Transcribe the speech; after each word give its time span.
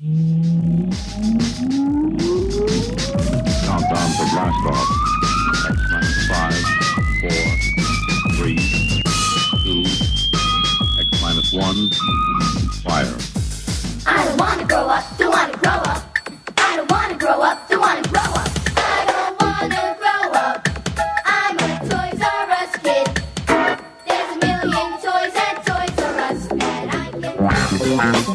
Countdown 0.00 0.14
to 4.14 4.24
blast 4.30 4.62
off. 4.70 4.88
Five, 6.28 6.62
four, 7.18 7.42
three, 8.36 8.62
two, 9.64 9.82
X 11.00 11.08
minus 11.20 11.50
one. 11.52 11.90
Fire. 12.84 13.16
I 14.06 14.24
don't 14.24 14.38
wanna 14.38 14.64
grow 14.68 14.86
up, 14.86 15.18
don't 15.18 15.32
wanna 15.32 15.56
grow 15.56 15.72
up. 15.72 16.18
I 16.58 16.76
don't 16.76 16.88
wanna 16.92 17.18
grow 17.18 17.42
up, 17.42 17.67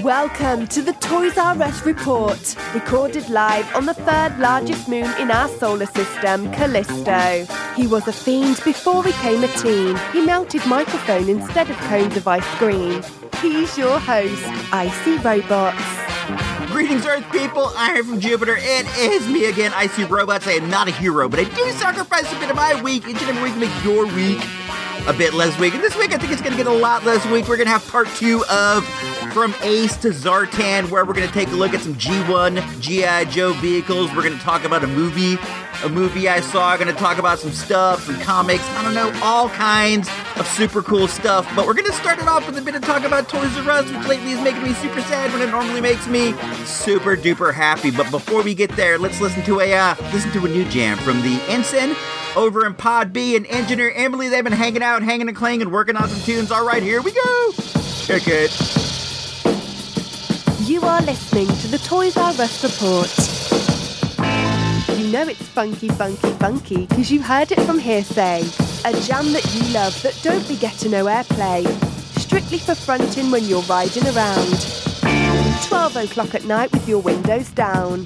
Welcome 0.03 0.67
to 0.67 0.81
the 0.81 0.91
Toys 0.91 1.37
R 1.37 1.61
Us 1.61 1.85
report, 1.85 2.57
recorded 2.73 3.29
live 3.29 3.73
on 3.73 3.85
the 3.85 3.93
third 3.93 4.37
largest 4.37 4.89
moon 4.89 5.09
in 5.17 5.31
our 5.31 5.47
solar 5.47 5.85
system, 5.85 6.51
Callisto. 6.51 7.47
He 7.73 7.87
was 7.87 8.05
a 8.09 8.11
fiend 8.11 8.59
before 8.65 9.05
he 9.05 9.13
came 9.13 9.45
a 9.45 9.47
teen. 9.47 9.97
He 10.11 10.25
melted 10.25 10.65
microphone 10.67 11.29
instead 11.29 11.69
of 11.69 11.77
cones 11.77 12.17
of 12.17 12.27
ice 12.27 12.43
cream. 12.55 13.01
He's 13.41 13.77
your 13.77 13.97
host, 13.97 14.43
Icy 14.73 15.19
Robots. 15.19 16.69
Greetings, 16.69 17.05
Earth 17.05 17.31
people. 17.31 17.71
I 17.77 17.91
am 17.91 18.03
from 18.03 18.19
Jupiter. 18.19 18.57
It 18.59 18.85
is 18.97 19.25
me 19.29 19.45
again, 19.45 19.71
Icy 19.73 20.03
Robots. 20.03 20.45
I 20.47 20.53
am 20.53 20.69
not 20.69 20.89
a 20.89 20.91
hero, 20.91 21.29
but 21.29 21.39
I 21.39 21.45
do 21.45 21.71
sacrifice 21.71 22.29
a 22.29 22.39
bit 22.41 22.49
of 22.49 22.57
my 22.57 22.81
week 22.81 23.07
each 23.07 23.21
and 23.21 23.29
every 23.29 23.43
week 23.43 23.53
to 23.53 23.59
make 23.61 23.83
your 23.85 24.05
week 24.07 24.43
a 25.07 25.13
bit 25.13 25.33
less 25.33 25.57
week. 25.59 25.73
And 25.73 25.83
this 25.83 25.95
week, 25.95 26.13
I 26.13 26.17
think 26.17 26.33
it's 26.33 26.41
going 26.41 26.51
to 26.51 26.57
get 26.57 26.67
a 26.67 26.75
lot 26.75 27.05
less 27.05 27.25
week. 27.27 27.47
We're 27.47 27.57
going 27.57 27.67
to 27.67 27.71
have 27.71 27.87
part 27.87 28.07
two 28.15 28.43
of 28.49 28.83
From 29.33 29.55
Ace 29.63 29.97
to 29.97 30.09
Zartan, 30.09 30.91
where 30.91 31.03
we're 31.03 31.15
going 31.15 31.27
to 31.27 31.33
take 31.33 31.47
a 31.47 31.55
look 31.55 31.73
at 31.73 31.81
some 31.81 31.95
G1 31.95 32.79
G.I. 32.79 33.25
Joe 33.25 33.53
vehicles. 33.53 34.13
We're 34.13 34.21
going 34.21 34.37
to 34.37 34.43
talk 34.43 34.63
about 34.63 34.83
a 34.83 34.87
movie, 34.87 35.37
a 35.83 35.89
movie 35.89 36.29
I 36.29 36.39
saw. 36.39 36.77
going 36.77 36.87
to 36.87 36.93
talk 36.93 37.17
about 37.17 37.39
some 37.39 37.51
stuff, 37.51 38.03
some 38.03 38.19
comics. 38.19 38.63
I 38.69 38.83
don't 38.83 38.93
know, 38.93 39.11
all 39.23 39.49
kinds 39.49 40.07
of 40.35 40.45
super 40.45 40.83
cool 40.83 41.07
stuff. 41.07 41.51
But 41.55 41.65
we're 41.65 41.73
going 41.73 41.87
to 41.87 41.97
start 41.97 42.19
it 42.19 42.27
off 42.27 42.45
with 42.45 42.59
a 42.59 42.61
bit 42.61 42.75
of 42.75 42.83
talk 42.83 43.05
about 43.05 43.27
Toys 43.27 43.57
R 43.57 43.71
Us, 43.71 43.91
which 43.91 44.07
lately 44.07 44.33
is 44.33 44.41
making 44.41 44.61
me 44.61 44.73
super 44.75 45.01
sad 45.01 45.33
when 45.33 45.41
it 45.41 45.49
normally 45.49 45.81
makes 45.81 46.07
me 46.07 46.33
super 46.63 47.17
duper 47.17 47.51
happy. 47.51 47.89
But 47.89 48.11
before 48.11 48.43
we 48.43 48.53
get 48.53 48.69
there, 48.75 48.99
let's 48.99 49.19
listen 49.19 49.43
to 49.45 49.61
a 49.61 49.73
uh, 49.73 49.95
listen 50.13 50.31
to 50.33 50.45
a 50.45 50.49
new 50.49 50.65
jam 50.65 50.95
from 50.99 51.23
the 51.23 51.41
Ensign 51.47 51.95
over 52.35 52.67
in 52.67 52.75
Pod 52.75 53.11
B 53.11 53.35
and 53.35 53.47
engineer 53.47 53.91
Emily. 53.95 54.29
They've 54.29 54.43
been 54.43 54.53
hanging 54.53 54.83
out, 54.83 55.01
hanging 55.01 55.27
and 55.27 55.35
clanging, 55.35 55.71
working 55.71 55.95
on 55.95 56.07
some 56.07 56.21
tunes. 56.21 56.51
All 56.51 56.67
right, 56.67 56.83
here 56.83 57.01
we 57.01 57.13
go. 57.13 57.51
Check 58.05 58.27
it. 58.27 58.92
You 60.65 60.81
are 60.83 61.01
listening 61.01 61.47
to 61.47 61.67
the 61.67 61.77
Toys 61.79 62.15
R 62.15 62.29
Us 62.29 62.63
report. 62.63 63.09
You 64.97 65.11
know 65.11 65.27
it's 65.27 65.41
funky, 65.41 65.89
funky, 65.89 66.31
funky 66.33 66.85
because 66.85 67.11
you 67.11 67.21
heard 67.21 67.51
it 67.51 67.59
from 67.61 67.79
hearsay. 67.79 68.43
A 68.85 68.93
jam 69.01 69.33
that 69.33 69.43
you 69.53 69.73
love 69.73 70.01
that 70.03 70.17
don't 70.23 70.47
be 70.47 70.55
getting 70.55 70.91
no 70.91 71.05
airplay. 71.05 71.65
Strictly 72.17 72.59
for 72.59 72.75
fronting 72.75 73.29
when 73.29 73.43
you're 73.43 73.61
riding 73.63 74.05
around. 74.07 74.57
12 75.67 75.97
o'clock 75.97 76.33
at 76.33 76.45
night 76.45 76.71
with 76.71 76.87
your 76.87 77.01
windows 77.01 77.49
down. 77.51 78.05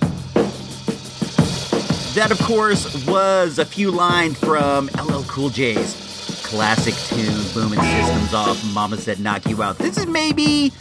That, 2.15 2.29
of 2.31 2.39
course, 2.39 3.05
was 3.05 3.59
a 3.59 3.65
few 3.65 3.91
lines 3.91 4.35
from 4.39 4.89
LL 4.95 5.21
Cool 5.27 5.49
J's 5.49 5.95
classic 6.43 6.95
tune, 7.09 7.43
"Booming 7.53 7.79
Systems 7.79 8.33
Off." 8.33 8.63
Mama 8.73 8.97
said, 8.97 9.19
"Knock 9.19 9.47
you 9.47 9.61
out." 9.61 9.77
This 9.77 9.97
is 9.97 10.07
maybe, 10.07 10.71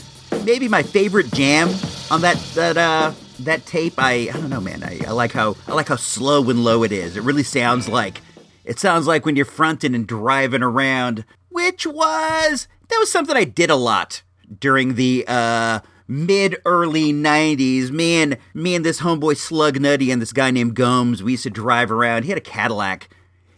maybe 0.46 0.68
my 0.68 0.82
favorite 0.84 1.30
jam 1.32 1.68
on 2.10 2.22
that 2.22 2.38
that 2.54 2.76
uh 2.78 3.12
that 3.40 3.66
tape. 3.66 3.94
I 3.98 4.12
I 4.12 4.32
don't 4.32 4.48
know, 4.48 4.60
man. 4.60 4.82
I, 4.82 5.00
I 5.06 5.10
like 5.10 5.32
how 5.32 5.56
I 5.66 5.74
like 5.74 5.88
how 5.88 5.96
slow 5.96 6.48
and 6.48 6.64
low 6.64 6.84
it 6.84 6.92
is. 6.92 7.16
It 7.16 7.24
really 7.24 7.42
sounds 7.42 7.88
like 7.88 8.22
it 8.64 8.78
sounds 8.78 9.06
like 9.06 9.26
when 9.26 9.36
you're 9.36 9.44
fronting 9.44 9.94
and 9.94 10.06
driving 10.06 10.62
around, 10.62 11.24
which 11.50 11.86
was 11.86 12.68
that 12.88 12.98
was 12.98 13.10
something 13.10 13.36
I 13.36 13.44
did 13.44 13.68
a 13.68 13.76
lot 13.76 14.22
during 14.60 14.94
the 14.94 15.24
uh 15.26 15.80
mid 16.08 16.56
early 16.64 17.12
90s 17.12 17.90
me 17.90 18.22
and 18.22 18.38
me 18.54 18.76
and 18.76 18.84
this 18.84 19.00
homeboy 19.00 19.36
slug 19.36 19.80
nutty 19.80 20.12
and 20.12 20.22
this 20.22 20.32
guy 20.32 20.52
named 20.52 20.76
gomes 20.76 21.20
we 21.20 21.32
used 21.32 21.42
to 21.42 21.50
drive 21.50 21.90
around 21.90 22.22
he 22.22 22.28
had 22.28 22.38
a 22.38 22.40
cadillac 22.40 23.08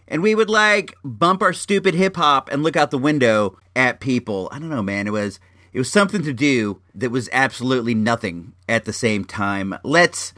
and 0.06 0.22
we 0.22 0.34
would 0.34 0.48
like 0.48 0.94
bump 1.04 1.42
our 1.42 1.52
stupid 1.52 1.92
hip 1.92 2.16
hop 2.16 2.48
and 2.50 2.62
look 2.62 2.74
out 2.74 2.90
the 2.90 2.96
window 2.96 3.58
at 3.76 4.00
people 4.00 4.48
i 4.50 4.58
don't 4.58 4.70
know 4.70 4.82
man 4.82 5.06
it 5.06 5.10
was 5.10 5.38
it 5.72 5.78
was 5.78 5.90
something 5.90 6.22
to 6.22 6.32
do 6.32 6.80
that 6.94 7.10
was 7.10 7.28
absolutely 7.32 7.94
nothing 7.94 8.52
at 8.68 8.84
the 8.84 8.92
same 8.92 9.24
time 9.24 9.74
let's 9.82 10.32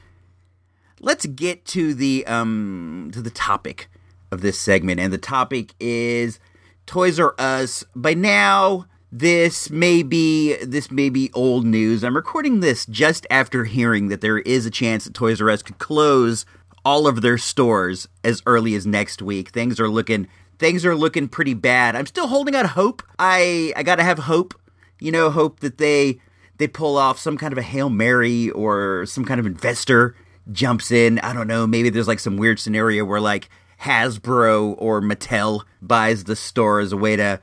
let's 1.00 1.26
get 1.26 1.64
to 1.64 1.94
the 1.94 2.26
um 2.26 3.10
to 3.12 3.22
the 3.22 3.30
topic 3.30 3.88
of 4.30 4.40
this 4.40 4.58
segment 4.58 5.00
and 5.00 5.12
the 5.12 5.19
topic 5.19 5.74
is 5.80 6.38
toys 6.86 7.19
r 7.19 7.34
us 7.38 7.84
by 7.94 8.14
now 8.14 8.86
this 9.12 9.70
may 9.70 10.04
be 10.04 10.56
this 10.64 10.90
may 10.90 11.08
be 11.08 11.32
old 11.34 11.66
news. 11.66 12.04
I'm 12.04 12.14
recording 12.14 12.60
this 12.60 12.86
just 12.86 13.26
after 13.28 13.64
hearing 13.64 14.06
that 14.06 14.20
there 14.20 14.38
is 14.38 14.66
a 14.66 14.70
chance 14.70 15.04
that 15.04 15.14
Toys 15.14 15.40
R 15.40 15.50
Us 15.50 15.62
could 15.62 15.78
close 15.78 16.46
all 16.84 17.08
of 17.08 17.20
their 17.20 17.36
stores 17.36 18.06
as 18.22 18.40
early 18.46 18.74
as 18.76 18.86
next 18.86 19.20
week. 19.20 19.48
Things 19.50 19.80
are 19.80 19.88
looking 19.88 20.28
things 20.60 20.86
are 20.86 20.94
looking 20.94 21.26
pretty 21.26 21.54
bad. 21.54 21.96
I'm 21.96 22.06
still 22.06 22.28
holding 22.28 22.54
out 22.54 22.66
hope. 22.66 23.02
I 23.19 23.72
I 23.74 23.82
got 23.82 23.96
to 23.96 24.04
have 24.04 24.20
hope. 24.20 24.54
You 25.00 25.12
know, 25.12 25.31
hope 25.31 25.61
that 25.61 25.78
they 25.78 26.21
they 26.59 26.69
pull 26.69 26.97
off 26.97 27.19
some 27.19 27.38
kind 27.38 27.53
of 27.53 27.59
a 27.59 27.62
Hail 27.62 27.88
Mary 27.91 28.50
or 28.50 29.06
some 29.06 29.25
kind 29.25 29.41
of 29.41 29.47
investor 29.47 30.15
jumps 30.53 30.91
in. 30.91 31.19
I 31.21 31.33
don't 31.33 31.49
know, 31.49 31.66
maybe 31.66 31.91
there's 31.91 32.09
like 32.09 32.21
some 32.21 32.37
weird 32.37 32.61
scenario 32.61 33.05
where 33.05 33.21
like 33.21 33.49
Hasbro 33.83 34.75
or 34.78 35.00
Mattel 35.00 35.62
buys 35.81 36.25
the 36.25 36.37
store 36.37 36.81
as 36.81 36.93
a 36.93 36.97
way 36.97 37.16
to 37.16 37.41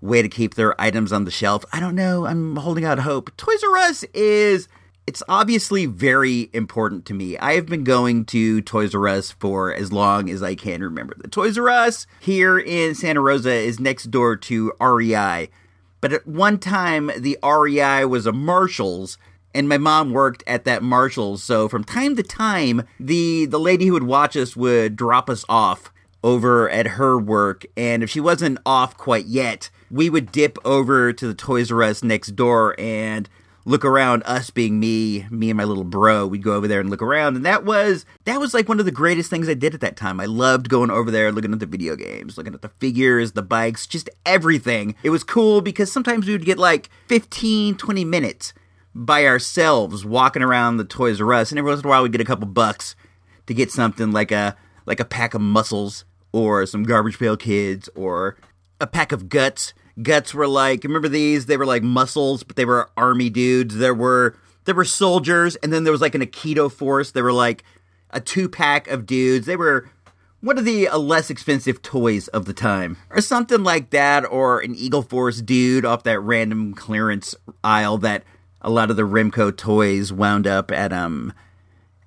way 0.00 0.22
to 0.22 0.28
keep 0.28 0.54
their 0.54 0.80
items 0.80 1.12
on 1.12 1.24
the 1.24 1.30
shelf. 1.30 1.64
I 1.72 1.80
don't 1.80 1.94
know. 1.94 2.26
I'm 2.26 2.56
holding 2.56 2.84
out 2.84 3.00
hope. 3.00 3.36
Toys 3.36 3.62
R 3.64 3.76
Us 3.78 4.04
is 4.14 4.68
it's 5.06 5.22
obviously 5.28 5.86
very 5.86 6.50
important 6.52 7.06
to 7.06 7.14
me. 7.14 7.38
I 7.38 7.54
have 7.54 7.66
been 7.66 7.84
going 7.84 8.26
to 8.26 8.60
Toys 8.60 8.94
R 8.94 9.08
Us 9.08 9.30
for 9.30 9.72
as 9.72 9.90
long 9.92 10.28
as 10.28 10.42
I 10.42 10.54
can 10.54 10.82
remember. 10.82 11.14
The 11.16 11.28
Toys 11.28 11.56
R 11.56 11.68
Us 11.70 12.06
here 12.20 12.58
in 12.58 12.94
Santa 12.94 13.22
Rosa 13.22 13.52
is 13.52 13.80
next 13.80 14.10
door 14.10 14.36
to 14.36 14.72
REI. 14.80 15.48
But 16.00 16.12
at 16.12 16.26
one 16.26 16.58
time 16.58 17.10
the 17.16 17.38
REI 17.42 18.04
was 18.04 18.26
a 18.26 18.32
Marshalls 18.32 19.18
and 19.54 19.68
my 19.68 19.78
mom 19.78 20.12
worked 20.12 20.44
at 20.46 20.64
that 20.64 20.82
Marshalls, 20.82 21.42
so 21.42 21.68
from 21.68 21.82
time 21.82 22.16
to 22.16 22.22
time 22.22 22.82
the 23.00 23.46
the 23.46 23.58
lady 23.58 23.86
who 23.86 23.94
would 23.94 24.04
watch 24.04 24.36
us 24.36 24.56
would 24.56 24.94
drop 24.94 25.30
us 25.30 25.44
off 25.48 25.92
over 26.22 26.68
at 26.68 26.86
her 26.86 27.18
work. 27.18 27.64
And 27.76 28.02
if 28.02 28.10
she 28.10 28.20
wasn't 28.20 28.58
off 28.66 28.96
quite 28.96 29.26
yet, 29.26 29.70
we 29.90 30.10
would 30.10 30.32
dip 30.32 30.58
over 30.64 31.12
to 31.12 31.26
the 31.26 31.34
Toys 31.34 31.72
R 31.72 31.82
Us 31.82 32.02
next 32.02 32.36
door 32.36 32.74
and 32.78 33.28
look 33.68 33.84
around 33.84 34.22
us 34.24 34.50
being 34.50 34.80
me 34.80 35.26
me 35.30 35.50
and 35.50 35.56
my 35.56 35.64
little 35.64 35.84
bro. 35.84 36.26
We'd 36.26 36.42
go 36.42 36.54
over 36.54 36.66
there 36.66 36.80
and 36.80 36.90
look 36.90 37.02
around 37.02 37.36
and 37.36 37.44
that 37.44 37.64
was 37.64 38.04
that 38.24 38.40
was 38.40 38.54
like 38.54 38.68
one 38.68 38.80
of 38.80 38.86
the 38.86 38.90
greatest 38.90 39.30
things 39.30 39.48
i 39.48 39.54
did 39.54 39.74
at 39.74 39.80
that 39.80 39.96
time. 39.96 40.20
I 40.20 40.24
loved 40.24 40.68
going 40.68 40.90
over 40.90 41.10
there 41.10 41.30
looking 41.30 41.52
at 41.52 41.60
the 41.60 41.66
video 41.66 41.94
games 41.94 42.38
looking 42.38 42.54
at 42.54 42.62
the 42.62 42.70
figures 42.80 43.32
the 43.32 43.42
bikes 43.42 43.86
just 43.86 44.08
everything. 44.24 44.94
It 45.02 45.10
was 45.10 45.22
cool 45.22 45.60
because 45.60 45.92
sometimes 45.92 46.26
we 46.26 46.32
would 46.32 46.44
get 46.44 46.58
like 46.58 46.90
15 47.06 47.76
20 47.76 48.04
minutes 48.04 48.54
by 48.94 49.26
ourselves 49.26 50.04
walking 50.04 50.42
around 50.42 50.78
the 50.78 50.84
toys 50.84 51.20
r 51.20 51.32
us 51.34 51.50
and 51.50 51.58
every 51.58 51.70
once 51.70 51.82
in 51.82 51.86
a 51.86 51.90
while 51.90 52.02
we'd 52.02 52.12
get 52.12 52.20
a 52.20 52.24
couple 52.24 52.46
bucks 52.46 52.96
to 53.46 53.54
get 53.54 53.70
something 53.70 54.10
like 54.12 54.32
a 54.32 54.56
like 54.86 55.00
a 55.00 55.04
pack 55.04 55.34
of 55.34 55.40
muscles 55.40 56.04
or 56.32 56.64
some 56.66 56.82
garbage 56.82 57.18
pail 57.18 57.36
kids 57.36 57.88
or 57.94 58.36
a 58.80 58.86
pack 58.86 59.12
of 59.12 59.28
guts. 59.28 59.74
Guts 60.02 60.34
were 60.34 60.48
like 60.48 60.84
remember 60.84 61.08
these? 61.08 61.46
They 61.46 61.56
were 61.56 61.66
like 61.66 61.82
muscles, 61.82 62.42
but 62.42 62.56
they 62.56 62.64
were 62.64 62.90
army 62.96 63.30
dudes. 63.30 63.76
There 63.76 63.94
were 63.94 64.36
there 64.64 64.74
were 64.74 64.84
soldiers, 64.84 65.56
and 65.56 65.72
then 65.72 65.84
there 65.84 65.92
was 65.92 66.00
like 66.00 66.14
an 66.14 66.20
Aikido 66.20 66.70
force. 66.70 67.10
They 67.10 67.22
were 67.22 67.32
like 67.32 67.64
a 68.10 68.20
two 68.20 68.48
pack 68.48 68.86
of 68.88 69.06
dudes. 69.06 69.46
They 69.46 69.56
were 69.56 69.90
one 70.40 70.58
of 70.58 70.64
the 70.64 70.88
uh, 70.88 70.98
less 70.98 71.30
expensive 71.30 71.82
toys 71.82 72.28
of 72.28 72.44
the 72.44 72.52
time, 72.52 72.96
or 73.10 73.20
something 73.20 73.64
like 73.64 73.90
that, 73.90 74.24
or 74.30 74.60
an 74.60 74.74
Eagle 74.74 75.02
Force 75.02 75.40
dude 75.40 75.84
off 75.84 76.04
that 76.04 76.20
random 76.20 76.74
clearance 76.74 77.34
aisle 77.64 77.98
that 77.98 78.24
a 78.60 78.70
lot 78.70 78.90
of 78.90 78.96
the 78.96 79.02
Remco 79.02 79.56
toys 79.56 80.12
wound 80.12 80.46
up 80.46 80.70
at 80.70 80.92
um 80.92 81.32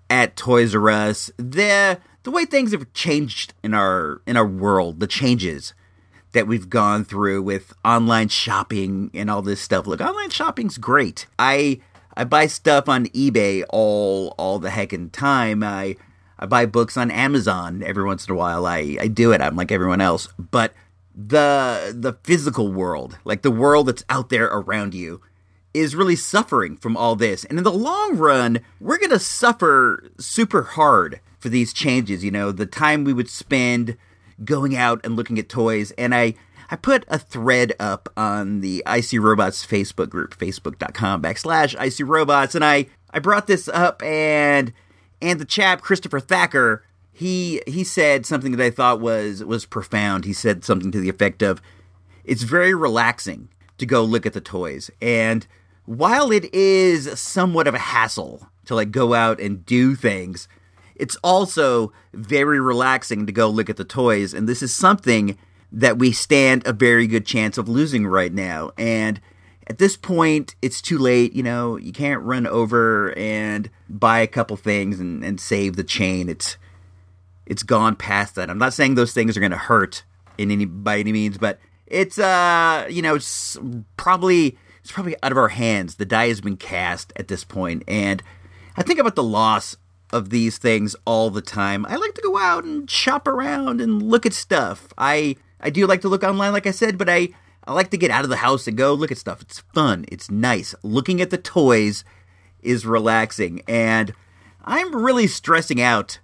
at 0.09 0.35
Toys 0.35 0.75
R 0.75 0.89
Us. 0.89 1.31
The 1.37 1.99
the 2.23 2.31
way 2.31 2.45
things 2.45 2.71
have 2.71 2.93
changed 2.93 3.53
in 3.63 3.73
our 3.73 4.21
in 4.25 4.37
our 4.37 4.47
world, 4.47 4.99
the 4.99 5.07
changes 5.07 5.73
that 6.33 6.47
we've 6.47 6.69
gone 6.69 7.03
through 7.03 7.41
with 7.43 7.73
online 7.83 8.29
shopping 8.29 9.11
and 9.13 9.29
all 9.29 9.41
this 9.41 9.61
stuff. 9.61 9.87
Look, 9.87 10.01
online 10.01 10.29
shopping's 10.29 10.77
great. 10.77 11.27
I 11.37 11.79
I 12.15 12.23
buy 12.23 12.47
stuff 12.47 12.89
on 12.89 13.07
eBay 13.07 13.63
all 13.69 14.33
all 14.37 14.59
the 14.59 14.69
heckin' 14.69 15.11
time. 15.11 15.63
I 15.63 15.97
I 16.39 16.45
buy 16.45 16.65
books 16.65 16.97
on 16.97 17.11
Amazon 17.11 17.83
every 17.83 18.03
once 18.03 18.27
in 18.27 18.33
a 18.33 18.37
while. 18.37 18.65
I 18.65 18.97
I 18.99 19.07
do 19.07 19.31
it. 19.31 19.41
I'm 19.41 19.55
like 19.55 19.71
everyone 19.71 20.01
else. 20.01 20.27
But 20.37 20.73
the 21.15 21.93
the 21.95 22.13
physical 22.23 22.71
world, 22.71 23.17
like 23.25 23.41
the 23.41 23.51
world 23.51 23.87
that's 23.87 24.05
out 24.09 24.29
there 24.29 24.45
around 24.45 24.93
you, 24.93 25.21
is 25.73 25.95
really 25.95 26.15
suffering 26.15 26.77
from 26.77 26.95
all 26.97 27.15
this. 27.15 27.43
And 27.45 27.57
in 27.57 27.63
the 27.63 27.71
long 27.71 28.17
run, 28.17 28.59
we're 28.79 28.97
to 28.97 29.19
suffer 29.19 30.09
super 30.17 30.63
hard 30.63 31.19
for 31.39 31.49
these 31.49 31.73
changes. 31.73 32.23
You 32.23 32.31
know, 32.31 32.51
the 32.51 32.65
time 32.65 33.03
we 33.03 33.13
would 33.13 33.29
spend 33.29 33.97
going 34.43 34.75
out 34.75 35.01
and 35.03 35.15
looking 35.15 35.39
at 35.39 35.49
toys. 35.49 35.91
And 35.97 36.13
I, 36.13 36.35
I 36.69 36.75
put 36.75 37.05
a 37.07 37.19
thread 37.19 37.73
up 37.79 38.09
on 38.15 38.61
the 38.61 38.83
IC 38.87 39.13
Robots 39.21 39.65
Facebook 39.65 40.09
group, 40.09 40.37
facebook.com 40.37 41.21
backslash 41.21 41.75
IC 41.79 42.07
Robots. 42.07 42.55
And 42.55 42.63
I, 42.63 42.87
I 43.11 43.19
brought 43.19 43.47
this 43.47 43.67
up 43.67 44.01
and, 44.03 44.73
and 45.21 45.39
the 45.39 45.45
chap, 45.45 45.81
Christopher 45.81 46.19
Thacker, 46.19 46.83
he, 47.11 47.61
he 47.67 47.83
said 47.83 48.25
something 48.25 48.53
that 48.53 48.63
I 48.63 48.71
thought 48.71 48.99
was, 49.01 49.43
was 49.43 49.65
profound. 49.65 50.25
He 50.25 50.33
said 50.33 50.63
something 50.63 50.91
to 50.91 50.99
the 50.99 51.09
effect 51.09 51.41
of, 51.41 51.61
it's 52.23 52.43
very 52.43 52.73
relaxing 52.73 53.49
to 53.77 53.85
go 53.85 54.03
look 54.03 54.25
at 54.25 54.33
the 54.33 54.41
toys. 54.41 54.89
And 55.01 55.45
while 55.85 56.31
it 56.31 56.53
is 56.53 57.19
somewhat 57.19 57.67
of 57.67 57.73
a 57.73 57.79
hassle 57.79 58.47
to 58.65 58.75
like 58.75 58.91
go 58.91 59.13
out 59.13 59.39
and 59.39 59.65
do 59.65 59.95
things, 59.95 60.47
it's 61.01 61.17
also 61.23 61.91
very 62.13 62.61
relaxing 62.61 63.25
to 63.25 63.31
go 63.31 63.49
look 63.49 63.71
at 63.71 63.77
the 63.77 63.83
toys. 63.83 64.35
And 64.35 64.47
this 64.47 64.61
is 64.61 64.71
something 64.71 65.35
that 65.71 65.97
we 65.97 66.11
stand 66.11 66.61
a 66.67 66.73
very 66.73 67.07
good 67.07 67.25
chance 67.25 67.57
of 67.57 67.67
losing 67.67 68.05
right 68.05 68.31
now. 68.31 68.69
And 68.77 69.19
at 69.65 69.79
this 69.79 69.97
point, 69.97 70.55
it's 70.61 70.79
too 70.79 70.99
late. 70.99 71.33
You 71.33 71.41
know, 71.41 71.75
you 71.75 71.91
can't 71.91 72.21
run 72.21 72.45
over 72.45 73.17
and 73.17 73.67
buy 73.89 74.19
a 74.19 74.27
couple 74.27 74.55
things 74.57 74.99
and, 74.99 75.23
and 75.23 75.41
save 75.41 75.75
the 75.75 75.83
chain. 75.83 76.29
It's 76.29 76.57
it's 77.47 77.63
gone 77.63 77.95
past 77.95 78.35
that. 78.35 78.51
I'm 78.51 78.59
not 78.59 78.73
saying 78.73 78.93
those 78.93 79.11
things 79.11 79.35
are 79.35 79.39
going 79.41 79.51
to 79.51 79.57
hurt 79.57 80.03
in 80.37 80.51
any 80.51 80.65
by 80.65 80.99
any 80.99 81.11
means, 81.11 81.39
but 81.39 81.59
it's 81.87 82.19
uh 82.19 82.85
you 82.91 83.01
know 83.01 83.15
it's 83.15 83.57
probably 83.97 84.55
it's 84.81 84.91
probably 84.91 85.15
out 85.23 85.31
of 85.31 85.37
our 85.39 85.49
hands. 85.49 85.95
The 85.95 86.05
die 86.05 86.27
has 86.27 86.41
been 86.41 86.57
cast 86.57 87.11
at 87.15 87.27
this 87.27 87.43
point, 87.43 87.81
and 87.87 88.21
I 88.77 88.83
think 88.83 88.99
about 88.99 89.15
the 89.15 89.23
loss 89.23 89.77
of 90.11 90.29
these 90.29 90.57
things 90.57 90.95
all 91.05 91.29
the 91.29 91.41
time. 91.41 91.85
I 91.87 91.95
like 91.95 92.13
to 92.15 92.21
go 92.21 92.37
out 92.37 92.63
and 92.63 92.89
shop 92.89 93.27
around 93.27 93.81
and 93.81 94.01
look 94.01 94.25
at 94.25 94.33
stuff. 94.33 94.93
I 94.97 95.35
I 95.59 95.69
do 95.69 95.85
like 95.87 96.01
to 96.01 96.09
look 96.09 96.23
online, 96.23 96.53
like 96.53 96.67
I 96.67 96.71
said, 96.71 96.97
but 96.97 97.09
I 97.09 97.29
I 97.65 97.73
like 97.73 97.91
to 97.91 97.97
get 97.97 98.11
out 98.11 98.23
of 98.23 98.29
the 98.29 98.37
house 98.37 98.67
and 98.67 98.77
go 98.77 98.93
look 98.93 99.11
at 99.11 99.17
stuff. 99.17 99.41
It's 99.41 99.59
fun. 99.59 100.05
It's 100.11 100.31
nice. 100.31 100.73
Looking 100.83 101.21
at 101.21 101.29
the 101.29 101.37
toys 101.37 102.03
is 102.61 102.85
relaxing, 102.85 103.61
and 103.67 104.13
I'm 104.63 104.95
really 104.95 105.27
stressing 105.27 105.81
out 105.81 106.19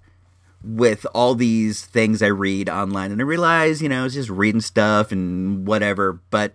with 0.63 1.05
all 1.13 1.35
these 1.35 1.85
things 1.85 2.21
I 2.21 2.27
read 2.27 2.69
online. 2.69 3.11
And 3.11 3.21
I 3.21 3.23
realize, 3.23 3.81
you 3.81 3.89
know, 3.89 4.05
it's 4.05 4.15
just 4.15 4.29
reading 4.29 4.61
stuff 4.61 5.11
and 5.11 5.67
whatever, 5.67 6.19
but 6.29 6.53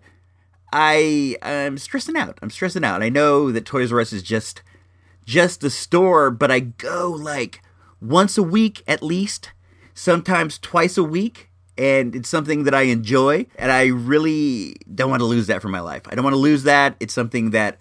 I 0.72 1.36
I'm 1.42 1.78
stressing 1.78 2.16
out. 2.16 2.38
I'm 2.42 2.50
stressing 2.50 2.84
out. 2.84 3.02
I 3.02 3.08
know 3.08 3.52
that 3.52 3.64
Toys 3.64 3.92
R 3.92 4.00
Us 4.00 4.12
is 4.12 4.22
just 4.22 4.62
just 5.24 5.64
a 5.64 5.70
store, 5.70 6.30
but 6.30 6.50
I 6.50 6.60
go 6.60 7.10
like 7.10 7.62
once 8.00 8.36
a 8.36 8.42
week 8.42 8.82
at 8.86 9.02
least, 9.02 9.52
sometimes 9.94 10.58
twice 10.58 10.98
a 10.98 11.04
week, 11.04 11.50
and 11.78 12.14
it's 12.14 12.28
something 12.28 12.64
that 12.64 12.74
I 12.74 12.82
enjoy, 12.82 13.46
and 13.56 13.72
I 13.72 13.86
really 13.86 14.76
don't 14.94 15.10
want 15.10 15.20
to 15.20 15.26
lose 15.26 15.46
that 15.46 15.62
from 15.62 15.70
my 15.70 15.80
life. 15.80 16.02
I 16.06 16.14
don't 16.14 16.24
want 16.24 16.34
to 16.34 16.40
lose 16.40 16.64
that. 16.64 16.96
It's 17.00 17.14
something 17.14 17.50
that 17.50 17.78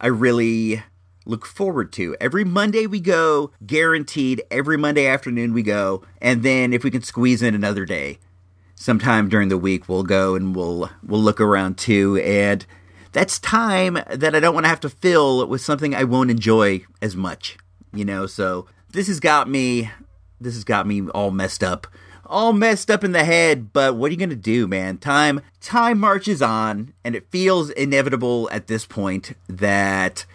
I 0.00 0.06
really 0.06 0.82
look 1.26 1.46
forward 1.46 1.92
to. 1.94 2.16
Every 2.20 2.44
Monday 2.44 2.86
we 2.86 3.00
go, 3.00 3.50
guaranteed. 3.66 4.42
Every 4.50 4.76
Monday 4.76 5.06
afternoon 5.06 5.52
we 5.52 5.62
go, 5.62 6.02
and 6.20 6.42
then 6.42 6.72
if 6.72 6.84
we 6.84 6.90
can 6.90 7.02
squeeze 7.02 7.42
in 7.42 7.54
another 7.54 7.84
day, 7.84 8.18
sometime 8.74 9.28
during 9.28 9.48
the 9.48 9.58
week 9.58 9.88
we'll 9.88 10.02
go 10.02 10.34
and 10.34 10.54
we'll 10.54 10.90
we'll 11.02 11.20
look 11.20 11.40
around 11.40 11.78
too 11.78 12.16
and 12.18 12.66
that's 13.14 13.38
time 13.38 13.94
that 14.10 14.34
I 14.34 14.40
don't 14.40 14.54
want 14.54 14.64
to 14.64 14.68
have 14.68 14.80
to 14.80 14.90
fill 14.90 15.46
with 15.46 15.60
something 15.60 15.94
I 15.94 16.04
won't 16.04 16.32
enjoy 16.32 16.84
as 17.00 17.16
much, 17.16 17.56
you 17.94 18.04
know. 18.04 18.26
So 18.26 18.66
this 18.90 19.06
has 19.06 19.20
got 19.20 19.48
me 19.48 19.90
this 20.40 20.54
has 20.54 20.64
got 20.64 20.86
me 20.86 21.08
all 21.08 21.30
messed 21.30 21.62
up. 21.64 21.86
All 22.26 22.52
messed 22.52 22.90
up 22.90 23.04
in 23.04 23.12
the 23.12 23.24
head, 23.24 23.72
but 23.72 23.94
what 23.94 24.08
are 24.08 24.12
you 24.12 24.18
going 24.18 24.30
to 24.30 24.36
do, 24.36 24.66
man? 24.66 24.98
Time 24.98 25.40
time 25.60 25.98
marches 26.00 26.42
on 26.42 26.92
and 27.04 27.14
it 27.14 27.30
feels 27.30 27.70
inevitable 27.70 28.48
at 28.50 28.66
this 28.66 28.84
point 28.84 29.34
that 29.48 30.26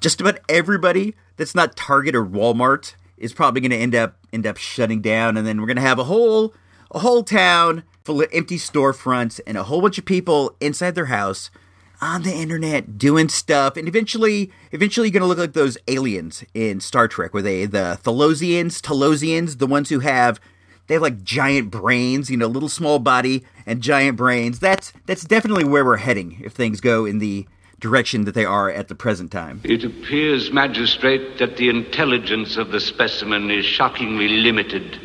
just 0.00 0.20
about 0.20 0.38
everybody 0.48 1.14
that's 1.36 1.54
not 1.54 1.76
Target 1.76 2.14
or 2.14 2.26
Walmart 2.26 2.94
is 3.16 3.32
probably 3.32 3.62
going 3.62 3.70
to 3.70 3.76
end 3.76 3.94
up 3.94 4.16
end 4.32 4.46
up 4.46 4.58
shutting 4.58 5.00
down 5.00 5.38
and 5.38 5.46
then 5.46 5.60
we're 5.60 5.66
going 5.66 5.76
to 5.76 5.82
have 5.82 5.98
a 5.98 6.04
whole 6.04 6.52
a 6.90 6.98
whole 6.98 7.22
town 7.22 7.84
full 8.04 8.20
of 8.20 8.28
empty 8.34 8.58
storefronts 8.58 9.40
and 9.46 9.56
a 9.56 9.62
whole 9.62 9.80
bunch 9.80 9.96
of 9.96 10.04
people 10.04 10.54
inside 10.60 10.94
their 10.94 11.06
house 11.06 11.50
on 12.00 12.22
the 12.22 12.32
internet 12.32 12.96
doing 12.98 13.28
stuff 13.28 13.76
and 13.76 13.88
eventually 13.88 14.52
eventually 14.70 15.08
you're 15.08 15.20
to 15.20 15.26
look 15.26 15.38
like 15.38 15.52
those 15.52 15.76
aliens 15.88 16.44
in 16.54 16.80
Star 16.80 17.08
Trek 17.08 17.34
where 17.34 17.42
they 17.42 17.66
the 17.66 17.98
Thalosians, 18.02 18.80
Talosians, 18.80 19.58
the 19.58 19.66
ones 19.66 19.88
who 19.88 20.00
have 20.00 20.40
they 20.86 20.94
have 20.94 21.02
like 21.02 21.22
giant 21.22 21.70
brains, 21.70 22.30
you 22.30 22.36
know, 22.36 22.46
little 22.46 22.68
small 22.68 22.98
body 22.98 23.44
and 23.66 23.80
giant 23.80 24.16
brains. 24.16 24.58
That's 24.58 24.92
that's 25.06 25.24
definitely 25.24 25.64
where 25.64 25.84
we're 25.84 25.98
heading 25.98 26.40
if 26.42 26.52
things 26.52 26.80
go 26.80 27.04
in 27.04 27.18
the 27.18 27.46
direction 27.80 28.24
that 28.24 28.34
they 28.34 28.44
are 28.44 28.70
at 28.70 28.88
the 28.88 28.94
present 28.94 29.30
time. 29.30 29.60
It 29.64 29.84
appears, 29.84 30.50
Magistrate, 30.50 31.38
that 31.38 31.56
the 31.56 31.68
intelligence 31.68 32.56
of 32.56 32.72
the 32.72 32.80
specimen 32.80 33.50
is 33.50 33.64
shockingly 33.64 34.28
limited. 34.28 34.98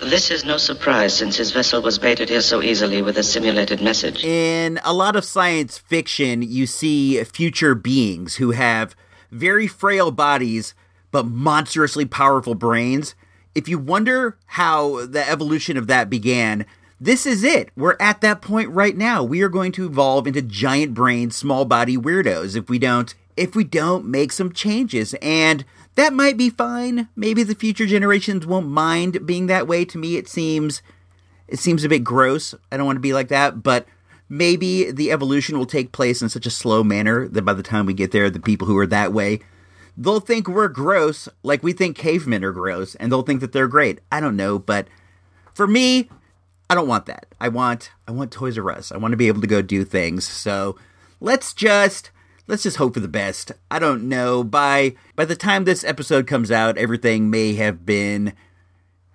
This 0.00 0.30
is 0.30 0.44
no 0.44 0.56
surprise 0.56 1.16
since 1.16 1.36
his 1.36 1.52
vessel 1.52 1.80
was 1.80 1.98
baited 1.98 2.28
here 2.28 2.40
so 2.40 2.62
easily 2.62 3.00
with 3.00 3.16
a 3.16 3.22
simulated 3.22 3.80
message. 3.80 4.24
In 4.24 4.80
a 4.84 4.92
lot 4.92 5.16
of 5.16 5.24
science 5.24 5.78
fiction, 5.78 6.42
you 6.42 6.66
see 6.66 7.22
future 7.24 7.74
beings 7.74 8.36
who 8.36 8.50
have 8.50 8.96
very 9.30 9.66
frail 9.66 10.10
bodies 10.10 10.74
but 11.10 11.26
monstrously 11.26 12.04
powerful 12.04 12.54
brains. 12.54 13.14
If 13.54 13.68
you 13.68 13.78
wonder 13.78 14.36
how 14.46 15.06
the 15.06 15.28
evolution 15.28 15.76
of 15.76 15.86
that 15.86 16.10
began, 16.10 16.66
this 17.00 17.24
is 17.24 17.44
it. 17.44 17.70
We're 17.76 17.96
at 18.00 18.20
that 18.20 18.42
point 18.42 18.70
right 18.70 18.96
now. 18.96 19.22
We 19.22 19.42
are 19.42 19.48
going 19.48 19.72
to 19.72 19.86
evolve 19.86 20.26
into 20.26 20.42
giant 20.42 20.94
brain, 20.94 21.30
small 21.30 21.64
body 21.64 21.96
weirdos 21.96 22.56
if 22.56 22.68
we 22.68 22.78
don't 22.78 23.14
if 23.36 23.56
we 23.56 23.64
don't 23.64 24.06
make 24.06 24.32
some 24.32 24.52
changes. 24.52 25.14
And 25.20 25.64
that 25.96 26.12
might 26.12 26.36
be 26.36 26.50
fine. 26.50 27.08
Maybe 27.16 27.42
the 27.42 27.54
future 27.54 27.86
generations 27.86 28.46
won't 28.46 28.68
mind 28.68 29.26
being 29.26 29.46
that 29.46 29.68
way. 29.68 29.84
To 29.84 29.98
me, 29.98 30.16
it 30.16 30.28
seems 30.28 30.82
it 31.48 31.58
seems 31.58 31.84
a 31.84 31.88
bit 31.88 32.04
gross. 32.04 32.54
I 32.72 32.76
don't 32.76 32.86
want 32.86 32.96
to 32.96 33.00
be 33.00 33.12
like 33.12 33.28
that, 33.28 33.62
but 33.62 33.86
maybe 34.28 34.90
the 34.90 35.12
evolution 35.12 35.58
will 35.58 35.66
take 35.66 35.92
place 35.92 36.22
in 36.22 36.28
such 36.28 36.46
a 36.46 36.50
slow 36.50 36.82
manner 36.82 37.28
that 37.28 37.42
by 37.42 37.52
the 37.52 37.62
time 37.62 37.86
we 37.86 37.94
get 37.94 38.12
there, 38.12 38.30
the 38.30 38.40
people 38.40 38.66
who 38.66 38.78
are 38.78 38.86
that 38.86 39.12
way, 39.12 39.40
they'll 39.96 40.20
think 40.20 40.48
we're 40.48 40.68
gross, 40.68 41.28
like 41.42 41.62
we 41.62 41.72
think 41.72 41.96
cavemen 41.96 42.44
are 42.44 42.52
gross, 42.52 42.94
and 42.96 43.12
they'll 43.12 43.22
think 43.22 43.40
that 43.40 43.52
they're 43.52 43.68
great. 43.68 44.00
I 44.10 44.20
don't 44.20 44.36
know, 44.36 44.58
but 44.58 44.88
for 45.52 45.66
me, 45.66 46.08
I 46.68 46.74
don't 46.74 46.88
want 46.88 47.06
that. 47.06 47.26
I 47.40 47.48
want 47.48 47.90
I 48.08 48.12
want 48.12 48.32
Toys 48.32 48.58
R 48.58 48.70
Us. 48.70 48.90
I 48.90 48.96
want 48.96 49.12
to 49.12 49.16
be 49.16 49.28
able 49.28 49.42
to 49.42 49.46
go 49.46 49.62
do 49.62 49.84
things. 49.84 50.26
So 50.26 50.76
let's 51.20 51.52
just 51.52 52.10
let's 52.46 52.62
just 52.62 52.76
hope 52.76 52.94
for 52.94 53.00
the 53.00 53.08
best. 53.08 53.52
I 53.70 53.78
don't 53.78 54.08
know. 54.08 54.44
By 54.44 54.94
by 55.16 55.24
the 55.24 55.36
time 55.36 55.64
this 55.64 55.84
episode 55.84 56.26
comes 56.26 56.50
out, 56.50 56.78
everything 56.78 57.30
may 57.30 57.54
have 57.54 57.84
been 57.86 58.32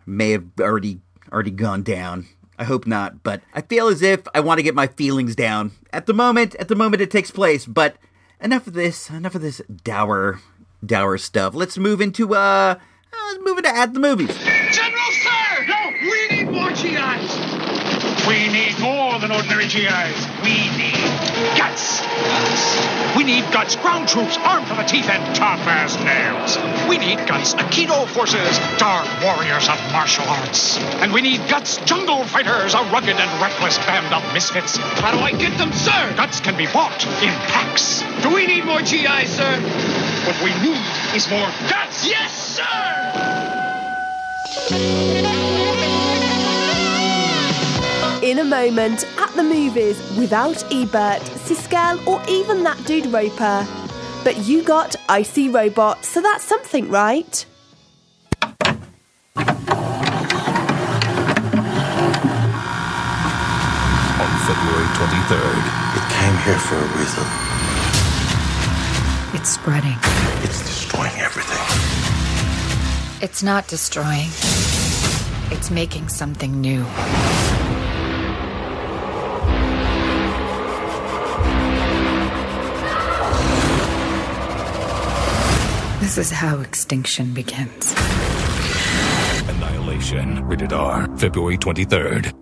may 0.05 0.31
have 0.31 0.45
already 0.59 0.99
already 1.31 1.51
gone 1.51 1.83
down. 1.83 2.27
I 2.57 2.65
hope 2.65 2.85
not, 2.85 3.23
but 3.23 3.41
I 3.53 3.61
feel 3.61 3.87
as 3.87 4.01
if 4.01 4.21
I 4.33 4.41
want 4.41 4.57
to 4.57 4.63
get 4.63 4.75
my 4.75 4.87
feelings 4.87 5.35
down. 5.35 5.71
At 5.93 6.07
the 6.07 6.13
moment, 6.13 6.55
at 6.55 6.67
the 6.67 6.75
moment 6.75 7.01
it 7.01 7.09
takes 7.09 7.31
place, 7.31 7.65
but 7.65 7.95
enough 8.41 8.67
of 8.67 8.73
this, 8.73 9.09
enough 9.09 9.35
of 9.35 9.41
this 9.41 9.61
dour 9.83 10.41
dour 10.85 11.17
stuff. 11.17 11.55
Let's 11.55 11.77
move 11.77 12.01
into 12.01 12.35
uh, 12.35 12.37
uh 12.37 12.77
let's 13.27 13.39
move 13.43 13.57
into 13.59 13.69
at 13.69 13.93
the 13.93 13.99
movies. 13.99 14.37
General, 14.37 15.11
sir! 15.11 15.65
No, 15.67 15.93
we 16.01 16.27
need 16.29 16.49
more 16.51 16.69
GIs! 16.71 17.18
We 18.29 18.47
need 18.47 18.77
more 18.79 19.17
than 19.17 19.31
ordinary 19.31 19.65
GIs. 19.65 20.27
We 20.43 20.69
need 20.77 20.93
guts. 21.57 21.99
Guts. 22.05 23.17
We 23.17 23.23
need 23.23 23.43
guts, 23.51 23.75
ground 23.75 24.07
troops 24.07 24.37
armed 24.37 24.67
to 24.67 24.75
the 24.75 24.83
teeth 24.83 25.09
and 25.09 25.35
tough 25.35 25.65
as 25.65 25.97
nails. 26.05 26.59
We 26.87 26.99
need 26.99 27.27
guts, 27.27 27.55
Aikido 27.55 28.07
forces, 28.07 28.59
dark 28.77 29.07
warriors 29.23 29.67
of 29.67 29.81
martial 29.91 30.25
arts. 30.25 30.77
And 31.01 31.11
we 31.11 31.21
need 31.21 31.41
guts, 31.49 31.77
jungle 31.85 32.23
fighters, 32.23 32.75
a 32.75 32.83
rugged 32.93 33.17
and 33.17 33.41
reckless 33.41 33.79
band 33.79 34.13
of 34.13 34.21
misfits. 34.31 34.77
How 34.77 35.11
do 35.11 35.17
I 35.17 35.31
get 35.31 35.57
them, 35.57 35.73
sir? 35.73 36.13
Guts 36.15 36.39
can 36.39 36.55
be 36.55 36.67
bought 36.67 37.03
in 37.23 37.33
packs. 37.49 38.03
Do 38.21 38.31
we 38.31 38.45
need 38.45 38.63
more 38.63 38.81
GIs, 38.81 39.31
sir? 39.35 39.59
What 40.27 40.39
we 40.43 40.53
need 40.61 40.85
is 41.15 41.27
more 41.31 41.49
guts. 41.67 42.05
Yes, 42.07 42.59
sir! 44.69 45.68
In 48.29 48.37
a 48.37 48.43
moment, 48.43 49.07
at 49.17 49.31
the 49.31 49.41
movies, 49.41 49.97
without 50.15 50.63
Ebert, 50.71 51.23
Siskel, 51.47 52.05
or 52.05 52.21
even 52.29 52.61
that 52.61 52.77
dude 52.85 53.07
Roeper. 53.07 53.67
But 54.23 54.37
you 54.45 54.61
got 54.61 54.95
Icy 55.09 55.49
Robot, 55.49 56.05
so 56.05 56.21
that's 56.21 56.43
something, 56.43 56.91
right? 56.91 57.43
on 59.35 59.45
February 64.45 64.89
23rd. 64.93 65.63
It 65.97 66.05
came 66.13 66.37
here 66.45 66.59
for 66.59 66.77
a 66.77 66.87
reason. 66.99 67.25
It's 69.33 69.49
spreading. 69.49 69.97
It's 70.43 70.61
destroying 70.61 71.17
everything. 71.17 71.57
It's 73.23 73.41
not 73.41 73.67
destroying, 73.67 74.29
it's 75.51 75.71
making 75.71 76.09
something 76.09 76.61
new. 76.61 76.85
This 86.09 86.31
is 86.31 86.31
how 86.31 86.59
extinction 86.61 87.35
begins. 87.35 87.93
Annihilation. 89.47 90.43
Rated 90.43 90.73
R. 90.73 91.07
February 91.19 91.55
23rd. 91.55 92.33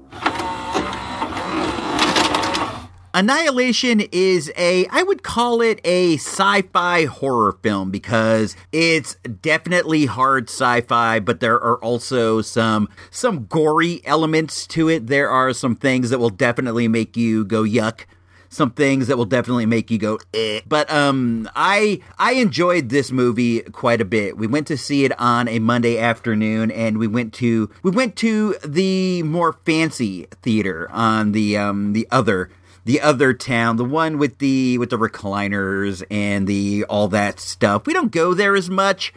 Annihilation 3.13 4.03
is 4.13 4.49
a, 4.55 4.85
I 4.87 5.03
would 5.03 5.21
call 5.21 5.59
it 5.59 5.81
a 5.83 6.13
sci 6.13 6.61
fi 6.61 7.03
horror 7.07 7.57
film 7.61 7.91
because 7.91 8.55
it's 8.71 9.15
definitely 9.41 10.05
hard 10.05 10.49
sci 10.49 10.79
fi, 10.79 11.19
but 11.19 11.41
there 11.41 11.59
are 11.61 11.77
also 11.83 12.41
some, 12.41 12.87
some 13.11 13.47
gory 13.47 13.99
elements 14.05 14.65
to 14.67 14.87
it. 14.87 15.07
There 15.07 15.29
are 15.29 15.51
some 15.51 15.75
things 15.75 16.09
that 16.11 16.19
will 16.19 16.29
definitely 16.29 16.87
make 16.87 17.17
you 17.17 17.43
go 17.43 17.63
yuck. 17.63 18.05
Some 18.49 18.71
things 18.71 19.07
that 19.07 19.17
will 19.17 19.25
definitely 19.25 19.65
make 19.65 19.91
you 19.91 19.97
go 19.97 20.19
eh. 20.33 20.61
But 20.67 20.91
um 20.91 21.49
I 21.55 22.01
I 22.17 22.33
enjoyed 22.33 22.89
this 22.89 23.11
movie 23.11 23.61
quite 23.61 24.01
a 24.01 24.05
bit. 24.05 24.37
We 24.37 24.47
went 24.47 24.67
to 24.67 24.77
see 24.77 25.05
it 25.05 25.17
on 25.19 25.47
a 25.47 25.59
Monday 25.59 25.97
afternoon 25.99 26.71
and 26.71 26.97
we 26.97 27.07
went 27.07 27.33
to 27.35 27.69
we 27.83 27.91
went 27.91 28.15
to 28.17 28.55
the 28.65 29.23
more 29.23 29.53
fancy 29.65 30.27
theater 30.41 30.89
on 30.91 31.31
the 31.31 31.57
um 31.57 31.93
the 31.93 32.07
other 32.11 32.49
the 32.87 33.01
other 33.01 33.33
town, 33.33 33.75
the 33.75 33.83
one 33.83 34.17
with 34.17 34.37
the 34.37 34.77
with 34.77 34.89
the 34.91 34.97
recliners 34.97 36.03
and 36.09 36.47
the 36.47 36.85
all 36.85 37.09
that 37.09 37.37
stuff. 37.37 37.85
We 37.85 37.91
don't 37.91 38.13
go 38.13 38.33
there 38.33 38.55
as 38.55 38.69
much. 38.69 39.13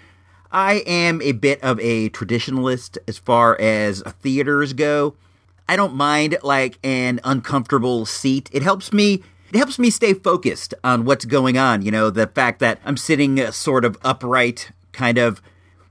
I 0.50 0.82
am 0.86 1.22
a 1.22 1.30
bit 1.30 1.62
of 1.62 1.78
a 1.78 2.10
traditionalist 2.10 2.98
as 3.06 3.18
far 3.18 3.56
as 3.60 4.02
theaters 4.20 4.72
go. 4.72 5.14
I 5.70 5.76
don't 5.76 5.94
mind 5.94 6.36
like 6.42 6.80
an 6.82 7.20
uncomfortable 7.22 8.04
seat. 8.04 8.50
It 8.52 8.64
helps 8.64 8.92
me 8.92 9.22
it 9.52 9.56
helps 9.56 9.78
me 9.78 9.88
stay 9.90 10.14
focused 10.14 10.74
on 10.82 11.04
what's 11.04 11.24
going 11.24 11.58
on, 11.58 11.82
you 11.82 11.92
know, 11.92 12.10
the 12.10 12.26
fact 12.26 12.58
that 12.58 12.80
I'm 12.84 12.96
sitting 12.96 13.38
uh, 13.38 13.52
sort 13.52 13.84
of 13.84 13.96
upright 14.02 14.72
kind 14.90 15.16
of 15.16 15.40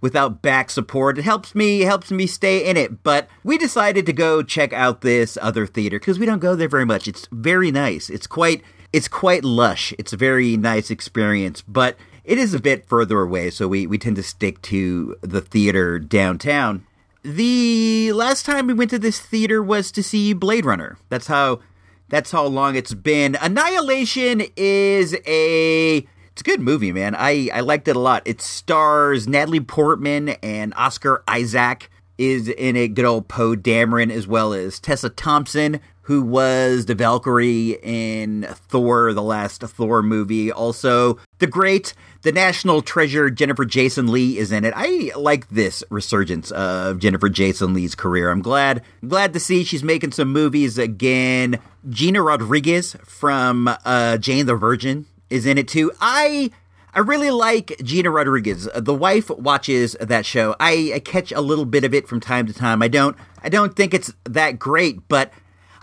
without 0.01 0.41
back 0.41 0.69
support. 0.69 1.17
It 1.17 1.23
helps 1.23 1.55
me 1.55 1.79
helps 1.81 2.11
me 2.11 2.27
stay 2.27 2.69
in 2.69 2.75
it. 2.75 3.03
But 3.03 3.29
we 3.45 3.57
decided 3.57 4.05
to 4.07 4.11
go 4.11 4.43
check 4.43 4.73
out 4.73 4.99
this 4.99 5.37
other 5.41 5.65
theater 5.65 5.97
because 5.97 6.19
we 6.19 6.25
don't 6.25 6.39
go 6.39 6.57
there 6.57 6.67
very 6.67 6.85
much. 6.85 7.07
It's 7.07 7.29
very 7.31 7.71
nice. 7.71 8.09
It's 8.09 8.27
quite 8.27 8.61
it's 8.91 9.07
quite 9.07 9.45
lush. 9.45 9.93
It's 9.97 10.11
a 10.11 10.17
very 10.17 10.57
nice 10.57 10.91
experience, 10.91 11.61
but 11.61 11.95
it 12.25 12.37
is 12.37 12.53
a 12.53 12.59
bit 12.59 12.85
further 12.89 13.21
away, 13.21 13.49
so 13.49 13.69
we, 13.69 13.87
we 13.87 13.97
tend 13.97 14.17
to 14.17 14.23
stick 14.23 14.61
to 14.63 15.15
the 15.21 15.39
theater 15.39 15.99
downtown. 15.99 16.85
The 17.23 18.13
last 18.13 18.45
time 18.45 18.67
we 18.67 18.73
went 18.73 18.91
to 18.91 18.99
this 18.99 19.19
theater 19.19 19.61
was 19.61 19.91
to 19.91 20.01
see 20.01 20.33
Blade 20.33 20.65
Runner. 20.65 20.97
That's 21.09 21.27
how 21.27 21.59
that's 22.07 22.31
how 22.31 22.45
long 22.45 22.75
it's 22.75 22.93
been. 22.93 23.35
Annihilation 23.41 24.41
is 24.55 25.15
a 25.25 25.97
it's 26.31 26.41
a 26.41 26.43
good 26.43 26.61
movie, 26.61 26.93
man. 26.93 27.15
I, 27.15 27.49
I 27.53 27.59
liked 27.59 27.89
it 27.89 27.97
a 27.97 27.99
lot. 27.99 28.21
It 28.25 28.41
stars 28.41 29.27
Natalie 29.27 29.59
Portman 29.59 30.29
and 30.41 30.73
Oscar 30.75 31.23
Isaac 31.27 31.89
is 32.17 32.47
in 32.47 32.77
it. 32.77 32.89
Good 32.89 33.03
old 33.03 33.27
Poe 33.27 33.55
Dameron 33.55 34.11
as 34.11 34.25
well 34.25 34.53
as 34.53 34.79
Tessa 34.79 35.09
Thompson, 35.09 35.81
who 36.09 36.23
was 36.23 36.87
the 36.87 36.95
Valkyrie 36.95 37.77
in 37.83 38.47
Thor, 38.51 39.13
the 39.13 39.21
last 39.21 39.61
Thor 39.61 40.01
movie. 40.01 40.51
Also, 40.51 41.19
the 41.37 41.45
great, 41.45 41.93
the 42.23 42.31
national 42.31 42.81
treasure 42.81 43.29
Jennifer 43.29 43.63
Jason 43.63 44.07
Leigh 44.07 44.39
is 44.39 44.51
in 44.51 44.65
it. 44.65 44.73
I 44.75 45.11
like 45.15 45.49
this 45.49 45.83
resurgence 45.91 46.49
of 46.49 46.97
Jennifer 46.97 47.29
Jason 47.29 47.75
Leigh's 47.75 47.93
career. 47.93 48.31
I'm 48.31 48.41
glad, 48.41 48.81
glad 49.07 49.33
to 49.33 49.39
see 49.39 49.63
she's 49.63 49.83
making 49.83 50.13
some 50.13 50.33
movies 50.33 50.79
again. 50.79 51.59
Gina 51.87 52.23
Rodriguez 52.23 52.95
from 53.05 53.69
uh, 53.85 54.17
Jane 54.17 54.47
the 54.47 54.55
Virgin 54.55 55.05
is 55.29 55.45
in 55.45 55.59
it 55.59 55.67
too. 55.67 55.91
I 56.01 56.49
I 56.91 57.01
really 57.01 57.29
like 57.29 57.79
Gina 57.83 58.09
Rodriguez. 58.09 58.67
The 58.75 58.95
wife 58.95 59.29
watches 59.29 59.95
that 60.01 60.25
show. 60.25 60.55
I, 60.59 60.93
I 60.95 60.99
catch 61.01 61.31
a 61.31 61.41
little 61.41 61.65
bit 61.65 61.83
of 61.83 61.93
it 61.93 62.07
from 62.07 62.19
time 62.19 62.47
to 62.47 62.53
time. 62.53 62.81
I 62.81 62.87
don't 62.87 63.15
I 63.43 63.49
don't 63.49 63.75
think 63.75 63.93
it's 63.93 64.11
that 64.23 64.57
great, 64.57 65.07
but 65.07 65.31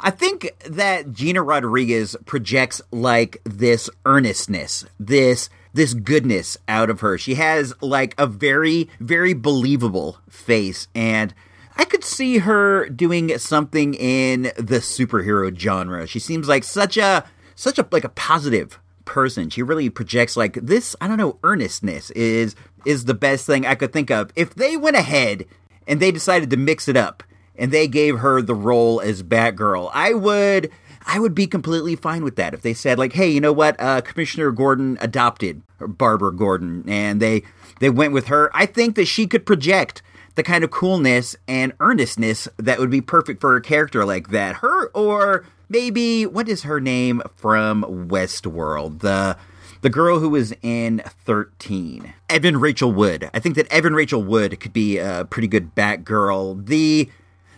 I 0.00 0.10
think 0.10 0.54
that 0.66 1.12
Gina 1.12 1.42
Rodriguez 1.42 2.16
projects 2.26 2.82
like 2.90 3.40
this 3.44 3.88
earnestness, 4.04 4.84
this 4.98 5.48
this 5.72 5.92
goodness 5.92 6.56
out 6.68 6.88
of 6.88 7.00
her. 7.00 7.18
She 7.18 7.34
has 7.34 7.74
like 7.82 8.14
a 8.18 8.26
very 8.26 8.88
very 9.00 9.34
believable 9.34 10.18
face 10.28 10.88
and 10.94 11.34
I 11.78 11.84
could 11.84 12.04
see 12.04 12.38
her 12.38 12.88
doing 12.88 13.36
something 13.38 13.92
in 13.94 14.44
the 14.56 14.78
superhero 14.78 15.54
genre. 15.56 16.06
She 16.06 16.18
seems 16.18 16.48
like 16.48 16.64
such 16.64 16.96
a 16.96 17.24
such 17.54 17.78
a 17.78 17.86
like 17.90 18.04
a 18.04 18.10
positive 18.10 18.78
person. 19.04 19.50
She 19.50 19.62
really 19.62 19.90
projects 19.90 20.36
like 20.36 20.54
this, 20.54 20.96
I 21.00 21.08
don't 21.08 21.18
know, 21.18 21.38
earnestness 21.42 22.10
is 22.10 22.54
is 22.84 23.04
the 23.04 23.14
best 23.14 23.46
thing 23.46 23.66
I 23.66 23.74
could 23.74 23.92
think 23.92 24.10
of. 24.10 24.30
If 24.34 24.54
they 24.54 24.76
went 24.76 24.96
ahead 24.96 25.46
and 25.86 26.00
they 26.00 26.10
decided 26.10 26.50
to 26.50 26.56
mix 26.56 26.88
it 26.88 26.96
up 26.96 27.22
and 27.58 27.72
they 27.72 27.88
gave 27.88 28.18
her 28.18 28.42
the 28.42 28.54
role 28.54 29.00
as 29.00 29.22
Batgirl, 29.22 29.90
I 29.92 30.14
would 30.14 30.70
I 31.06 31.20
would 31.20 31.34
be 31.34 31.46
completely 31.46 31.94
fine 31.94 32.24
with 32.24 32.36
that. 32.36 32.52
If 32.52 32.62
they 32.62 32.74
said 32.74 32.98
like, 32.98 33.12
"Hey, 33.12 33.28
you 33.28 33.40
know 33.40 33.52
what? 33.52 33.76
Uh, 33.78 34.00
Commissioner 34.00 34.50
Gordon 34.50 34.98
adopted 35.00 35.62
Barbara 35.80 36.32
Gordon 36.32 36.84
and 36.88 37.20
they 37.20 37.42
they 37.80 37.90
went 37.90 38.12
with 38.12 38.26
her." 38.26 38.50
I 38.54 38.66
think 38.66 38.96
that 38.96 39.06
she 39.06 39.26
could 39.26 39.46
project 39.46 40.02
the 40.34 40.42
kind 40.42 40.64
of 40.64 40.70
coolness 40.70 41.36
and 41.48 41.72
earnestness 41.80 42.48
that 42.58 42.78
would 42.78 42.90
be 42.90 43.00
perfect 43.00 43.40
for 43.40 43.56
a 43.56 43.62
character 43.62 44.04
like 44.04 44.28
that. 44.28 44.56
Her 44.56 44.88
or 44.88 45.44
maybe 45.68 46.26
what 46.26 46.48
is 46.48 46.62
her 46.62 46.80
name 46.80 47.22
from 47.36 48.08
Westworld? 48.08 49.00
The 49.00 49.36
the 49.82 49.90
girl 49.90 50.18
who 50.18 50.30
was 50.30 50.52
in 50.62 51.02
13. 51.24 52.12
Evan 52.28 52.56
Rachel 52.58 52.90
Wood. 52.90 53.30
I 53.32 53.38
think 53.38 53.54
that 53.54 53.70
Evan 53.70 53.94
Rachel 53.94 54.22
Wood 54.22 54.58
could 54.58 54.72
be 54.72 54.98
a 54.98 55.24
pretty 55.28 55.48
good 55.48 55.74
Batgirl. 55.74 56.66
The 56.66 57.08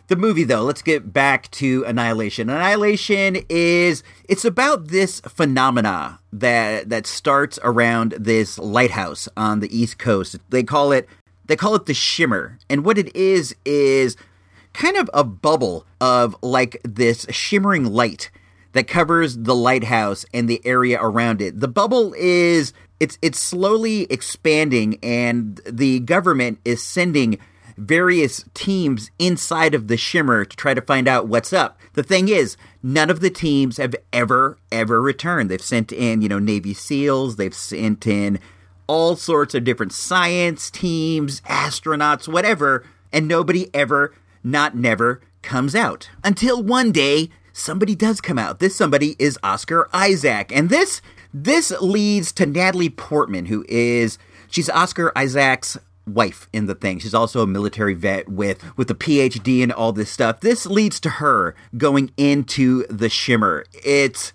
the 0.08 0.16
movie 0.16 0.44
though, 0.44 0.62
let's 0.62 0.82
get 0.82 1.12
back 1.12 1.50
to 1.52 1.84
Annihilation. 1.86 2.50
Annihilation 2.50 3.44
is 3.48 4.02
it's 4.28 4.44
about 4.44 4.88
this 4.88 5.20
phenomena 5.20 6.18
that 6.32 6.88
that 6.88 7.06
starts 7.06 7.58
around 7.62 8.12
this 8.18 8.58
lighthouse 8.58 9.28
on 9.36 9.60
the 9.60 9.76
East 9.76 9.98
Coast. 9.98 10.36
They 10.48 10.62
call 10.62 10.92
it 10.92 11.08
they 11.46 11.56
call 11.56 11.74
it 11.74 11.86
the 11.86 11.94
shimmer. 11.94 12.58
And 12.70 12.84
what 12.84 12.98
it 12.98 13.14
is 13.14 13.54
is 13.64 14.16
kind 14.72 14.96
of 14.96 15.10
a 15.12 15.24
bubble 15.24 15.86
of 16.00 16.36
like 16.42 16.80
this 16.84 17.26
shimmering 17.30 17.84
light 17.84 18.30
that 18.72 18.86
covers 18.86 19.36
the 19.36 19.54
lighthouse 19.54 20.24
and 20.32 20.48
the 20.48 20.60
area 20.64 20.98
around 21.00 21.42
it. 21.42 21.60
The 21.60 21.68
bubble 21.68 22.14
is 22.16 22.72
it's 22.98 23.18
it's 23.20 23.38
slowly 23.38 24.02
expanding 24.04 24.98
and 25.02 25.60
the 25.66 26.00
government 26.00 26.60
is 26.64 26.82
sending 26.82 27.38
various 27.78 28.44
teams 28.54 29.10
inside 29.18 29.74
of 29.74 29.88
the 29.88 29.96
shimmer 29.96 30.44
to 30.44 30.56
try 30.56 30.74
to 30.74 30.82
find 30.82 31.06
out 31.06 31.28
what's 31.28 31.52
up. 31.52 31.78
The 31.94 32.02
thing 32.02 32.28
is, 32.28 32.56
none 32.82 33.10
of 33.10 33.20
the 33.20 33.30
teams 33.30 33.76
have 33.76 33.94
ever 34.12 34.58
ever 34.72 35.00
returned. 35.00 35.50
They've 35.50 35.62
sent 35.62 35.92
in, 35.92 36.20
you 36.20 36.28
know, 36.28 36.38
Navy 36.38 36.74
SEALs, 36.74 37.36
they've 37.36 37.54
sent 37.54 38.06
in 38.06 38.40
all 38.86 39.16
sorts 39.16 39.54
of 39.54 39.64
different 39.64 39.92
science 39.92 40.70
teams, 40.70 41.40
astronauts, 41.42 42.26
whatever, 42.26 42.84
and 43.12 43.28
nobody 43.28 43.68
ever 43.72 44.14
not 44.42 44.74
never 44.74 45.20
comes 45.42 45.74
out. 45.74 46.08
Until 46.24 46.62
one 46.62 46.90
day, 46.90 47.28
somebody 47.52 47.94
does 47.94 48.20
come 48.20 48.38
out. 48.38 48.58
This 48.58 48.74
somebody 48.74 49.14
is 49.18 49.38
Oscar 49.42 49.88
Isaac. 49.92 50.50
And 50.52 50.68
this 50.68 51.00
this 51.32 51.70
leads 51.80 52.32
to 52.32 52.46
Natalie 52.46 52.88
Portman, 52.88 53.46
who 53.46 53.64
is 53.68 54.18
she's 54.48 54.70
Oscar 54.70 55.12
Isaac's 55.16 55.78
wife 56.08 56.48
in 56.52 56.66
the 56.66 56.74
thing. 56.74 56.98
She's 56.98 57.14
also 57.14 57.42
a 57.42 57.46
military 57.46 57.94
vet 57.94 58.28
with 58.28 58.62
with 58.76 58.90
a 58.90 58.94
PhD 58.94 59.62
and 59.62 59.72
all 59.72 59.92
this 59.92 60.10
stuff. 60.10 60.40
This 60.40 60.66
leads 60.66 61.00
to 61.00 61.10
her 61.10 61.54
going 61.76 62.12
into 62.16 62.86
the 62.88 63.08
shimmer. 63.08 63.64
It's 63.84 64.32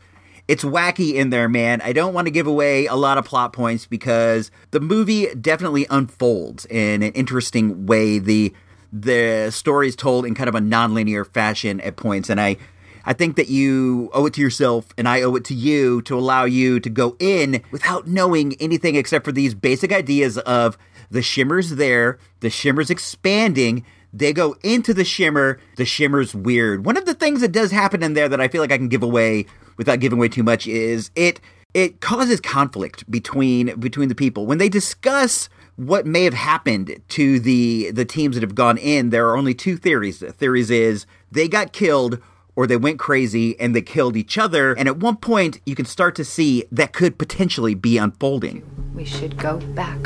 it's 0.48 0.64
wacky 0.64 1.14
in 1.16 1.30
there, 1.30 1.48
man. 1.48 1.82
I 1.82 1.94
don't 1.94 2.14
want 2.14 2.28
to 2.28 2.32
give 2.32 2.48
away 2.48 2.86
a 2.86 2.96
lot 2.96 3.18
of 3.18 3.26
plot 3.26 3.54
points 3.54 3.86
because 3.86 4.52
the 4.72 4.80
movie 4.80 5.34
definitely 5.36 5.88
unfolds 5.90 6.66
in 6.66 7.02
an 7.02 7.14
interesting 7.14 7.86
way. 7.86 8.20
The 8.20 8.54
the 8.92 9.50
story 9.52 9.88
is 9.88 9.96
told 9.96 10.26
in 10.26 10.36
kind 10.36 10.50
of 10.50 10.56
a 10.56 10.60
nonlinear 10.60 11.26
fashion 11.26 11.82
at 11.82 11.96
points, 11.96 12.30
and 12.30 12.40
I 12.40 12.58
I 13.06 13.14
think 13.14 13.36
that 13.36 13.50
you 13.50 14.10
owe 14.14 14.26
it 14.26 14.34
to 14.36 14.42
yourself 14.42 14.88
and 14.98 15.08
I 15.08 15.22
owe 15.22 15.36
it 15.36 15.44
to 15.46 15.54
you 15.54 16.02
to 16.04 16.18
allow 16.18 16.46
you 16.46 16.80
to 16.80 16.90
go 16.90 17.16
in 17.20 17.62
without 17.72 18.08
knowing 18.08 18.56
anything 18.60 18.96
except 18.96 19.26
for 19.26 19.32
these 19.32 19.54
basic 19.54 19.92
ideas 19.92 20.38
of 20.40 20.78
the 21.12 21.22
shimmer's 21.22 21.72
there, 21.72 22.18
the 22.40 22.50
shimmer's 22.50 22.90
expanding, 22.90 23.86
they 24.14 24.32
go 24.32 24.56
into 24.64 24.94
the 24.94 25.04
shimmer, 25.04 25.60
the 25.76 25.86
shimmer's 25.86 26.36
weird. 26.36 26.86
One 26.86 26.98
of 26.98 27.06
the 27.06 27.16
things 27.16 27.42
that 27.42 27.52
does 27.52 27.72
happen 27.72 28.04
in 28.04 28.14
there 28.14 28.30
that 28.30 28.40
I 28.40 28.48
feel 28.48 28.62
like 28.62 28.72
I 28.72 28.78
can 28.78 28.90
give 28.90 29.04
away 29.04 29.48
without 29.78 30.00
giving 30.00 30.20
away 30.20 30.30
too 30.30 30.44
much 30.44 30.68
is 30.68 31.10
it 31.16 31.42
it 31.74 32.02
causes 32.02 32.40
conflict 32.40 33.10
between 33.10 33.80
between 33.80 34.10
the 34.10 34.16
people 34.16 34.46
when 34.46 34.60
they 34.60 34.70
discuss 34.70 35.50
what 35.76 36.06
may 36.06 36.24
have 36.24 36.36
happened 36.36 37.02
to 37.10 37.40
the 37.40 37.90
the 37.92 38.06
teams 38.06 38.36
that 38.36 38.44
have 38.44 38.56
gone 38.56 38.78
in. 38.78 39.10
There 39.10 39.28
are 39.30 39.38
only 39.38 39.56
two 39.56 39.78
theories. 39.78 40.20
The 40.20 40.32
theories 40.32 40.70
is 40.70 41.08
they 41.32 41.48
got 41.48 41.74
killed 41.74 42.22
or 42.56 42.68
they 42.68 42.78
went 42.78 43.00
crazy 43.00 43.60
and 43.60 43.76
they 43.76 43.82
killed 43.82 44.16
each 44.16 44.38
other. 44.38 44.74
And 44.74 44.88
at 44.88 44.98
one 44.98 45.18
point, 45.18 45.60
you 45.66 45.76
can 45.76 45.86
start 45.86 46.16
to 46.16 46.26
see 46.26 46.66
that 46.72 46.94
could 46.94 47.18
potentially 47.18 47.74
be 47.76 47.98
unfolding. 47.98 48.64
We 48.94 49.06
should 49.06 49.38
go 49.38 49.58
back. 49.74 50.02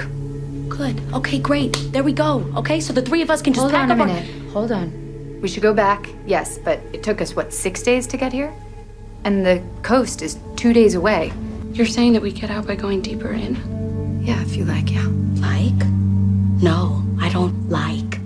Good. 0.70 1.01
Okay, 1.13 1.39
great. 1.39 1.74
There 1.92 2.04
we 2.04 2.13
go. 2.13 2.46
Okay, 2.58 2.80
so 2.80 2.94
the 2.94 3.01
three 3.01 3.22
of 3.22 3.30
us 3.30 3.42
can 3.42 3.54
just 3.54 3.62
Hold 3.63 3.74
pack 3.74 3.89
on 3.89 3.92
a 3.92 3.94
up 3.96 4.00
our- 4.10 4.16
minute. 4.16 4.51
Hold 4.51 4.72
on. 4.72 5.39
We 5.42 5.48
should 5.48 5.62
go 5.63 5.74
back, 5.74 6.08
yes, 6.25 6.58
but 6.58 6.80
it 6.94 7.04
took 7.04 7.22
us, 7.22 7.36
what, 7.36 7.54
six 7.54 7.84
days 7.84 8.08
to 8.08 8.18
get 8.18 8.34
here? 8.34 8.51
And 9.24 9.46
the 9.46 9.62
coast 9.84 10.22
is 10.22 10.38
two 10.56 10.74
days 10.74 10.96
away. 10.96 11.32
You're 11.74 11.86
saying 11.86 12.13
that 12.13 12.22
we 12.22 12.32
get 12.32 12.50
out 12.50 12.66
by 12.66 12.75
going 12.75 13.01
deeper 13.01 13.32
in? 13.32 14.24
Yeah, 14.25 14.42
if 14.42 14.56
you 14.56 14.66
like, 14.66 14.92
yeah. 14.92 15.06
Like? 15.36 15.86
No, 16.62 17.04
I 17.20 17.30
don't 17.30 17.70
like. 17.70 18.20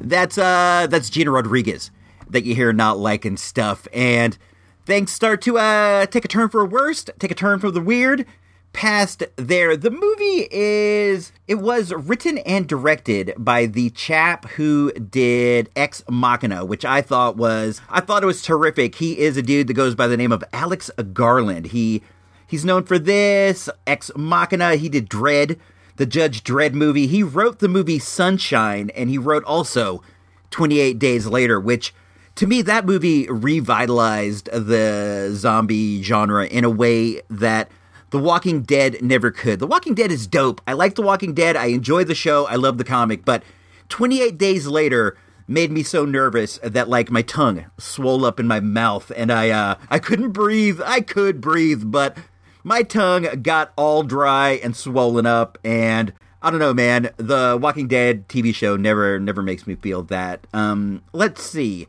That's 0.00 0.38
uh 0.38 0.86
that's 0.90 1.10
Gina 1.10 1.30
Rodriguez 1.30 1.90
that 2.30 2.44
you 2.44 2.54
hear 2.54 2.72
not 2.72 2.98
liking 2.98 3.36
stuff. 3.36 3.88
And 3.92 4.36
things 4.84 5.12
start 5.12 5.42
to 5.42 5.58
uh 5.58 6.06
take 6.06 6.24
a 6.24 6.28
turn 6.28 6.48
for 6.48 6.62
the 6.62 6.68
worst, 6.68 7.10
take 7.18 7.30
a 7.30 7.34
turn 7.34 7.58
for 7.58 7.70
the 7.70 7.80
weird. 7.80 8.26
Past 8.74 9.24
there, 9.36 9.76
the 9.76 9.90
movie 9.90 10.46
is 10.50 11.32
it 11.48 11.56
was 11.56 11.92
written 11.92 12.38
and 12.38 12.66
directed 12.66 13.32
by 13.36 13.66
the 13.66 13.90
chap 13.90 14.44
who 14.50 14.92
did 14.92 15.70
Ex 15.74 16.04
Machina, 16.08 16.64
which 16.64 16.84
I 16.84 17.00
thought 17.00 17.36
was 17.36 17.80
I 17.88 18.00
thought 18.00 18.22
it 18.22 18.26
was 18.26 18.42
terrific. 18.42 18.96
He 18.96 19.18
is 19.18 19.36
a 19.36 19.42
dude 19.42 19.66
that 19.66 19.74
goes 19.74 19.94
by 19.94 20.06
the 20.06 20.18
name 20.18 20.32
of 20.32 20.44
Alex 20.52 20.90
Garland. 21.12 21.66
He 21.66 22.02
he's 22.46 22.64
known 22.64 22.84
for 22.84 22.98
this 22.98 23.68
Ex 23.86 24.10
Machina. 24.14 24.76
He 24.76 24.88
did 24.88 25.08
Dredd, 25.08 25.58
the 25.96 26.06
Judge 26.06 26.44
Dredd 26.44 26.74
movie. 26.74 27.06
He 27.06 27.22
wrote 27.22 27.58
the 27.58 27.68
movie 27.68 27.98
Sunshine, 27.98 28.90
and 28.90 29.10
he 29.10 29.18
wrote 29.18 29.44
also 29.44 30.02
28 30.50 30.98
Days 30.98 31.26
Later, 31.26 31.58
which 31.58 31.94
to 32.38 32.46
me, 32.46 32.62
that 32.62 32.86
movie 32.86 33.28
revitalized 33.28 34.46
the 34.52 35.30
zombie 35.34 36.04
genre 36.04 36.46
in 36.46 36.62
a 36.62 36.70
way 36.70 37.20
that 37.28 37.68
The 38.10 38.20
Walking 38.20 38.62
Dead 38.62 39.02
never 39.02 39.32
could. 39.32 39.58
The 39.58 39.66
Walking 39.66 39.92
Dead 39.92 40.12
is 40.12 40.28
dope. 40.28 40.60
I 40.64 40.74
like 40.74 40.94
The 40.94 41.02
Walking 41.02 41.34
Dead. 41.34 41.56
I 41.56 41.66
enjoy 41.66 42.04
the 42.04 42.14
show. 42.14 42.46
I 42.46 42.54
love 42.54 42.78
the 42.78 42.84
comic. 42.84 43.24
But 43.24 43.42
28 43.88 44.38
Days 44.38 44.68
Later 44.68 45.16
made 45.48 45.72
me 45.72 45.82
so 45.82 46.04
nervous 46.04 46.60
that 46.62 46.88
like 46.88 47.10
my 47.10 47.22
tongue 47.22 47.64
swole 47.76 48.24
up 48.24 48.38
in 48.38 48.46
my 48.46 48.60
mouth 48.60 49.10
and 49.16 49.32
I 49.32 49.50
uh 49.50 49.74
I 49.90 49.98
couldn't 49.98 50.30
breathe. 50.30 50.80
I 50.84 51.00
could 51.00 51.40
breathe, 51.40 51.82
but 51.86 52.16
my 52.62 52.84
tongue 52.84 53.42
got 53.42 53.72
all 53.74 54.04
dry 54.04 54.60
and 54.62 54.76
swollen 54.76 55.26
up 55.26 55.58
and 55.64 56.12
I 56.40 56.50
don't 56.50 56.60
know, 56.60 56.72
man. 56.72 57.10
The 57.16 57.58
Walking 57.60 57.88
Dead 57.88 58.28
TV 58.28 58.54
show 58.54 58.76
never 58.76 59.18
never 59.18 59.42
makes 59.42 59.66
me 59.66 59.74
feel 59.74 60.04
that. 60.04 60.46
Um 60.52 61.02
let's 61.12 61.42
see. 61.42 61.88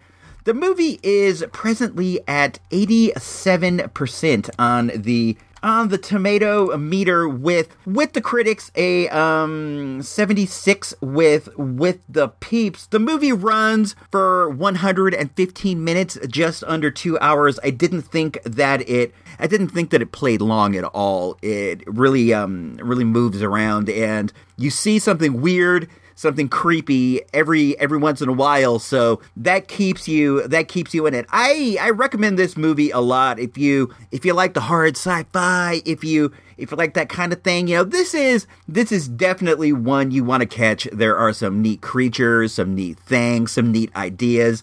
The 0.50 0.56
movie 0.56 1.00
is 1.04 1.46
presently 1.52 2.22
at 2.28 2.58
87% 2.72 4.50
on 4.58 4.92
the 4.96 5.38
on 5.62 5.90
the 5.90 5.98
tomato 6.00 6.76
meter 6.76 7.30
with 7.30 7.76
with 7.86 8.14
the 8.14 8.22
critics 8.22 8.72
a 8.76 9.10
um 9.10 10.02
76 10.02 10.96
with 11.02 11.56
with 11.56 12.00
the 12.10 12.30
peeps. 12.30 12.88
The 12.88 12.98
movie 12.98 13.32
runs 13.32 13.96
for 14.10 14.50
115 14.50 15.84
minutes 15.84 16.18
just 16.28 16.64
under 16.64 16.90
2 16.90 17.20
hours. 17.20 17.60
I 17.64 17.70
didn't 17.70 18.02
think 18.02 18.42
that 18.44 18.90
it 18.90 19.14
i 19.38 19.46
didn't 19.46 19.70
think 19.70 19.92
that 19.92 20.02
it 20.02 20.12
played 20.12 20.42
long 20.42 20.76
at 20.76 20.84
all. 20.84 21.38
It 21.44 21.84
really 21.86 22.34
um 22.34 22.80
really 22.82 23.04
moves 23.04 23.44
around 23.44 23.88
and 23.88 24.34
you 24.58 24.72
see 24.72 24.98
something 24.98 25.42
weird 25.42 25.88
something 26.20 26.50
creepy 26.50 27.22
every 27.34 27.80
every 27.80 27.98
once 27.98 28.22
in 28.22 28.28
a 28.28 28.34
while. 28.34 28.78
So 28.78 29.22
that 29.38 29.70
keeps 29.70 30.08
you 30.08 30.46
that 30.50 30.68
keeps 30.68 30.94
you 30.94 31.08
in 31.08 31.14
it. 31.14 31.26
I 31.30 31.78
i 31.80 31.90
recommend 31.92 32.38
this 32.38 32.58
movie 32.58 32.92
a 32.92 33.00
lot 33.00 33.40
if 33.40 33.58
you 33.58 33.94
if 34.12 34.26
you 34.26 34.34
like 34.34 34.54
the 34.54 34.62
hard 34.62 34.98
sci-fi 34.98 35.82
if 35.86 36.04
you 36.04 36.34
if 36.58 36.72
you 36.72 36.78
like 36.78 36.94
that 36.96 37.08
kind 37.08 37.32
of 37.32 37.42
thing. 37.42 37.70
You 37.70 37.78
know 37.78 37.84
this 37.86 38.14
is 38.14 38.48
this 38.68 38.92
is 38.92 39.08
definitely 39.08 39.72
one 39.72 40.12
you 40.12 40.26
want 40.26 40.42
to 40.42 40.48
catch. 40.48 40.84
There 40.92 41.18
are 41.18 41.32
some 41.32 41.62
neat 41.62 41.82
creatures 41.82 42.54
some 42.54 42.76
neat 42.76 43.00
things 43.00 43.54
some 43.54 43.72
neat 43.72 43.96
ideas. 43.96 44.62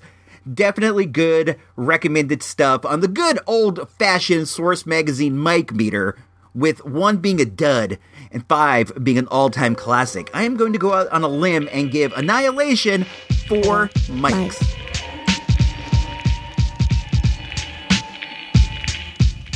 Definitely 0.53 1.07
good 1.07 1.59
recommended 1.75 2.43
stuff 2.43 2.85
on 2.85 3.01
the 3.01 3.09
good 3.09 3.39
old 3.47 3.89
fashioned 3.99 4.49
source 4.49 4.85
magazine 4.85 5.43
mic 5.43 5.73
meter 5.73 6.17
with 6.57 6.85
one 6.85 7.19
being 7.19 7.41
a 7.41 7.45
dud 7.45 7.99
and 8.33 8.45
five 8.49 8.91
being 9.05 9.19
an 9.19 9.29
all 9.29 9.51
time 9.51 9.75
classic. 9.75 10.31
I 10.33 10.45
am 10.45 10.57
going 10.57 10.73
to 10.73 10.79
go 10.79 10.95
out 10.95 11.09
on 11.09 11.23
a 11.23 11.29
limb 11.29 11.69
and 11.71 11.91
give 11.91 12.13
Annihilation 12.15 13.05
four 13.47 13.89
mics. 14.09 14.57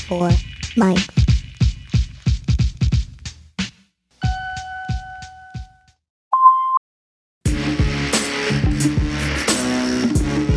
Four 0.06 0.28
mics. 0.76 1.16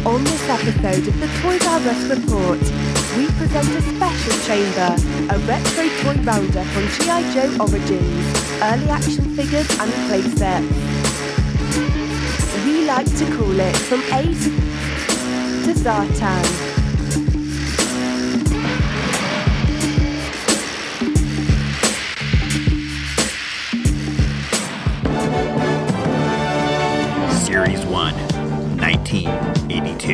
On 0.06 0.23
this 0.23 0.49
episode 0.49 1.08
of 1.08 1.19
the 1.19 1.27
Toys 1.41 1.65
R 1.65 1.79
Us 1.79 2.10
Report, 2.10 2.83
we 3.17 3.28
present 3.34 3.67
a 3.76 3.82
special 3.82 4.34
chamber, 4.47 4.95
a 5.34 5.38
retro 5.45 5.88
toy 6.02 6.21
roundup 6.23 6.65
on 6.76 6.88
G.I. 6.88 7.34
Joe 7.34 7.56
Origins, 7.60 8.52
early 8.62 8.89
action 8.89 9.36
figures 9.36 9.69
and 9.80 9.91
playsets. 10.10 10.67
We 12.65 12.86
like 12.86 13.06
to 13.06 13.26
call 13.38 13.60
it 13.60 13.76
From 13.76 14.02
Ace 14.13 14.45
to 15.65 15.73
Zartan. 15.73 16.73
Series 27.45 27.86
1, 27.86 28.33
1982. 29.04 30.13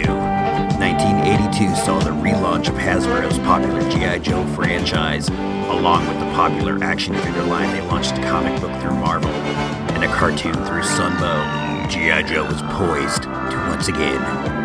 1982 0.80 1.76
saw 1.76 2.00
the 2.00 2.10
relaunch 2.10 2.70
of 2.70 2.76
Hasbro's 2.76 3.38
popular 3.40 3.88
G.I. 3.92 4.18
Joe 4.20 4.44
franchise. 4.56 5.30
Along 5.30 6.08
with 6.08 6.20
the 6.20 6.26
popular 6.34 6.84
action 6.84 7.14
figure 7.14 7.44
line, 7.44 7.72
they 7.72 7.82
launched 7.82 8.14
a 8.14 8.22
comic 8.24 8.60
book 8.60 8.72
through 8.82 8.96
Marvel 8.96 9.30
and 9.30 10.04
a 10.04 10.08
cartoon 10.08 10.54
through 10.54 10.82
Sunbow. 10.82 11.88
G.I. 11.90 12.24
Joe 12.24 12.46
was 12.46 12.62
poised 12.64 13.24
to 13.24 13.66
once 13.70 13.90
again 13.90 14.20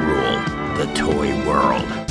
rule 0.07 0.77
the 0.79 0.91
toy 0.95 1.47
world. 1.47 2.04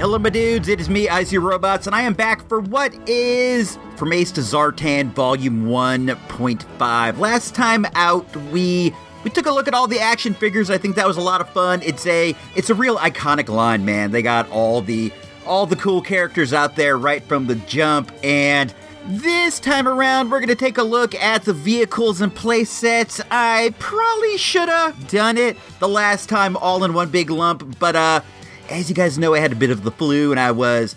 Hello, 0.00 0.18
my 0.18 0.30
dudes. 0.30 0.66
It 0.66 0.80
is 0.80 0.88
me, 0.88 1.10
Icy 1.10 1.36
Robots, 1.36 1.86
and 1.86 1.94
I 1.94 2.00
am 2.00 2.14
back 2.14 2.48
for 2.48 2.60
what 2.60 2.94
is 3.06 3.78
From 3.96 4.14
Ace 4.14 4.32
to 4.32 4.40
Zartan 4.40 5.08
Volume 5.12 5.66
1.5. 5.66 7.18
Last 7.18 7.54
time 7.54 7.84
out, 7.94 8.34
we 8.50 8.94
we 9.24 9.30
took 9.30 9.44
a 9.44 9.50
look 9.50 9.68
at 9.68 9.74
all 9.74 9.86
the 9.86 10.00
action 10.00 10.32
figures. 10.32 10.70
I 10.70 10.78
think 10.78 10.96
that 10.96 11.06
was 11.06 11.18
a 11.18 11.20
lot 11.20 11.42
of 11.42 11.50
fun. 11.50 11.82
It's 11.82 12.06
a 12.06 12.34
it's 12.56 12.70
a 12.70 12.74
real 12.74 12.96
iconic 12.96 13.50
line, 13.50 13.84
man. 13.84 14.10
They 14.10 14.22
got 14.22 14.48
all 14.48 14.80
the 14.80 15.12
all 15.44 15.66
the 15.66 15.76
cool 15.76 16.00
characters 16.00 16.54
out 16.54 16.76
there 16.76 16.96
right 16.96 17.22
from 17.22 17.46
the 17.46 17.56
jump, 17.56 18.10
and 18.24 18.72
this 19.06 19.60
time 19.60 19.86
around, 19.86 20.30
we're 20.30 20.40
gonna 20.40 20.54
take 20.54 20.78
a 20.78 20.82
look 20.82 21.14
at 21.14 21.44
the 21.44 21.52
vehicles 21.52 22.22
and 22.22 22.34
play 22.34 22.64
sets. 22.64 23.20
I 23.30 23.74
probably 23.78 24.38
should 24.38 24.70
have 24.70 25.08
done 25.08 25.36
it 25.36 25.58
the 25.78 25.88
last 25.88 26.30
time 26.30 26.56
all 26.56 26.84
in 26.84 26.94
one 26.94 27.10
big 27.10 27.28
lump, 27.28 27.78
but 27.78 27.96
uh 27.96 28.22
as 28.70 28.88
you 28.88 28.94
guys 28.94 29.18
know, 29.18 29.34
I 29.34 29.40
had 29.40 29.52
a 29.52 29.56
bit 29.56 29.70
of 29.70 29.82
the 29.82 29.90
flu 29.90 30.30
and 30.30 30.40
I 30.40 30.52
was 30.52 30.96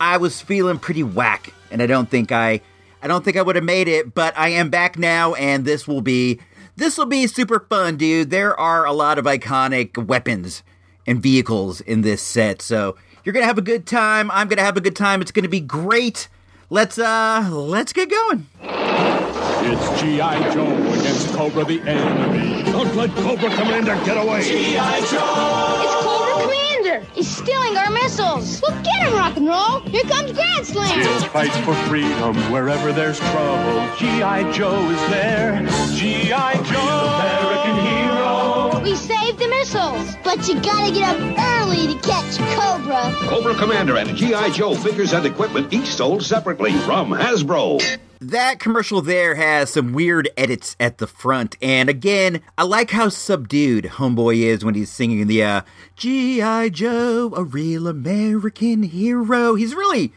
I 0.00 0.16
was 0.16 0.40
feeling 0.40 0.78
pretty 0.78 1.02
whack, 1.02 1.52
and 1.70 1.82
I 1.82 1.86
don't 1.86 2.08
think 2.08 2.32
I 2.32 2.60
I 3.02 3.08
don't 3.08 3.24
think 3.24 3.36
I 3.36 3.42
would 3.42 3.56
have 3.56 3.64
made 3.64 3.88
it, 3.88 4.14
but 4.14 4.36
I 4.38 4.50
am 4.50 4.70
back 4.70 4.98
now, 4.98 5.34
and 5.34 5.64
this 5.64 5.86
will 5.86 6.00
be 6.00 6.40
this 6.76 6.96
will 6.96 7.06
be 7.06 7.26
super 7.26 7.60
fun, 7.60 7.96
dude. 7.96 8.30
There 8.30 8.58
are 8.58 8.86
a 8.86 8.92
lot 8.92 9.18
of 9.18 9.24
iconic 9.24 10.06
weapons 10.06 10.62
and 11.06 11.22
vehicles 11.22 11.80
in 11.80 12.02
this 12.02 12.22
set, 12.22 12.62
so 12.62 12.96
you're 13.24 13.32
gonna 13.32 13.46
have 13.46 13.58
a 13.58 13.62
good 13.62 13.86
time. 13.86 14.30
I'm 14.30 14.48
gonna 14.48 14.62
have 14.62 14.76
a 14.76 14.80
good 14.80 14.96
time. 14.96 15.20
It's 15.20 15.32
gonna 15.32 15.48
be 15.48 15.60
great. 15.60 16.28
Let's 16.70 16.98
uh 16.98 17.48
let's 17.50 17.92
get 17.92 18.10
going. 18.10 18.46
It's 19.70 20.00
G.I. 20.00 20.54
Joe 20.54 20.66
against 20.66 21.28
Cobra 21.34 21.64
the 21.64 21.80
enemy. 21.80 22.62
Don't 22.70 22.94
let 22.94 23.10
Cobra 23.16 23.50
Commander 23.50 23.96
get 24.04 24.16
away. 24.16 24.42
G.I. 24.42 25.06
Joe! 25.06 25.77
It's 27.18 27.26
He's 27.26 27.36
stealing 27.36 27.76
our 27.76 27.90
missiles! 27.90 28.62
Well, 28.62 28.80
get 28.84 29.02
him, 29.02 29.12
rock 29.12 29.36
and 29.36 29.48
roll! 29.48 29.80
Here 29.80 30.04
comes 30.04 30.30
Grand 30.30 30.64
Slam! 30.64 31.02
Still 31.02 31.28
fights 31.30 31.56
for 31.58 31.74
freedom 31.88 32.36
wherever 32.52 32.92
there's 32.92 33.18
trouble. 33.18 33.96
G.I. 33.96 34.52
Joe 34.52 34.88
is 34.88 35.00
there. 35.10 35.66
G.I. 35.96 36.54
Joe! 36.62 37.08
American 37.18 37.86
hero. 37.86 38.80
We 38.84 38.94
saved 38.94 39.40
the 39.40 39.48
missiles. 39.48 40.14
But 40.22 40.46
you 40.46 40.60
gotta 40.60 40.92
get 40.92 41.16
up 41.16 41.18
early 41.60 41.88
to 41.88 42.08
catch 42.08 42.38
Cobra. 42.54 43.12
Cobra 43.28 43.56
Commander 43.56 43.96
and 43.96 44.16
G.I. 44.16 44.50
Joe 44.50 44.76
figures 44.76 45.12
and 45.12 45.26
equipment 45.26 45.72
each 45.72 45.92
sold 45.92 46.22
separately 46.22 46.72
from 46.72 47.10
Hasbro. 47.10 47.98
That 48.20 48.58
commercial 48.58 49.00
there 49.00 49.36
has 49.36 49.70
some 49.70 49.92
weird 49.92 50.28
edits 50.36 50.74
at 50.80 50.98
the 50.98 51.06
front, 51.06 51.56
and 51.62 51.88
again, 51.88 52.40
I 52.56 52.64
like 52.64 52.90
how 52.90 53.10
subdued 53.10 53.84
Homeboy 53.84 54.38
is 54.38 54.64
when 54.64 54.74
he's 54.74 54.90
singing 54.90 55.28
the 55.28 55.44
uh, 55.44 55.60
G.I. 55.94 56.70
Joe, 56.70 57.32
a 57.36 57.44
real 57.44 57.86
American 57.86 58.82
hero. 58.82 59.54
He's 59.54 59.72
really 59.72 60.12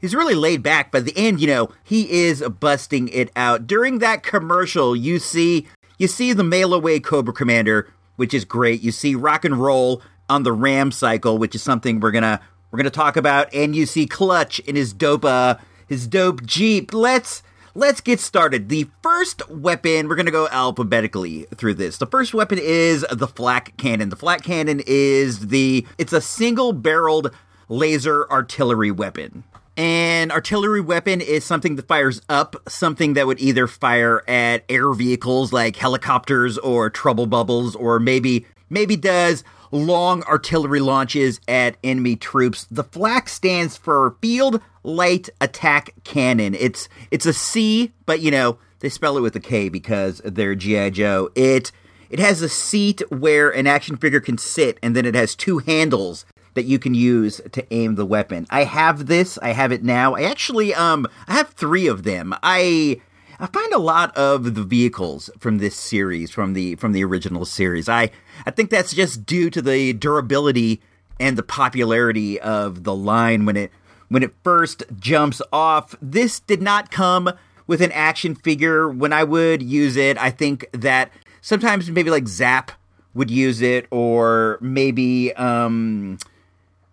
he's 0.00 0.14
really 0.14 0.34
laid 0.34 0.62
back, 0.62 0.90
but 0.90 1.00
at 1.00 1.04
the 1.04 1.16
end, 1.16 1.42
you 1.42 1.46
know, 1.46 1.68
he 1.84 2.10
is 2.10 2.40
busting 2.40 3.08
it 3.08 3.30
out. 3.36 3.66
During 3.66 3.98
that 3.98 4.22
commercial, 4.22 4.96
you 4.96 5.18
see 5.18 5.66
you 5.98 6.08
see 6.08 6.32
the 6.32 6.42
mail 6.42 6.72
away 6.72 7.00
Cobra 7.00 7.34
Commander, 7.34 7.86
which 8.16 8.32
is 8.32 8.46
great. 8.46 8.80
You 8.80 8.92
see 8.92 9.14
rock 9.14 9.44
and 9.44 9.58
roll 9.58 10.00
on 10.30 10.42
the 10.44 10.52
Ram 10.52 10.90
cycle, 10.90 11.36
which 11.36 11.54
is 11.54 11.62
something 11.62 12.00
we're 12.00 12.12
gonna 12.12 12.40
we're 12.70 12.78
gonna 12.78 12.88
talk 12.88 13.18
about, 13.18 13.52
and 13.52 13.76
you 13.76 13.84
see 13.84 14.06
Clutch 14.06 14.58
in 14.60 14.74
his 14.74 14.94
dope 14.94 15.26
uh, 15.26 15.56
his 15.92 16.06
dope 16.06 16.42
Jeep. 16.46 16.94
Let's 16.94 17.42
let's 17.74 18.00
get 18.00 18.18
started. 18.18 18.70
The 18.70 18.88
first 19.02 19.46
weapon, 19.50 20.08
we're 20.08 20.14
going 20.14 20.24
to 20.24 20.32
go 20.32 20.48
alphabetically 20.48 21.46
through 21.54 21.74
this. 21.74 21.98
The 21.98 22.06
first 22.06 22.32
weapon 22.32 22.58
is 22.58 23.04
the 23.12 23.28
flak 23.28 23.76
cannon. 23.76 24.08
The 24.08 24.16
flak 24.16 24.42
cannon 24.42 24.80
is 24.86 25.48
the 25.48 25.86
it's 25.98 26.14
a 26.14 26.22
single-barreled 26.22 27.30
laser 27.68 28.26
artillery 28.30 28.90
weapon. 28.90 29.44
An 29.76 30.30
artillery 30.30 30.80
weapon 30.80 31.20
is 31.20 31.44
something 31.44 31.76
that 31.76 31.88
fires 31.88 32.22
up, 32.26 32.56
something 32.68 33.12
that 33.12 33.26
would 33.26 33.40
either 33.40 33.66
fire 33.66 34.22
at 34.26 34.64
air 34.70 34.94
vehicles 34.94 35.52
like 35.52 35.76
helicopters 35.76 36.56
or 36.56 36.88
trouble 36.88 37.26
bubbles, 37.26 37.76
or 37.76 38.00
maybe 38.00 38.46
maybe 38.70 38.96
does 38.96 39.44
long 39.72 40.22
artillery 40.24 40.80
launches 40.80 41.40
at 41.48 41.76
enemy 41.82 42.14
troops. 42.14 42.66
The 42.70 42.84
flak 42.84 43.28
stands 43.28 43.76
for 43.76 44.16
Field 44.20 44.60
Light 44.84 45.28
Attack 45.40 45.94
Cannon. 46.04 46.54
It's 46.54 46.88
it's 47.10 47.26
a 47.26 47.32
C, 47.32 47.92
but 48.06 48.20
you 48.20 48.30
know 48.30 48.58
they 48.80 48.88
spell 48.88 49.16
it 49.16 49.22
with 49.22 49.34
a 49.34 49.40
K 49.40 49.68
because 49.68 50.20
they're 50.24 50.54
GI 50.54 50.92
Joe. 50.92 51.30
It 51.34 51.72
it 52.10 52.18
has 52.18 52.42
a 52.42 52.48
seat 52.48 53.02
where 53.10 53.50
an 53.50 53.66
action 53.66 53.96
figure 53.96 54.20
can 54.20 54.38
sit, 54.38 54.78
and 54.82 54.94
then 54.94 55.06
it 55.06 55.14
has 55.14 55.34
two 55.34 55.58
handles 55.58 56.24
that 56.54 56.64
you 56.64 56.78
can 56.78 56.94
use 56.94 57.40
to 57.52 57.72
aim 57.72 57.94
the 57.94 58.04
weapon. 58.04 58.46
I 58.50 58.64
have 58.64 59.06
this. 59.06 59.38
I 59.38 59.50
have 59.50 59.72
it 59.72 59.82
now. 59.82 60.14
I 60.14 60.22
actually 60.24 60.74
um 60.74 61.06
I 61.26 61.32
have 61.34 61.50
three 61.50 61.86
of 61.86 62.02
them. 62.02 62.34
I 62.42 63.00
I 63.42 63.48
find 63.48 63.72
a 63.72 63.78
lot 63.78 64.16
of 64.16 64.54
the 64.54 64.62
vehicles 64.62 65.28
from 65.40 65.58
this 65.58 65.74
series, 65.74 66.30
from 66.30 66.52
the 66.52 66.76
from 66.76 66.92
the 66.92 67.02
original 67.02 67.44
series. 67.44 67.88
I 67.88 68.12
I 68.46 68.52
think 68.52 68.70
that's 68.70 68.94
just 68.94 69.26
due 69.26 69.50
to 69.50 69.60
the 69.60 69.92
durability 69.94 70.80
and 71.18 71.36
the 71.36 71.42
popularity 71.42 72.40
of 72.40 72.84
the 72.84 72.94
line 72.94 73.44
when 73.44 73.56
it 73.56 73.72
when 74.08 74.22
it 74.22 74.32
first 74.44 74.84
jumps 74.96 75.42
off. 75.52 75.96
This 76.00 76.38
did 76.38 76.62
not 76.62 76.92
come 76.92 77.32
with 77.66 77.80
an 77.80 77.90
action 77.90 78.36
figure. 78.36 78.88
When 78.88 79.12
I 79.12 79.24
would 79.24 79.60
use 79.60 79.96
it, 79.96 80.16
I 80.18 80.30
think 80.30 80.68
that 80.70 81.10
sometimes 81.40 81.90
maybe 81.90 82.10
like 82.10 82.28
Zap 82.28 82.70
would 83.12 83.28
use 83.28 83.60
it, 83.60 83.88
or 83.90 84.56
maybe 84.60 85.34
um, 85.34 86.16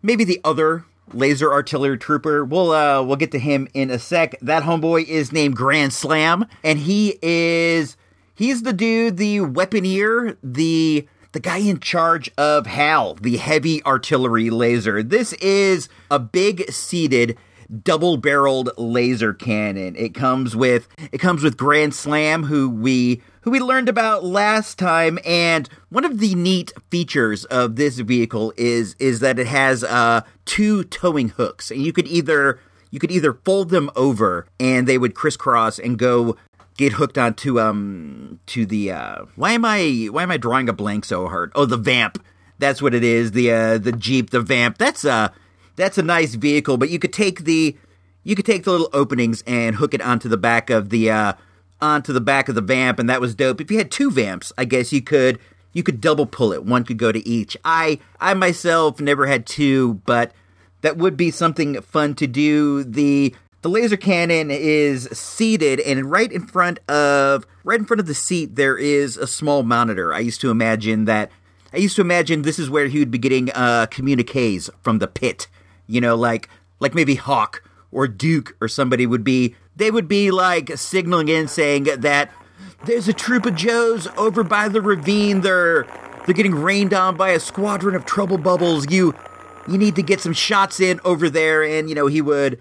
maybe 0.01 0.23
the 0.23 0.41
other 0.43 0.83
laser 1.13 1.51
artillery 1.51 1.97
trooper. 1.97 2.43
We'll 2.43 2.71
uh, 2.71 3.03
we'll 3.03 3.15
get 3.15 3.31
to 3.31 3.39
him 3.39 3.67
in 3.73 3.89
a 3.89 3.99
sec. 3.99 4.35
That 4.41 4.63
homeboy 4.63 5.05
is 5.05 5.31
named 5.31 5.55
Grand 5.55 5.93
Slam, 5.93 6.45
and 6.63 6.79
he 6.79 7.17
is 7.21 7.97
he's 8.35 8.63
the 8.63 8.73
dude, 8.73 9.17
the 9.17 9.39
weaponeer, 9.39 10.37
the 10.43 11.07
the 11.31 11.39
guy 11.39 11.57
in 11.57 11.79
charge 11.79 12.31
of 12.37 12.65
HAL, 12.65 13.15
the 13.15 13.37
heavy 13.37 13.83
artillery 13.85 14.49
laser. 14.49 15.03
This 15.03 15.33
is 15.33 15.89
a 16.09 16.17
big 16.17 16.71
seated 16.71 17.37
double 17.83 18.17
barreled 18.17 18.71
laser 18.77 19.33
cannon. 19.33 19.95
It 19.95 20.13
comes 20.13 20.55
with 20.55 20.87
it 21.11 21.19
comes 21.19 21.43
with 21.43 21.57
Grand 21.57 21.93
Slam 21.93 22.43
who 22.43 22.69
we 22.69 23.21
who 23.41 23.51
we 23.51 23.59
learned 23.59 23.89
about 23.89 24.23
last 24.23 24.77
time 24.77 25.19
and 25.25 25.69
one 25.89 26.05
of 26.05 26.19
the 26.19 26.35
neat 26.35 26.73
features 26.89 27.45
of 27.45 27.75
this 27.75 27.99
vehicle 27.99 28.53
is 28.57 28.95
is 28.99 29.19
that 29.19 29.39
it 29.39 29.47
has 29.47 29.83
uh 29.83 30.21
two 30.45 30.83
towing 30.85 31.29
hooks 31.29 31.71
and 31.71 31.81
you 31.81 31.93
could 31.93 32.07
either 32.07 32.59
you 32.91 32.99
could 32.99 33.11
either 33.11 33.33
fold 33.45 33.69
them 33.69 33.89
over 33.95 34.47
and 34.59 34.87
they 34.87 34.97
would 34.97 35.13
crisscross 35.15 35.77
and 35.79 35.99
go 35.99 36.35
get 36.75 36.93
hooked 36.93 37.17
onto 37.17 37.59
um 37.59 38.39
to 38.47 38.65
the 38.65 38.91
uh 38.91 39.25
why 39.35 39.51
am 39.51 39.63
I 39.65 40.07
why 40.11 40.23
am 40.23 40.31
I 40.31 40.37
drawing 40.37 40.69
a 40.69 40.73
blank 40.73 41.05
so 41.05 41.27
hard? 41.27 41.51
Oh, 41.55 41.65
the 41.65 41.77
vamp. 41.77 42.23
That's 42.57 42.81
what 42.81 42.93
it 42.93 43.03
is. 43.03 43.31
The 43.31 43.51
uh 43.51 43.77
the 43.77 43.91
Jeep, 43.91 44.31
the 44.31 44.41
vamp. 44.41 44.77
That's 44.77 45.05
a 45.05 45.31
that's 45.79 45.97
a 45.97 46.03
nice 46.03 46.35
vehicle, 46.35 46.77
but 46.77 46.89
you 46.89 46.99
could 46.99 47.13
take 47.13 47.45
the 47.45 47.75
you 48.23 48.35
could 48.35 48.45
take 48.45 48.63
the 48.63 48.71
little 48.71 48.89
openings 48.93 49.43
and 49.47 49.75
hook 49.75 49.93
it 49.93 50.01
onto 50.01 50.29
the 50.29 50.37
back 50.37 50.69
of 50.69 50.89
the 50.89 51.09
uh 51.09 51.33
onto 51.81 52.11
the 52.11 52.21
back 52.21 52.49
of 52.49 52.55
the 52.55 52.61
vamp 52.61 52.99
and 52.99 53.09
that 53.09 53.21
was 53.21 53.33
dope. 53.33 53.61
If 53.61 53.71
you 53.71 53.77
had 53.77 53.91
two 53.91 54.11
vamps, 54.11 54.51
I 54.57 54.65
guess 54.65 54.91
you 54.91 55.01
could 55.01 55.39
you 55.73 55.83
could 55.83 56.01
double 56.01 56.25
pull 56.25 56.51
it. 56.51 56.65
One 56.65 56.83
could 56.83 56.97
go 56.97 57.11
to 57.11 57.27
each. 57.27 57.55
I 57.63 57.99
I 58.19 58.33
myself 58.33 58.99
never 58.99 59.25
had 59.25 59.45
two, 59.45 59.95
but 60.05 60.33
that 60.81 60.97
would 60.97 61.17
be 61.17 61.31
something 61.31 61.81
fun 61.81 62.15
to 62.15 62.27
do. 62.27 62.83
The 62.83 63.33
the 63.61 63.69
laser 63.69 63.97
cannon 63.97 64.49
is 64.51 65.05
seated 65.11 65.79
and 65.81 66.09
right 66.09 66.31
in 66.31 66.45
front 66.45 66.79
of 66.89 67.45
right 67.63 67.79
in 67.79 67.85
front 67.85 67.99
of 67.99 68.07
the 68.07 68.13
seat 68.13 68.55
there 68.55 68.77
is 68.77 69.17
a 69.17 69.27
small 69.27 69.63
monitor. 69.63 70.13
I 70.13 70.19
used 70.19 70.41
to 70.41 70.51
imagine 70.51 71.05
that 71.05 71.31
I 71.73 71.77
used 71.77 71.95
to 71.97 72.01
imagine 72.01 72.41
this 72.41 72.59
is 72.59 72.69
where 72.69 72.87
he 72.87 72.99
would 72.99 73.11
be 73.11 73.17
getting 73.17 73.49
uh 73.51 73.87
communiques 73.87 74.69
from 74.81 74.99
the 74.99 75.07
pit. 75.07 75.47
You 75.89 76.01
know, 76.01 76.15
like 76.15 76.49
like 76.79 76.95
maybe 76.95 77.15
Hawk 77.15 77.63
or 77.91 78.07
Duke 78.07 78.55
or 78.61 78.67
somebody 78.67 79.05
would 79.05 79.23
be 79.23 79.55
they 79.75 79.91
would 79.91 80.07
be 80.07 80.31
like 80.31 80.77
signaling 80.77 81.29
in 81.29 81.47
saying 81.47 81.85
that 81.85 82.31
there's 82.85 83.07
a 83.07 83.13
troop 83.13 83.45
of 83.45 83.55
Joes 83.55 84.07
over 84.17 84.43
by 84.43 84.69
the 84.69 84.81
ravine. 84.81 85.41
They're 85.41 85.83
they're 86.25 86.35
getting 86.35 86.55
rained 86.55 86.93
on 86.93 87.17
by 87.17 87.29
a 87.29 87.39
squadron 87.39 87.95
of 87.95 88.05
trouble 88.05 88.37
bubbles. 88.37 88.89
You 88.91 89.15
you 89.67 89.77
need 89.77 89.95
to 89.95 90.03
get 90.03 90.21
some 90.21 90.33
shots 90.33 90.79
in 90.79 90.99
over 91.03 91.29
there 91.29 91.63
and 91.63 91.89
you 91.89 91.95
know 91.95 92.07
he 92.07 92.21
would 92.21 92.59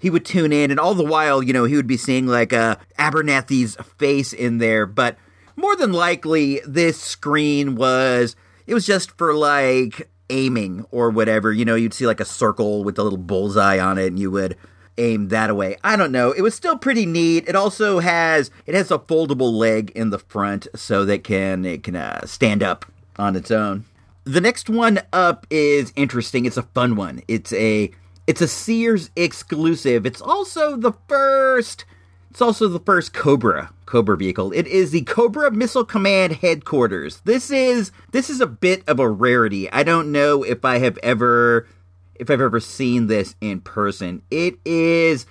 he 0.00 0.08
would 0.08 0.24
tune 0.24 0.52
in, 0.52 0.70
and 0.70 0.80
all 0.80 0.94
the 0.94 1.04
while, 1.04 1.42
you 1.42 1.52
know, 1.52 1.64
he 1.64 1.76
would 1.76 1.86
be 1.86 1.98
seeing 1.98 2.26
like 2.26 2.54
uh, 2.54 2.76
Abernathy's 2.98 3.76
face 3.98 4.32
in 4.32 4.56
there. 4.56 4.86
But 4.86 5.18
more 5.56 5.76
than 5.76 5.92
likely, 5.92 6.62
this 6.66 6.98
screen 6.98 7.74
was 7.76 8.34
it 8.66 8.72
was 8.72 8.86
just 8.86 9.10
for 9.18 9.34
like 9.34 10.08
aiming 10.30 10.86
or 10.90 11.10
whatever. 11.10 11.52
You 11.52 11.64
know, 11.64 11.74
you'd 11.74 11.92
see 11.92 12.06
like 12.06 12.20
a 12.20 12.24
circle 12.24 12.84
with 12.84 12.98
a 12.98 13.02
little 13.02 13.18
bullseye 13.18 13.78
on 13.78 13.98
it, 13.98 14.06
and 14.06 14.18
you 14.18 14.30
would 14.30 14.56
aim 14.98 15.28
that 15.28 15.50
away. 15.50 15.76
I 15.82 15.96
don't 15.96 16.12
know. 16.12 16.32
It 16.32 16.42
was 16.42 16.54
still 16.54 16.78
pretty 16.78 17.06
neat. 17.06 17.48
It 17.48 17.56
also 17.56 17.98
has 17.98 18.50
it 18.66 18.74
has 18.74 18.90
a 18.90 18.98
foldable 18.98 19.52
leg 19.52 19.90
in 19.94 20.10
the 20.10 20.18
front 20.18 20.68
so 20.74 21.04
that 21.04 21.24
can 21.24 21.64
it 21.64 21.82
can 21.82 21.96
uh, 21.96 22.24
stand 22.26 22.62
up 22.62 22.86
on 23.18 23.36
its 23.36 23.50
own. 23.50 23.84
The 24.24 24.40
next 24.40 24.70
one 24.70 25.00
up 25.12 25.46
is 25.50 25.92
interesting. 25.96 26.44
It's 26.44 26.56
a 26.56 26.62
fun 26.62 26.96
one. 26.96 27.22
It's 27.26 27.52
a 27.52 27.90
it's 28.26 28.40
a 28.40 28.48
Sears 28.48 29.10
exclusive. 29.16 30.06
It's 30.06 30.20
also 30.20 30.76
the 30.76 30.92
first. 31.08 31.84
It's 32.30 32.40
also 32.40 32.68
the 32.68 32.80
first 32.80 33.12
Cobra 33.12 33.72
Cobra 33.86 34.16
vehicle. 34.16 34.52
It 34.52 34.68
is 34.68 34.92
the 34.92 35.02
Cobra 35.02 35.50
Missile 35.50 35.84
Command 35.84 36.34
headquarters. 36.34 37.20
This 37.24 37.50
is 37.50 37.90
this 38.12 38.30
is 38.30 38.40
a 38.40 38.46
bit 38.46 38.84
of 38.88 39.00
a 39.00 39.08
rarity. 39.08 39.70
I 39.72 39.82
don't 39.82 40.12
know 40.12 40.44
if 40.44 40.64
I 40.64 40.78
have 40.78 40.96
ever 40.98 41.66
if 42.14 42.30
I've 42.30 42.40
ever 42.40 42.60
seen 42.60 43.08
this 43.08 43.34
in 43.40 43.60
person. 43.60 44.22
It 44.30 44.54
is 44.64 45.26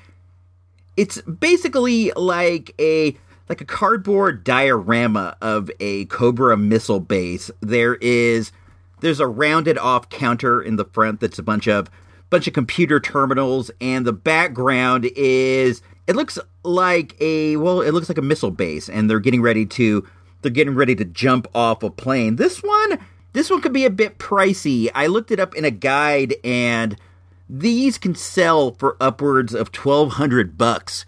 it's 0.97 1.21
basically 1.21 2.12
like 2.17 2.75
a 2.79 3.17
like 3.47 3.62
a 3.62 3.65
cardboard 3.65 4.43
diorama 4.43 5.38
of 5.41 5.71
a 5.79 6.05
Cobra 6.05 6.57
missile 6.57 6.99
base. 6.99 7.49
There 7.62 7.95
is 7.95 8.51
there's 8.99 9.21
a 9.21 9.27
rounded 9.27 9.77
off 9.77 10.09
counter 10.09 10.62
in 10.62 10.75
the 10.75 10.83
front 10.83 11.21
that's 11.21 11.39
a 11.39 11.43
bunch 11.43 11.67
of 11.67 11.89
bunch 12.29 12.45
of 12.47 12.53
computer 12.53 12.99
terminals, 12.99 13.71
and 13.79 14.05
the 14.05 14.13
background 14.13 15.09
is 15.15 15.81
it 16.10 16.15
looks 16.15 16.39
like 16.63 17.15
a 17.22 17.56
well, 17.58 17.82
it 17.82 17.91
looks 17.91 18.10
like 18.10 18.17
a 18.17 18.24
missile 18.24 18.50
base, 18.50 18.89
and 18.89 19.08
they're 19.08 19.19
getting 19.19 19.43
ready 19.43 19.63
to 19.67 20.08
they're 20.41 20.52
getting 20.52 20.74
ready 20.74 20.95
to 20.95 21.06
jump 21.06 21.48
off 21.54 21.84
a 21.84 21.91
plane. 21.91 22.38
This 22.38 22.63
one, 22.63 22.98
this 23.34 23.52
one 23.52 23.62
could 23.62 23.74
be 23.74 23.86
a 23.86 23.91
bit 23.91 24.17
pricey. 24.17 24.89
I 24.95 25.06
looked 25.06 25.30
it 25.30 25.39
up 25.39 25.54
in 25.54 25.65
a 25.65 25.72
guide, 25.72 26.34
and 26.43 26.98
these 27.48 28.00
can 28.00 28.15
sell 28.15 28.72
for 28.72 28.98
upwards 29.00 29.54
of 29.54 29.72
twelve 29.72 30.13
hundred 30.13 30.58
bucks 30.58 31.06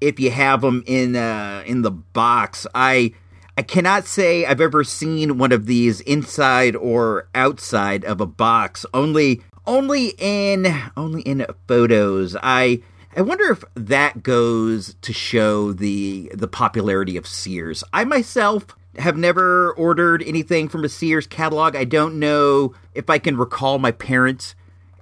if 0.00 0.18
you 0.18 0.32
have 0.32 0.62
them 0.62 0.82
in 0.86 1.14
uh, 1.14 1.62
in 1.64 1.82
the 1.82 1.92
box. 1.92 2.66
I 2.74 3.14
I 3.56 3.62
cannot 3.62 4.06
say 4.06 4.44
I've 4.44 4.60
ever 4.60 4.82
seen 4.82 5.38
one 5.38 5.52
of 5.52 5.66
these 5.66 6.00
inside 6.00 6.74
or 6.74 7.28
outside 7.32 8.04
of 8.04 8.20
a 8.20 8.26
box. 8.26 8.84
Only 8.92 9.40
only 9.68 10.14
in 10.18 10.66
only 10.96 11.22
in 11.22 11.46
photos. 11.68 12.34
I 12.42 12.82
I 13.14 13.20
wonder 13.20 13.50
if 13.50 13.62
that 13.74 14.22
goes 14.22 14.94
to 15.02 15.12
show 15.12 15.72
the 15.72 16.30
the 16.34 16.48
popularity 16.48 17.18
of 17.18 17.26
Sears. 17.26 17.84
I 17.92 18.04
myself 18.04 18.66
have 18.96 19.18
never 19.18 19.72
ordered 19.74 20.22
anything 20.22 20.68
from 20.68 20.84
a 20.84 20.88
Sears 20.88 21.26
catalog. 21.26 21.76
I 21.76 21.84
don't 21.84 22.18
know 22.18 22.74
if 22.94 23.10
I 23.10 23.18
can 23.18 23.36
recall 23.36 23.78
my 23.78 23.92
parents 23.92 24.54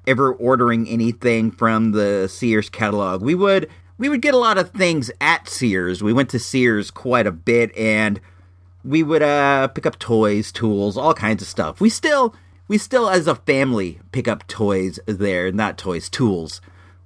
ever 0.07 0.33
ordering 0.33 0.89
anything 0.89 1.53
from 1.53 1.93
the 1.93 2.27
Sears 2.29 2.69
catalog. 2.69 3.23
We 3.23 3.37
would 3.37 3.69
we 3.97 4.09
would 4.09 4.23
get 4.23 4.35
a 4.35 4.39
lot 4.39 4.59
of 4.59 4.71
things 4.71 5.13
at 5.21 5.49
Sears. 5.49 6.03
We 6.03 6.13
went 6.13 6.31
to 6.31 6.41
Sears 6.41 6.91
quite 6.91 7.29
a 7.29 7.33
bit 7.33 7.77
and 7.77 8.21
we 8.85 9.05
would 9.05 9.23
uh 9.23 9.69
pick 9.69 9.87
up 9.87 10.01
toys, 10.01 10.51
tools, 10.51 10.97
all 10.97 11.15
kinds 11.15 11.43
of 11.43 11.49
stuff. 11.49 11.81
We 11.81 11.91
still 11.91 12.35
we 12.67 12.77
still 12.77 13.09
as 13.09 13.29
a 13.29 13.37
family 13.37 14.01
pick 14.11 14.27
up 14.27 14.49
toys 14.49 14.99
there, 15.07 15.53
not 15.53 15.79
toys, 15.79 16.09
tools. 16.09 16.61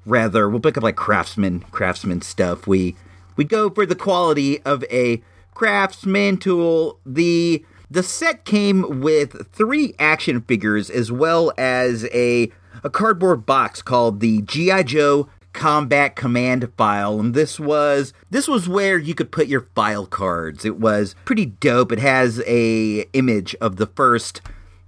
Rather, 0.06 0.48
we'll 0.48 0.60
pick 0.60 0.76
up 0.76 0.82
like 0.82 0.96
craftsman 0.96 1.60
craftsman 1.70 2.22
stuff. 2.22 2.66
We 2.66 2.96
we 3.36 3.44
go 3.44 3.70
for 3.70 3.86
the 3.86 3.96
quality 3.96 4.60
of 4.62 4.84
a 4.90 5.22
craftsman 5.54 6.38
tool. 6.38 6.98
The 7.06 7.64
the 7.90 8.02
set 8.02 8.44
came 8.44 9.00
with 9.00 9.48
three 9.52 9.94
action 9.98 10.40
figures 10.42 10.90
as 10.90 11.10
well 11.10 11.52
as 11.56 12.04
a 12.12 12.50
a 12.82 12.90
cardboard 12.90 13.46
box 13.46 13.82
called 13.82 14.20
the 14.20 14.42
GI 14.42 14.84
Joe 14.84 15.28
Combat 15.54 16.16
Command 16.16 16.70
file, 16.76 17.20
and 17.20 17.32
this 17.32 17.58
was 17.60 18.12
this 18.30 18.48
was 18.48 18.68
where 18.68 18.98
you 18.98 19.14
could 19.14 19.30
put 19.30 19.46
your 19.46 19.68
file 19.74 20.04
cards. 20.04 20.64
It 20.64 20.78
was 20.78 21.14
pretty 21.24 21.46
dope. 21.46 21.92
It 21.92 22.00
has 22.00 22.42
a 22.46 23.08
image 23.12 23.54
of 23.60 23.76
the 23.76 23.86
first 23.86 24.42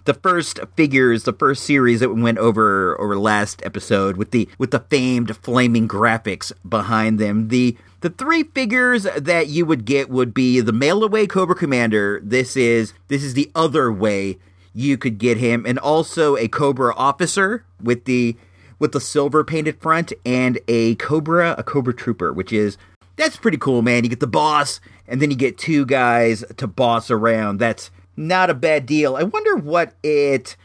the 0.06 0.14
first 0.14 0.58
figures, 0.76 1.24
the 1.24 1.32
first 1.32 1.64
series 1.64 2.00
that 2.00 2.08
we 2.08 2.22
went 2.22 2.38
over 2.38 2.98
over 3.00 3.18
last 3.18 3.60
episode 3.64 4.16
with 4.16 4.30
the 4.30 4.48
with 4.58 4.70
the 4.70 4.80
famed 4.80 5.36
flaming 5.36 5.86
graphics 5.86 6.52
behind 6.66 7.18
them. 7.18 7.48
The 7.48 7.76
the 8.00 8.10
three 8.10 8.44
figures 8.44 9.02
that 9.16 9.48
you 9.48 9.66
would 9.66 9.84
get 9.84 10.08
would 10.08 10.32
be 10.32 10.60
the 10.60 10.72
mail 10.72 11.02
away 11.02 11.26
Cobra 11.26 11.54
Commander. 11.54 12.20
This 12.22 12.56
is 12.56 12.94
this 13.08 13.22
is 13.22 13.34
the 13.34 13.50
other 13.54 13.92
way 13.92 14.38
you 14.72 14.96
could 14.96 15.18
get 15.18 15.38
him, 15.38 15.64
and 15.66 15.78
also 15.78 16.36
a 16.36 16.48
Cobra 16.48 16.94
officer 16.94 17.64
with 17.82 18.04
the 18.04 18.36
with 18.78 18.92
the 18.92 19.00
silver 19.00 19.42
painted 19.42 19.80
front, 19.80 20.12
and 20.24 20.58
a 20.68 20.94
Cobra 20.96 21.54
a 21.58 21.62
Cobra 21.62 21.94
Trooper, 21.94 22.32
which 22.32 22.52
is 22.52 22.78
that's 23.16 23.36
pretty 23.36 23.58
cool, 23.58 23.82
man. 23.82 24.04
You 24.04 24.10
get 24.10 24.20
the 24.20 24.26
boss, 24.26 24.80
and 25.08 25.20
then 25.20 25.30
you 25.30 25.36
get 25.36 25.58
two 25.58 25.84
guys 25.84 26.44
to 26.58 26.66
boss 26.66 27.10
around. 27.10 27.58
That's 27.58 27.90
not 28.16 28.50
a 28.50 28.54
bad 28.54 28.86
deal. 28.86 29.16
I 29.16 29.22
wonder 29.22 29.56
what 29.56 29.94
it 30.02 30.56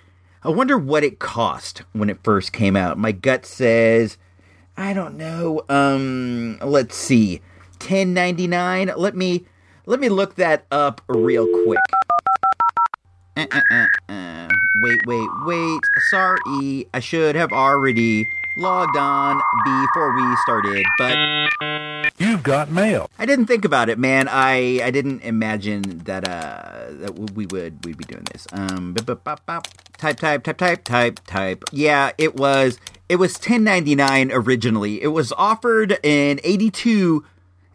I 0.44 0.50
wonder 0.50 0.78
what 0.78 1.04
it 1.04 1.20
cost 1.20 1.84
when 1.94 2.10
it 2.10 2.24
first 2.24 2.52
came 2.52 2.76
out. 2.76 2.98
My 2.98 3.12
gut 3.12 3.46
says 3.46 4.18
I 4.78 4.94
don't 4.94 5.18
know. 5.18 5.64
Um 5.70 6.58
let's 6.60 6.96
see. 6.96 7.42
10.99. 7.80 8.96
Let 8.98 9.16
me 9.16 9.46
let 9.86 10.00
me 10.00 10.10
look 10.10 10.36
that 10.36 10.66
up 10.72 11.02
real 11.08 11.48
quick. 11.66 11.80
Uh, 13.36 13.48
uh, 13.52 13.62
uh, 13.72 14.12
uh. 14.12 14.50
Wait, 14.84 15.00
wait, 15.06 15.30
wait. 15.46 15.82
Sorry. 16.10 16.88
I 16.94 17.00
should 17.00 17.36
have 17.36 17.52
already 17.52 18.28
logged 18.62 18.96
on 18.96 19.42
before 19.66 20.16
we 20.16 20.36
started, 20.38 20.86
but 20.98 21.18
You've 22.18 22.44
got 22.44 22.70
mail. 22.70 23.10
I 23.18 23.26
didn't 23.26 23.48
think 23.48 23.66
about 23.66 23.90
it, 23.90 23.98
man. 23.98 24.28
I 24.30 24.80
I 24.84 24.92
didn't 24.92 25.22
imagine 25.24 26.04
that 26.06 26.28
uh 26.28 26.92
that 26.92 27.18
we 27.34 27.48
would 27.48 27.84
we'd 27.84 27.98
be 27.98 28.04
doing 28.04 28.26
this. 28.32 28.48
Um 28.52 28.94
bop, 28.94 29.24
bop, 29.24 29.46
bop, 29.46 29.68
type 29.98 30.18
type 30.18 30.44
type 30.44 30.58
type 30.58 30.84
type 30.84 31.20
type. 31.26 31.64
Yeah, 31.72 32.12
it 32.20 32.36
was 32.36 32.80
it 33.10 33.16
was 33.16 33.38
10.99 33.40 34.30
originally. 34.34 35.02
It 35.02 35.08
was 35.08 35.34
offered 35.34 35.98
in 36.04 36.40
82 36.44 37.26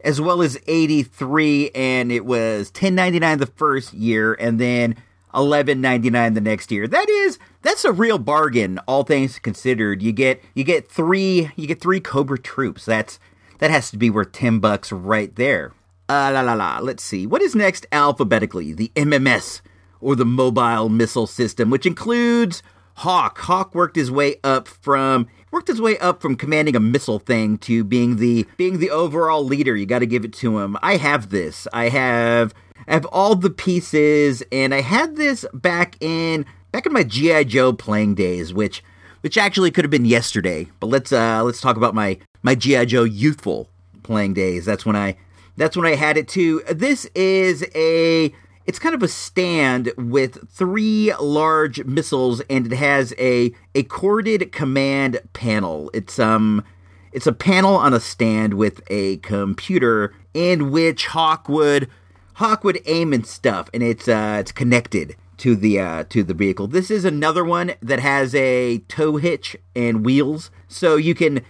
as 0.04 0.20
well 0.20 0.40
as 0.40 0.56
83 0.68 1.70
and 1.74 2.12
it 2.12 2.24
was 2.24 2.70
10.99 2.70 3.38
the 3.40 3.46
first 3.46 3.92
year 3.94 4.34
and 4.34 4.60
then 4.60 4.94
11.99 5.34 6.34
the 6.34 6.40
next 6.40 6.70
year. 6.70 6.86
That 6.86 7.08
is 7.10 7.38
that's 7.66 7.84
a 7.84 7.92
real 7.92 8.18
bargain 8.18 8.78
all 8.86 9.02
things 9.02 9.38
considered. 9.38 10.02
You 10.02 10.12
get 10.12 10.42
you 10.54 10.64
get 10.64 10.90
3 10.90 11.50
you 11.56 11.66
get 11.66 11.80
3 11.80 12.00
Cobra 12.00 12.38
troops. 12.38 12.84
That's 12.84 13.18
that 13.58 13.70
has 13.70 13.90
to 13.90 13.96
be 13.96 14.10
worth 14.10 14.32
10 14.32 14.58
bucks 14.58 14.92
right 14.92 15.34
there. 15.34 15.72
Uh, 16.08 16.30
la 16.32 16.42
la 16.42 16.54
la. 16.54 16.78
Let's 16.78 17.02
see. 17.02 17.26
What 17.26 17.42
is 17.42 17.54
next 17.54 17.86
alphabetically? 17.90 18.72
The 18.72 18.92
MMS, 18.94 19.60
or 20.00 20.14
the 20.14 20.24
Mobile 20.24 20.88
Missile 20.88 21.26
System, 21.26 21.68
which 21.70 21.86
includes 21.86 22.62
Hawk. 22.98 23.38
Hawk 23.38 23.74
worked 23.74 23.96
his 23.96 24.10
way 24.10 24.36
up 24.44 24.68
from 24.68 25.26
worked 25.50 25.68
his 25.68 25.80
way 25.80 25.98
up 25.98 26.22
from 26.22 26.36
commanding 26.36 26.76
a 26.76 26.80
missile 26.80 27.18
thing 27.18 27.58
to 27.58 27.82
being 27.82 28.16
the 28.16 28.46
being 28.56 28.78
the 28.78 28.90
overall 28.90 29.44
leader. 29.44 29.74
You 29.74 29.86
got 29.86 29.98
to 29.98 30.06
give 30.06 30.24
it 30.24 30.32
to 30.34 30.60
him. 30.60 30.76
I 30.82 30.96
have 30.96 31.30
this. 31.30 31.66
I 31.72 31.88
have 31.88 32.54
I 32.86 32.92
have 32.94 33.06
all 33.06 33.34
the 33.34 33.50
pieces, 33.50 34.44
and 34.52 34.72
I 34.72 34.82
had 34.82 35.16
this 35.16 35.44
back 35.52 35.96
in 36.00 36.46
back 36.76 36.84
in 36.84 36.92
my 36.92 37.04
GI 37.04 37.46
Joe 37.46 37.72
playing 37.72 38.16
days, 38.16 38.52
which 38.52 38.84
which 39.22 39.38
actually 39.38 39.70
could 39.70 39.82
have 39.82 39.90
been 39.90 40.04
yesterday. 40.04 40.68
But 40.78 40.88
let's 40.88 41.10
uh 41.10 41.42
let's 41.42 41.62
talk 41.62 41.78
about 41.78 41.94
my 41.94 42.18
my 42.42 42.54
GI 42.54 42.84
Joe 42.84 43.04
youthful 43.04 43.70
playing 44.02 44.34
days. 44.34 44.66
That's 44.66 44.84
when 44.84 44.94
I 44.94 45.16
that's 45.56 45.74
when 45.74 45.86
I 45.86 45.94
had 45.94 46.18
it 46.18 46.28
too. 46.28 46.62
This 46.70 47.06
is 47.14 47.64
a 47.74 48.30
it's 48.66 48.78
kind 48.78 48.94
of 48.94 49.02
a 49.02 49.08
stand 49.08 49.90
with 49.96 50.50
three 50.50 51.14
large 51.18 51.82
missiles 51.86 52.42
and 52.50 52.70
it 52.70 52.76
has 52.76 53.14
a 53.18 53.54
a 53.74 53.84
corded 53.84 54.52
command 54.52 55.20
panel. 55.32 55.90
It's 55.94 56.18
um 56.18 56.62
it's 57.10 57.26
a 57.26 57.32
panel 57.32 57.74
on 57.74 57.94
a 57.94 58.00
stand 58.00 58.52
with 58.52 58.82
a 58.88 59.16
computer 59.18 60.12
in 60.34 60.70
which 60.70 61.06
Hawk 61.06 61.48
would 61.48 61.88
Hawk 62.34 62.64
would 62.64 62.82
aim 62.84 63.14
and 63.14 63.26
stuff 63.26 63.70
and 63.72 63.82
it's 63.82 64.08
uh 64.08 64.36
it's 64.40 64.52
connected 64.52 65.16
to 65.38 65.56
the 65.56 65.78
uh 65.78 66.04
to 66.04 66.22
the 66.22 66.34
vehicle. 66.34 66.66
This 66.66 66.90
is 66.90 67.04
another 67.04 67.44
one 67.44 67.74
that 67.80 68.00
has 68.00 68.34
a 68.34 68.78
tow 68.88 69.16
hitch 69.16 69.56
and 69.74 70.04
wheels 70.04 70.50
so 70.68 70.96
you 70.96 71.14
can 71.14 71.42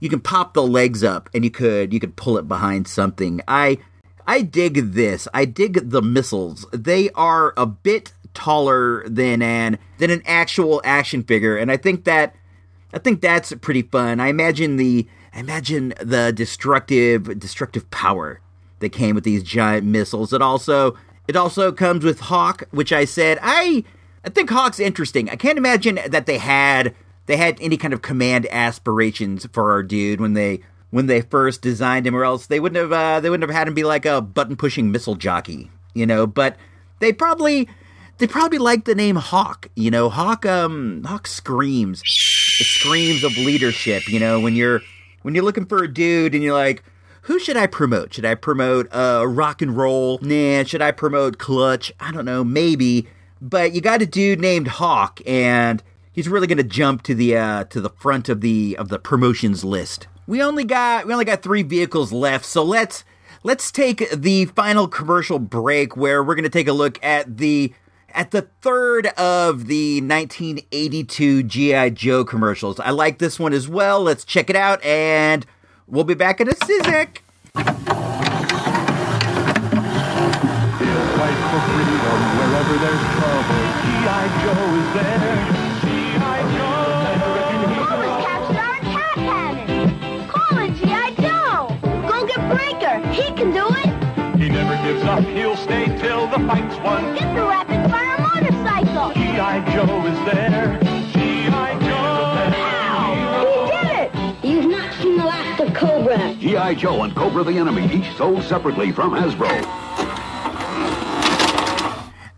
you 0.00 0.08
can 0.08 0.20
pop 0.20 0.54
the 0.54 0.62
legs 0.62 1.04
up 1.04 1.30
and 1.34 1.44
you 1.44 1.50
could 1.50 1.92
you 1.92 2.00
could 2.00 2.16
pull 2.16 2.36
it 2.38 2.48
behind 2.48 2.88
something. 2.88 3.40
I 3.46 3.78
I 4.26 4.42
dig 4.42 4.92
this. 4.92 5.26
I 5.34 5.44
dig 5.44 5.90
the 5.90 6.02
missiles. 6.02 6.66
They 6.72 7.10
are 7.10 7.54
a 7.56 7.66
bit 7.66 8.12
taller 8.34 9.06
than 9.08 9.42
an 9.42 9.78
than 9.98 10.10
an 10.10 10.22
actual 10.26 10.80
action 10.84 11.22
figure, 11.22 11.56
and 11.56 11.70
I 11.70 11.76
think 11.76 12.04
that 12.04 12.34
I 12.92 12.98
think 12.98 13.20
that's 13.20 13.52
pretty 13.60 13.82
fun. 13.82 14.20
I 14.20 14.28
imagine 14.28 14.76
the 14.76 15.06
I 15.34 15.40
imagine 15.40 15.94
the 16.00 16.32
destructive 16.32 17.38
destructive 17.38 17.90
power 17.90 18.40
that 18.80 18.90
came 18.90 19.14
with 19.14 19.24
these 19.24 19.42
giant 19.42 19.86
missiles. 19.86 20.32
It 20.32 20.42
also 20.42 20.96
it 21.28 21.36
also 21.36 21.72
comes 21.72 22.04
with 22.04 22.20
Hawk, 22.20 22.64
which 22.70 22.92
I 22.92 23.04
said 23.04 23.38
I 23.42 23.84
I 24.24 24.30
think 24.30 24.50
Hawk's 24.50 24.80
interesting. 24.80 25.28
I 25.30 25.36
can't 25.36 25.58
imagine 25.58 25.98
that 26.08 26.26
they 26.26 26.38
had 26.38 26.94
they 27.26 27.36
had 27.36 27.58
any 27.60 27.76
kind 27.76 27.94
of 27.94 28.02
command 28.02 28.46
aspirations 28.50 29.46
for 29.52 29.70
our 29.70 29.82
dude 29.82 30.20
when 30.20 30.34
they 30.34 30.60
when 30.90 31.06
they 31.06 31.22
first 31.22 31.62
designed 31.62 32.06
him, 32.06 32.14
or 32.14 32.24
else 32.24 32.46
they 32.46 32.60
wouldn't 32.60 32.80
have 32.80 32.92
uh, 32.92 33.20
they 33.20 33.30
wouldn't 33.30 33.48
have 33.48 33.56
had 33.56 33.68
him 33.68 33.74
be 33.74 33.84
like 33.84 34.04
a 34.04 34.20
button 34.20 34.56
pushing 34.56 34.92
missile 34.92 35.14
jockey, 35.14 35.70
you 35.94 36.06
know. 36.06 36.26
But 36.26 36.56
they 37.00 37.12
probably 37.12 37.68
they 38.18 38.26
probably 38.26 38.58
like 38.58 38.84
the 38.84 38.94
name 38.94 39.16
Hawk, 39.16 39.68
you 39.74 39.90
know. 39.90 40.08
Hawk 40.08 40.46
um 40.46 41.02
Hawk 41.04 41.26
screams 41.26 42.00
it 42.02 42.66
screams 42.66 43.24
of 43.24 43.36
leadership, 43.36 44.08
you 44.08 44.20
know. 44.20 44.38
When 44.40 44.54
you're 44.54 44.82
when 45.22 45.34
you're 45.34 45.44
looking 45.44 45.66
for 45.66 45.82
a 45.82 45.92
dude 45.92 46.34
and 46.34 46.42
you're 46.42 46.54
like. 46.54 46.84
Who 47.22 47.38
should 47.38 47.56
I 47.56 47.68
promote? 47.68 48.14
Should 48.14 48.24
I 48.24 48.34
promote 48.34 48.88
uh, 48.92 49.24
rock 49.28 49.62
and 49.62 49.76
roll? 49.76 50.18
Nah. 50.22 50.64
Should 50.64 50.82
I 50.82 50.90
promote 50.90 51.38
clutch? 51.38 51.92
I 52.00 52.10
don't 52.10 52.24
know. 52.24 52.42
Maybe. 52.42 53.06
But 53.40 53.72
you 53.72 53.80
got 53.80 54.02
a 54.02 54.06
dude 54.06 54.40
named 54.40 54.66
Hawk, 54.66 55.20
and 55.24 55.82
he's 56.12 56.28
really 56.28 56.48
going 56.48 56.58
to 56.58 56.64
jump 56.64 57.02
to 57.04 57.14
the 57.14 57.36
uh, 57.36 57.64
to 57.64 57.80
the 57.80 57.90
front 57.90 58.28
of 58.28 58.40
the 58.40 58.76
of 58.76 58.88
the 58.88 58.98
promotions 58.98 59.64
list. 59.64 60.08
We 60.26 60.42
only 60.42 60.64
got 60.64 61.06
we 61.06 61.12
only 61.12 61.24
got 61.24 61.42
three 61.42 61.62
vehicles 61.62 62.12
left, 62.12 62.44
so 62.44 62.64
let's 62.64 63.04
let's 63.44 63.70
take 63.70 64.10
the 64.10 64.46
final 64.46 64.88
commercial 64.88 65.38
break 65.38 65.96
where 65.96 66.24
we're 66.24 66.34
going 66.34 66.44
to 66.44 66.50
take 66.50 66.68
a 66.68 66.72
look 66.72 67.02
at 67.04 67.36
the 67.38 67.72
at 68.10 68.32
the 68.32 68.42
third 68.60 69.06
of 69.06 69.66
the 69.68 70.00
1982 70.00 71.42
GI 71.44 71.90
Joe 71.90 72.24
commercials. 72.24 72.80
I 72.80 72.90
like 72.90 73.18
this 73.18 73.38
one 73.38 73.52
as 73.52 73.68
well. 73.68 74.02
Let's 74.02 74.24
check 74.24 74.50
it 74.50 74.56
out, 74.56 74.82
and 74.84 75.46
we'll 75.92 76.02
be 76.04 76.14
back 76.14 76.40
in 76.40 76.48
a 76.48 76.56
sizzle. 76.64 76.82
Fight 76.82 77.06
for 81.50 81.60
freedom 81.68 82.20
wherever. 82.38 82.74
G.I. 83.82 84.24
Joe 84.42 84.66
is 84.80 84.88
there. 84.96 85.36
G.I. 85.82 86.38
Joe. 86.56 86.82
Captured 88.24 88.58
our 88.58 88.74
attack 88.80 89.14
cannon. 89.14 90.28
Call 90.28 90.66
G.I. 90.68 91.08
Joe. 91.20 91.60
Go 92.08 92.16
get 92.26 92.42
Breaker. 92.50 92.94
He 93.12 93.26
can 93.36 93.52
do 93.52 93.66
it. 93.68 93.90
He 94.40 94.48
never 94.48 94.76
gives 94.84 95.04
up. 95.04 95.22
He'll 95.24 95.56
stay 95.56 95.86
till 95.98 96.26
the 96.28 96.38
fight's 96.48 96.76
won. 96.80 97.14
Get 97.14 97.34
the 97.36 97.42
rapid 97.42 97.90
fire 97.90 98.18
motorcycle. 98.18 99.12
G.I. 99.14 99.60
Joe 99.72 100.06
is 100.06 100.18
there. 100.32 100.81
G.I. 106.62 106.74
Joe 106.74 107.02
and 107.02 107.12
Cobra 107.16 107.42
the 107.42 107.58
Enemy, 107.58 107.92
each 107.92 108.16
sold 108.16 108.40
separately 108.44 108.92
from 108.92 109.10
Hasbro. 109.10 109.48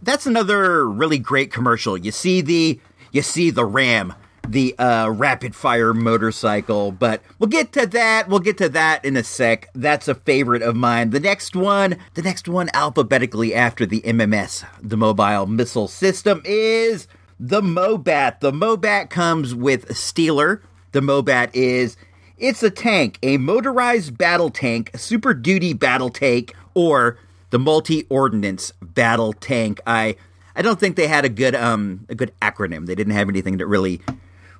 that's 0.00 0.24
another 0.24 0.88
really 0.88 1.18
great 1.18 1.52
commercial. 1.52 1.98
You 1.98 2.10
see 2.10 2.40
the 2.40 2.80
you 3.12 3.20
see 3.20 3.50
the 3.50 3.66
Ram, 3.66 4.14
the 4.48 4.78
uh, 4.78 5.10
rapid 5.10 5.54
fire 5.54 5.92
motorcycle, 5.92 6.90
but 6.90 7.20
we'll 7.38 7.50
get 7.50 7.72
to 7.74 7.86
that. 7.86 8.26
We'll 8.26 8.38
get 8.38 8.56
to 8.58 8.70
that 8.70 9.04
in 9.04 9.18
a 9.18 9.22
sec. 9.22 9.68
That's 9.74 10.08
a 10.08 10.14
favorite 10.14 10.62
of 10.62 10.74
mine. 10.74 11.10
The 11.10 11.20
next 11.20 11.54
one, 11.54 11.98
the 12.14 12.22
next 12.22 12.48
one 12.48 12.70
alphabetically 12.72 13.54
after 13.54 13.84
the 13.84 14.00
MMS, 14.00 14.64
the 14.80 14.96
mobile 14.96 15.44
missile 15.46 15.88
system 15.88 16.40
is 16.46 17.08
the 17.38 17.60
Mobat. 17.60 18.40
The 18.40 18.52
Mobat 18.52 19.10
comes 19.10 19.54
with 19.54 19.88
Steeler. 19.88 20.62
The 20.92 21.00
Mobat 21.00 21.50
is 21.52 21.98
it's 22.38 22.62
a 22.62 22.70
tank, 22.70 23.18
a 23.22 23.38
motorized 23.38 24.18
battle 24.18 24.50
tank, 24.50 24.90
a 24.94 24.98
super 24.98 25.34
duty 25.34 25.72
battle 25.72 26.10
tank, 26.10 26.54
or 26.74 27.18
the 27.50 27.58
multi 27.58 28.06
ordnance 28.08 28.72
battle 28.82 29.32
tank. 29.32 29.80
I 29.86 30.16
I 30.56 30.62
don't 30.62 30.78
think 30.78 30.96
they 30.96 31.06
had 31.06 31.24
a 31.24 31.28
good 31.28 31.54
um 31.54 32.06
a 32.08 32.14
good 32.14 32.32
acronym. 32.42 32.86
They 32.86 32.94
didn't 32.94 33.14
have 33.14 33.28
anything 33.28 33.58
that 33.58 33.66
really 33.66 34.00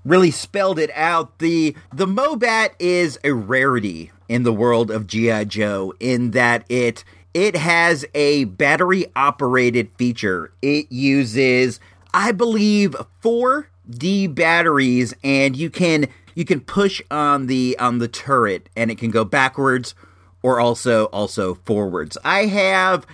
really 0.04 0.30
spelled 0.30 0.78
it 0.78 0.90
out. 0.94 1.38
The 1.38 1.74
the 1.92 2.06
Mobat 2.06 2.70
is 2.78 3.18
a 3.24 3.32
rarity 3.32 4.12
in 4.28 4.42
the 4.42 4.52
world 4.52 4.90
of 4.90 5.06
GI 5.06 5.46
Joe 5.46 5.94
in 6.00 6.32
that 6.32 6.64
it 6.68 7.04
it 7.32 7.56
has 7.56 8.04
a 8.14 8.44
battery 8.44 9.06
operated 9.16 9.90
feature. 9.98 10.52
It 10.62 10.90
uses 10.92 11.80
I 12.12 12.30
believe 12.30 12.94
4D 13.22 14.32
batteries 14.32 15.14
and 15.24 15.56
you 15.56 15.68
can 15.68 16.06
you 16.34 16.44
can 16.44 16.60
push 16.60 17.00
on 17.10 17.46
the 17.46 17.76
on 17.78 17.98
the 17.98 18.08
turret 18.08 18.68
and 18.76 18.90
it 18.90 18.98
can 18.98 19.10
go 19.10 19.24
backwards 19.24 19.94
or 20.42 20.60
also 20.60 21.06
also 21.06 21.54
forwards. 21.54 22.18
I 22.24 22.46
have 22.46 23.06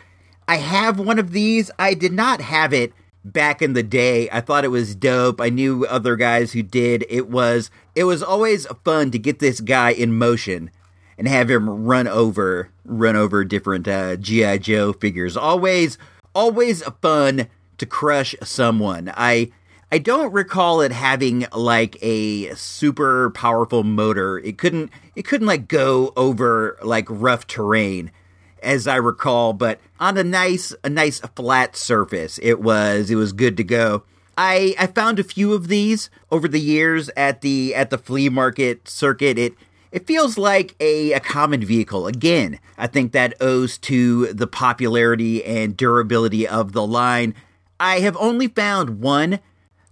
I 0.48 0.56
have 0.56 0.98
one 0.98 1.18
of 1.18 1.32
these. 1.32 1.70
I 1.78 1.94
did 1.94 2.12
not 2.12 2.40
have 2.40 2.72
it 2.72 2.92
back 3.24 3.62
in 3.62 3.74
the 3.74 3.82
day. 3.82 4.28
I 4.30 4.40
thought 4.40 4.64
it 4.64 4.68
was 4.68 4.94
dope. 4.94 5.40
I 5.40 5.48
knew 5.48 5.86
other 5.86 6.16
guys 6.16 6.52
who 6.52 6.62
did. 6.62 7.04
It 7.08 7.28
was 7.28 7.70
it 7.94 8.04
was 8.04 8.22
always 8.22 8.66
fun 8.84 9.10
to 9.12 9.18
get 9.18 9.38
this 9.38 9.60
guy 9.60 9.90
in 9.90 10.18
motion 10.18 10.70
and 11.18 11.28
have 11.28 11.50
him 11.50 11.84
run 11.84 12.08
over 12.08 12.70
run 12.84 13.16
over 13.16 13.44
different 13.44 13.86
uh, 13.86 14.16
GI 14.16 14.58
Joe 14.60 14.92
figures. 14.92 15.36
Always 15.36 15.98
always 16.34 16.82
fun 17.02 17.48
to 17.78 17.86
crush 17.86 18.34
someone. 18.42 19.12
I 19.16 19.50
I 19.92 19.98
don't 19.98 20.32
recall 20.32 20.82
it 20.82 20.92
having 20.92 21.46
like 21.52 21.96
a 22.00 22.54
super 22.54 23.30
powerful 23.30 23.82
motor. 23.82 24.38
It 24.38 24.56
couldn't 24.56 24.92
it 25.16 25.24
couldn't 25.24 25.48
like 25.48 25.66
go 25.66 26.12
over 26.16 26.78
like 26.82 27.06
rough 27.08 27.46
terrain 27.48 28.12
as 28.62 28.86
I 28.86 28.96
recall, 28.96 29.52
but 29.52 29.80
on 29.98 30.16
a 30.16 30.22
nice 30.22 30.72
a 30.84 30.88
nice 30.88 31.18
flat 31.34 31.76
surface, 31.76 32.38
it 32.40 32.60
was 32.60 33.10
it 33.10 33.16
was 33.16 33.32
good 33.32 33.56
to 33.56 33.64
go. 33.64 34.04
I 34.38 34.76
I 34.78 34.86
found 34.86 35.18
a 35.18 35.24
few 35.24 35.54
of 35.54 35.66
these 35.66 36.08
over 36.30 36.46
the 36.46 36.60
years 36.60 37.10
at 37.16 37.40
the 37.40 37.74
at 37.74 37.90
the 37.90 37.98
flea 37.98 38.28
market 38.28 38.88
circuit. 38.88 39.38
It 39.38 39.54
it 39.90 40.06
feels 40.06 40.38
like 40.38 40.76
a, 40.78 41.12
a 41.14 41.20
common 41.20 41.64
vehicle. 41.64 42.06
Again, 42.06 42.60
I 42.78 42.86
think 42.86 43.10
that 43.10 43.34
owes 43.40 43.76
to 43.78 44.32
the 44.32 44.46
popularity 44.46 45.44
and 45.44 45.76
durability 45.76 46.46
of 46.46 46.72
the 46.72 46.86
line. 46.86 47.34
I 47.80 48.00
have 48.00 48.16
only 48.18 48.46
found 48.46 49.00
one 49.00 49.40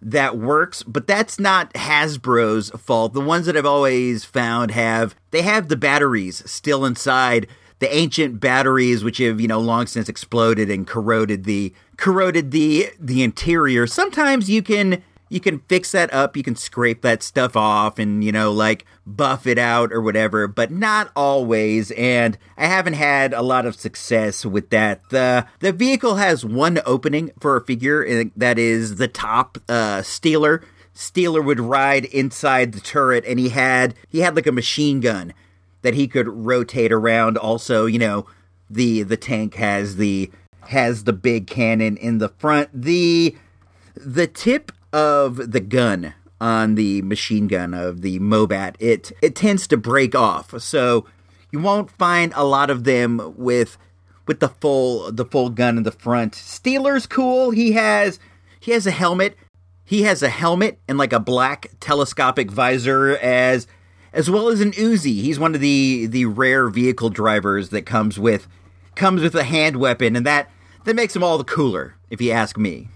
that 0.00 0.38
works, 0.38 0.82
but 0.82 1.06
that's 1.06 1.38
not 1.38 1.72
Hasbro's 1.74 2.70
fault. 2.70 3.14
The 3.14 3.20
ones 3.20 3.46
that 3.46 3.56
I've 3.56 3.66
always 3.66 4.24
found 4.24 4.70
have 4.70 5.14
they 5.30 5.42
have 5.42 5.68
the 5.68 5.76
batteries 5.76 6.48
still 6.50 6.84
inside 6.84 7.48
the 7.80 7.94
ancient 7.94 8.40
batteries 8.40 9.04
which 9.04 9.18
have, 9.18 9.40
you 9.40 9.48
know, 9.48 9.60
long 9.60 9.86
since 9.86 10.08
exploded 10.08 10.70
and 10.70 10.86
corroded 10.86 11.44
the 11.44 11.72
corroded 11.96 12.50
the 12.50 12.90
the 12.98 13.22
interior. 13.22 13.86
Sometimes 13.86 14.48
you 14.48 14.62
can 14.62 15.02
you 15.28 15.40
can 15.40 15.60
fix 15.60 15.92
that 15.92 16.12
up, 16.12 16.36
you 16.36 16.42
can 16.42 16.56
scrape 16.56 17.02
that 17.02 17.22
stuff 17.22 17.56
off 17.56 17.98
and, 17.98 18.24
you 18.24 18.32
know, 18.32 18.52
like 18.52 18.86
buff 19.06 19.46
it 19.46 19.58
out 19.58 19.92
or 19.92 20.00
whatever, 20.00 20.46
but 20.46 20.70
not 20.70 21.10
always. 21.14 21.90
And 21.92 22.38
I 22.56 22.66
haven't 22.66 22.94
had 22.94 23.32
a 23.32 23.42
lot 23.42 23.66
of 23.66 23.76
success 23.76 24.44
with 24.44 24.70
that. 24.70 25.08
The 25.10 25.46
the 25.60 25.72
vehicle 25.72 26.16
has 26.16 26.44
one 26.44 26.80
opening 26.84 27.30
for 27.40 27.56
a 27.56 27.64
figure, 27.64 28.02
and 28.02 28.32
that 28.36 28.58
is 28.58 28.96
the 28.96 29.08
top 29.08 29.58
uh, 29.68 30.00
Steeler. 30.00 30.64
Steeler 30.94 31.44
would 31.44 31.60
ride 31.60 32.06
inside 32.06 32.72
the 32.72 32.80
turret, 32.80 33.24
and 33.26 33.38
he 33.38 33.50
had 33.50 33.94
he 34.08 34.20
had 34.20 34.34
like 34.34 34.46
a 34.46 34.52
machine 34.52 35.00
gun 35.00 35.32
that 35.82 35.94
he 35.94 36.08
could 36.08 36.28
rotate 36.28 36.92
around. 36.92 37.36
Also, 37.36 37.86
you 37.86 37.98
know, 37.98 38.26
the 38.68 39.02
the 39.02 39.16
tank 39.16 39.54
has 39.54 39.96
the 39.96 40.30
has 40.68 41.04
the 41.04 41.12
big 41.12 41.46
cannon 41.46 41.96
in 41.96 42.18
the 42.18 42.28
front. 42.28 42.68
The 42.72 43.36
the 43.94 44.26
tip 44.26 44.72
of 44.92 45.52
the 45.52 45.60
gun 45.60 46.14
on 46.40 46.74
the 46.76 47.02
machine 47.02 47.48
gun 47.48 47.74
of 47.74 48.02
the 48.02 48.18
Mobat, 48.20 48.76
it 48.78 49.12
it 49.22 49.34
tends 49.34 49.66
to 49.68 49.76
break 49.76 50.14
off. 50.14 50.60
So 50.60 51.06
you 51.50 51.60
won't 51.60 51.90
find 51.90 52.32
a 52.36 52.44
lot 52.44 52.70
of 52.70 52.84
them 52.84 53.34
with 53.36 53.78
with 54.26 54.40
the 54.40 54.48
full 54.48 55.10
the 55.10 55.24
full 55.24 55.50
gun 55.50 55.76
in 55.76 55.82
the 55.82 55.90
front. 55.90 56.34
Steeler's 56.34 57.06
cool. 57.06 57.50
He 57.50 57.72
has 57.72 58.18
he 58.60 58.72
has 58.72 58.86
a 58.86 58.92
helmet. 58.92 59.36
He 59.84 60.02
has 60.02 60.22
a 60.22 60.28
helmet 60.28 60.78
and 60.86 60.98
like 60.98 61.12
a 61.12 61.20
black 61.20 61.70
telescopic 61.80 62.50
visor 62.50 63.16
as 63.18 63.66
as 64.12 64.30
well 64.30 64.48
as 64.48 64.60
an 64.60 64.72
Uzi. 64.72 65.22
He's 65.22 65.38
one 65.38 65.54
of 65.54 65.60
the 65.60 66.06
the 66.06 66.26
rare 66.26 66.68
vehicle 66.68 67.10
drivers 67.10 67.70
that 67.70 67.82
comes 67.82 68.18
with 68.18 68.46
comes 68.94 69.22
with 69.22 69.34
a 69.34 69.44
hand 69.44 69.76
weapon 69.76 70.14
and 70.14 70.26
that 70.26 70.50
that 70.84 70.94
makes 70.94 71.16
him 71.16 71.24
all 71.24 71.38
the 71.38 71.44
cooler 71.44 71.94
if 72.10 72.20
you 72.20 72.30
ask 72.30 72.56
me. 72.56 72.88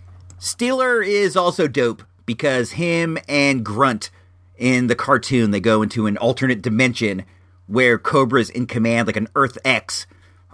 Steeler 0.42 1.07
is 1.07 1.37
also 1.37 1.68
dope 1.68 2.02
because 2.26 2.72
him 2.72 3.16
and 3.28 3.64
Grunt 3.64 4.11
in 4.57 4.88
the 4.88 4.96
cartoon 4.96 5.52
they 5.52 5.61
go 5.61 5.83
into 5.83 6.09
an 6.09 6.16
alternate 6.16 6.61
dimension 6.61 7.24
where 7.68 7.96
Cobra's 7.96 8.50
in 8.50 8.66
command, 8.66 9.07
like 9.07 9.14
an 9.14 9.28
Earth 9.37 9.57
X 9.64 10.05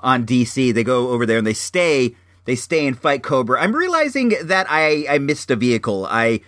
on 0.00 0.26
DC. 0.26 0.74
They 0.74 0.84
go 0.84 1.08
over 1.08 1.24
there 1.24 1.38
and 1.38 1.46
they 1.46 1.54
stay. 1.54 2.14
They 2.44 2.54
stay 2.54 2.86
and 2.86 2.98
fight 2.98 3.22
Cobra. 3.22 3.62
I'm 3.62 3.74
realizing 3.74 4.34
that 4.42 4.66
I 4.68 5.06
I 5.08 5.16
missed 5.16 5.50
a 5.50 5.56
vehicle. 5.56 6.04
I 6.04 6.42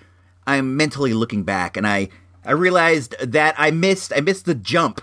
I'm 0.47 0.77
mentally 0.77 1.15
looking 1.15 1.43
back 1.43 1.79
and 1.79 1.87
I 1.87 2.11
I 2.45 2.53
realized 2.53 3.17
that 3.21 3.55
I 3.57 3.71
missed 3.71 4.13
I 4.15 4.21
missed 4.21 4.45
the 4.45 4.55
jump, 4.55 5.01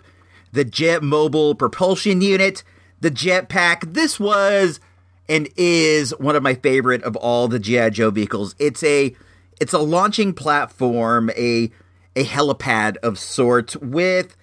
the 0.52 0.63
jet 0.63 1.02
mobile 1.02 1.56
propulsion 1.56 2.21
unit, 2.21 2.63
the 3.02 3.10
jetpack. 3.10 3.95
This 3.95 4.19
was 4.19 4.80
and 5.29 5.49
is 5.57 6.11
one 6.19 6.35
of 6.35 6.43
my 6.43 6.55
favorite 6.55 7.03
of 7.03 7.15
all 7.15 7.47
the 7.47 7.59
GI 7.59 7.91
Joe 7.91 8.11
vehicles. 8.11 8.55
It's 8.59 8.83
a 8.83 9.15
it's 9.59 9.73
a 9.73 9.79
launching 9.79 10.33
platform, 10.33 11.29
a 11.31 11.71
a 12.15 12.25
helipad 12.25 12.97
of 12.97 13.19
sorts 13.19 13.75
with 13.77 14.35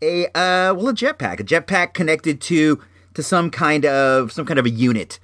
a 0.00 0.26
uh 0.26 0.74
well 0.74 0.88
a 0.88 0.94
jetpack, 0.94 1.40
a 1.40 1.44
jetpack 1.44 1.94
connected 1.94 2.40
to 2.42 2.80
to 3.14 3.22
some 3.22 3.50
kind 3.50 3.84
of 3.84 4.32
some 4.32 4.46
kind 4.46 4.58
of 4.58 4.66
a 4.66 4.70
unit 4.70 5.18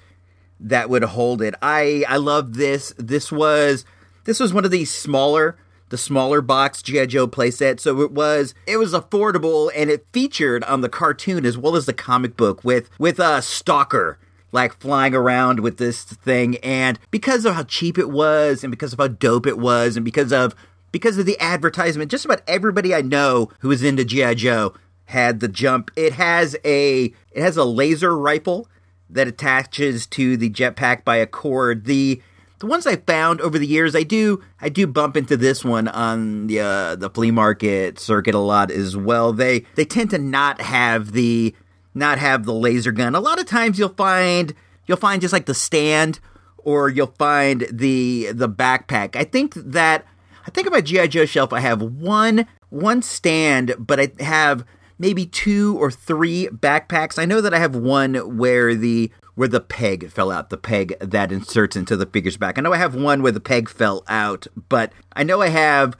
that 0.59 0.89
would 0.89 1.03
hold 1.03 1.41
it. 1.41 1.55
I 1.61 2.05
I 2.07 2.17
love 2.17 2.55
this. 2.55 2.93
This 2.97 3.31
was 3.31 3.85
this 4.25 4.39
was 4.39 4.53
one 4.53 4.65
of 4.65 4.71
these 4.71 4.91
smaller 4.91 5.57
the 5.89 5.97
smaller 5.97 6.41
box 6.41 6.81
GI 6.81 7.07
Joe 7.07 7.27
playset, 7.27 7.79
so 7.79 8.01
it 8.01 8.11
was 8.11 8.53
it 8.65 8.77
was 8.77 8.93
affordable 8.93 9.71
and 9.75 9.89
it 9.89 10.05
featured 10.11 10.63
on 10.63 10.81
the 10.81 10.89
cartoon 10.89 11.45
as 11.45 11.57
well 11.57 11.75
as 11.75 11.85
the 11.85 11.93
comic 11.93 12.35
book 12.35 12.63
with 12.63 12.89
with 12.99 13.19
a 13.19 13.41
stalker 13.41 14.17
like 14.55 14.79
flying 14.79 15.13
around 15.13 15.59
with 15.59 15.77
this 15.77 16.03
thing 16.03 16.57
and 16.57 16.97
because 17.11 17.45
of 17.45 17.53
how 17.53 17.63
cheap 17.63 17.97
it 17.99 18.09
was 18.09 18.63
and 18.63 18.71
because 18.71 18.93
of 18.93 18.99
how 18.99 19.07
dope 19.07 19.45
it 19.45 19.59
was 19.59 19.95
and 19.95 20.03
because 20.03 20.33
of 20.33 20.55
because 20.91 21.19
of 21.19 21.27
the 21.27 21.39
advertisement 21.39 22.09
just 22.09 22.25
about 22.25 22.41
everybody 22.47 22.95
I 22.95 23.01
know 23.01 23.51
who 23.59 23.69
is 23.69 23.83
into 23.83 24.03
GI 24.03 24.35
Joe 24.35 24.73
had 25.05 25.39
the 25.39 25.47
jump. 25.47 25.91
It 25.95 26.13
has 26.13 26.55
a 26.65 27.13
it 27.31 27.41
has 27.41 27.57
a 27.57 27.63
laser 27.63 28.17
rifle 28.17 28.67
that 29.09 29.27
attaches 29.27 30.07
to 30.07 30.35
the 30.37 30.49
jetpack 30.49 31.03
by 31.03 31.17
a 31.17 31.27
cord. 31.27 31.85
The 31.85 32.21
the 32.59 32.65
ones 32.65 32.87
I 32.87 32.95
found 32.95 33.41
over 33.41 33.59
the 33.59 33.67
years 33.67 33.95
I 33.95 34.03
do 34.03 34.43
I 34.59 34.69
do 34.69 34.87
bump 34.87 35.15
into 35.17 35.37
this 35.37 35.63
one 35.63 35.87
on 35.87 36.47
the 36.47 36.59
uh, 36.61 36.95
the 36.95 37.09
flea 37.09 37.31
market 37.31 37.99
circuit 37.99 38.35
a 38.35 38.39
lot 38.39 38.71
as 38.71 38.97
well. 38.97 39.33
They 39.33 39.61
they 39.75 39.85
tend 39.85 40.09
to 40.11 40.17
not 40.17 40.61
have 40.61 41.11
the 41.11 41.55
not 41.95 42.19
have 42.19 42.45
the 42.45 42.53
laser 42.53 42.91
gun. 42.91 43.15
A 43.15 43.19
lot 43.19 43.39
of 43.39 43.45
times 43.45 43.79
you'll 43.79 43.89
find 43.89 44.53
you'll 44.85 44.97
find 44.97 45.21
just 45.21 45.33
like 45.33 45.45
the 45.45 45.53
stand 45.53 46.19
or 46.57 46.89
you'll 46.89 47.15
find 47.17 47.67
the 47.71 48.31
the 48.33 48.49
backpack. 48.49 49.15
I 49.15 49.23
think 49.23 49.53
that 49.55 50.05
I 50.45 50.51
think 50.51 50.67
on 50.67 50.73
my 50.73 50.81
GI 50.81 51.07
Joe 51.07 51.25
shelf 51.25 51.53
I 51.53 51.61
have 51.61 51.81
one 51.81 52.45
one 52.69 53.01
stand, 53.01 53.75
but 53.79 53.99
I 53.99 54.11
have 54.19 54.65
maybe 54.99 55.25
two 55.25 55.77
or 55.79 55.89
three 55.89 56.47
backpacks. 56.47 57.17
I 57.17 57.25
know 57.25 57.41
that 57.41 57.53
I 57.53 57.59
have 57.59 57.75
one 57.75 58.37
where 58.37 58.75
the 58.75 59.11
where 59.35 59.47
the 59.47 59.61
peg 59.61 60.09
fell 60.09 60.31
out, 60.31 60.49
the 60.49 60.57
peg 60.57 60.97
that 60.99 61.31
inserts 61.31 61.75
into 61.75 61.97
the 61.97 62.05
figure's 62.05 62.37
back. 62.37 62.57
I 62.57 62.61
know 62.61 62.73
I 62.73 62.77
have 62.77 62.95
one 62.95 63.21
where 63.21 63.31
the 63.31 63.41
peg 63.41 63.69
fell 63.69 64.03
out, 64.07 64.47
but 64.69 64.91
I 65.13 65.23
know 65.23 65.41
I 65.41 65.49
have 65.49 65.97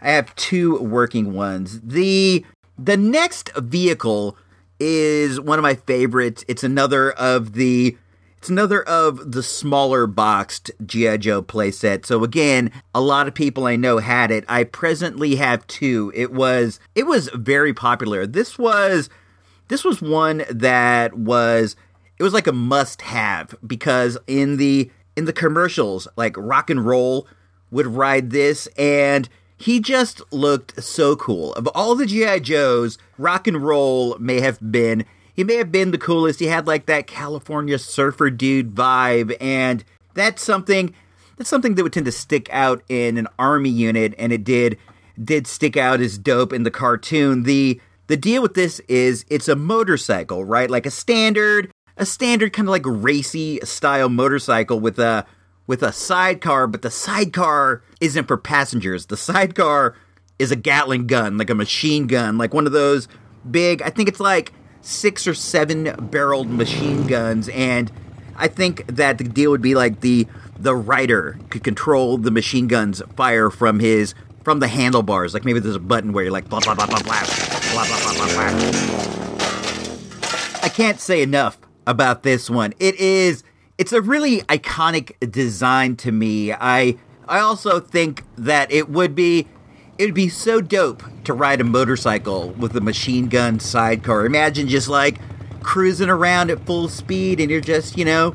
I 0.00 0.10
have 0.10 0.34
two 0.36 0.78
working 0.78 1.32
ones. 1.32 1.80
The 1.82 2.44
the 2.78 2.96
next 2.96 3.50
vehicle 3.56 4.36
is 4.80 5.40
one 5.40 5.58
of 5.58 5.62
my 5.62 5.74
favorites. 5.74 6.44
It's 6.48 6.64
another 6.64 7.12
of 7.12 7.52
the 7.52 7.96
it's 8.38 8.48
another 8.48 8.82
of 8.82 9.32
the 9.32 9.42
smaller 9.42 10.06
boxed 10.06 10.70
GI 10.86 11.18
Joe 11.18 11.42
playset. 11.42 12.06
So 12.06 12.24
again, 12.24 12.72
a 12.94 13.00
lot 13.02 13.28
of 13.28 13.34
people 13.34 13.66
I 13.66 13.76
know 13.76 13.98
had 13.98 14.30
it. 14.30 14.46
I 14.48 14.64
presently 14.64 15.36
have 15.36 15.66
two. 15.66 16.10
It 16.14 16.32
was 16.32 16.80
it 16.94 17.06
was 17.06 17.28
very 17.34 17.74
popular. 17.74 18.26
This 18.26 18.58
was 18.58 19.10
this 19.68 19.84
was 19.84 20.00
one 20.00 20.44
that 20.48 21.14
was 21.14 21.76
it 22.18 22.22
was 22.22 22.32
like 22.32 22.46
a 22.46 22.52
must 22.52 23.02
have 23.02 23.54
because 23.66 24.16
in 24.26 24.56
the 24.56 24.90
in 25.16 25.26
the 25.26 25.32
commercials 25.34 26.08
like 26.16 26.34
rock 26.38 26.70
and 26.70 26.84
roll 26.84 27.28
would 27.70 27.86
ride 27.86 28.30
this 28.30 28.66
and 28.78 29.28
he 29.60 29.78
just 29.78 30.22
looked 30.32 30.82
so 30.82 31.14
cool. 31.16 31.52
Of 31.52 31.66
all 31.68 31.94
the 31.94 32.06
GI 32.06 32.40
Joes, 32.40 32.96
rock 33.18 33.46
and 33.46 33.62
roll 33.62 34.16
may 34.18 34.40
have 34.40 34.58
been 34.72 35.04
he 35.34 35.44
may 35.44 35.56
have 35.56 35.70
been 35.70 35.90
the 35.90 35.98
coolest. 35.98 36.40
He 36.40 36.46
had 36.46 36.66
like 36.66 36.86
that 36.86 37.06
California 37.06 37.78
surfer 37.78 38.30
dude 38.30 38.74
vibe 38.74 39.36
and 39.38 39.84
that's 40.14 40.42
something 40.42 40.94
that's 41.36 41.50
something 41.50 41.74
that 41.74 41.82
would 41.82 41.92
tend 41.92 42.06
to 42.06 42.12
stick 42.12 42.48
out 42.50 42.82
in 42.88 43.18
an 43.18 43.28
army 43.38 43.68
unit 43.68 44.14
and 44.18 44.32
it 44.32 44.44
did 44.44 44.78
did 45.22 45.46
stick 45.46 45.76
out 45.76 46.00
as 46.00 46.16
dope 46.16 46.54
in 46.54 46.62
the 46.62 46.70
cartoon. 46.70 47.42
The 47.42 47.78
the 48.06 48.16
deal 48.16 48.40
with 48.40 48.54
this 48.54 48.80
is 48.88 49.26
it's 49.28 49.46
a 49.46 49.56
motorcycle, 49.56 50.42
right? 50.42 50.70
Like 50.70 50.86
a 50.86 50.90
standard 50.90 51.70
a 51.98 52.06
standard 52.06 52.54
kind 52.54 52.66
of 52.66 52.70
like 52.70 52.86
racy 52.86 53.60
style 53.62 54.08
motorcycle 54.08 54.80
with 54.80 54.98
a 54.98 55.26
with 55.70 55.82
a 55.84 55.92
sidecar, 55.92 56.66
but 56.66 56.82
the 56.82 56.90
sidecar 56.90 57.80
isn't 58.00 58.26
for 58.26 58.36
passengers. 58.36 59.06
The 59.06 59.16
sidecar 59.16 59.94
is 60.36 60.50
a 60.50 60.56
Gatling 60.56 61.06
gun, 61.06 61.38
like 61.38 61.48
a 61.48 61.54
machine 61.54 62.08
gun, 62.08 62.38
like 62.38 62.52
one 62.52 62.66
of 62.66 62.72
those 62.72 63.06
big, 63.48 63.80
I 63.80 63.90
think 63.90 64.08
it's 64.08 64.18
like 64.18 64.52
six 64.80 65.28
or 65.28 65.34
seven 65.34 65.94
barreled 66.10 66.50
machine 66.50 67.06
guns 67.06 67.48
and 67.50 67.92
I 68.34 68.48
think 68.48 68.84
that 68.88 69.18
the 69.18 69.24
deal 69.24 69.52
would 69.52 69.62
be 69.62 69.76
like 69.76 70.00
the 70.00 70.26
the 70.58 70.74
rider 70.74 71.38
could 71.50 71.62
control 71.62 72.18
the 72.18 72.32
machine 72.32 72.66
gun's 72.66 73.00
fire 73.14 73.48
from 73.48 73.78
his 73.78 74.16
from 74.42 74.58
the 74.58 74.66
handlebars. 74.66 75.34
Like 75.34 75.44
maybe 75.44 75.60
there's 75.60 75.76
a 75.76 75.78
button 75.78 76.12
where 76.12 76.24
you're 76.24 76.32
like 76.32 76.48
blah 76.48 76.58
blah 76.58 76.74
blah 76.74 76.86
blah 76.86 76.98
blah 76.98 77.20
blah 77.20 77.84
blah 77.84 78.00
blah 78.00 78.14
blah 78.14 78.26
blah. 78.26 78.50
I 80.64 80.68
can't 80.68 80.98
say 80.98 81.22
enough 81.22 81.58
about 81.86 82.24
this 82.24 82.50
one. 82.50 82.74
It 82.80 82.96
is 82.96 83.44
it's 83.80 83.94
a 83.94 84.02
really 84.02 84.42
iconic 84.42 85.14
design 85.32 85.96
to 85.96 86.12
me. 86.12 86.52
I 86.52 86.98
I 87.26 87.38
also 87.38 87.80
think 87.80 88.24
that 88.36 88.70
it 88.70 88.90
would 88.90 89.14
be 89.14 89.48
it 89.96 90.04
would 90.04 90.14
be 90.14 90.28
so 90.28 90.60
dope 90.60 91.02
to 91.24 91.32
ride 91.32 91.62
a 91.62 91.64
motorcycle 91.64 92.50
with 92.50 92.76
a 92.76 92.82
machine 92.82 93.28
gun 93.28 93.58
sidecar. 93.58 94.26
Imagine 94.26 94.68
just 94.68 94.88
like 94.88 95.18
cruising 95.62 96.10
around 96.10 96.50
at 96.50 96.60
full 96.66 96.88
speed 96.88 97.40
and 97.40 97.50
you're 97.50 97.62
just, 97.62 97.96
you 97.96 98.04
know, 98.04 98.34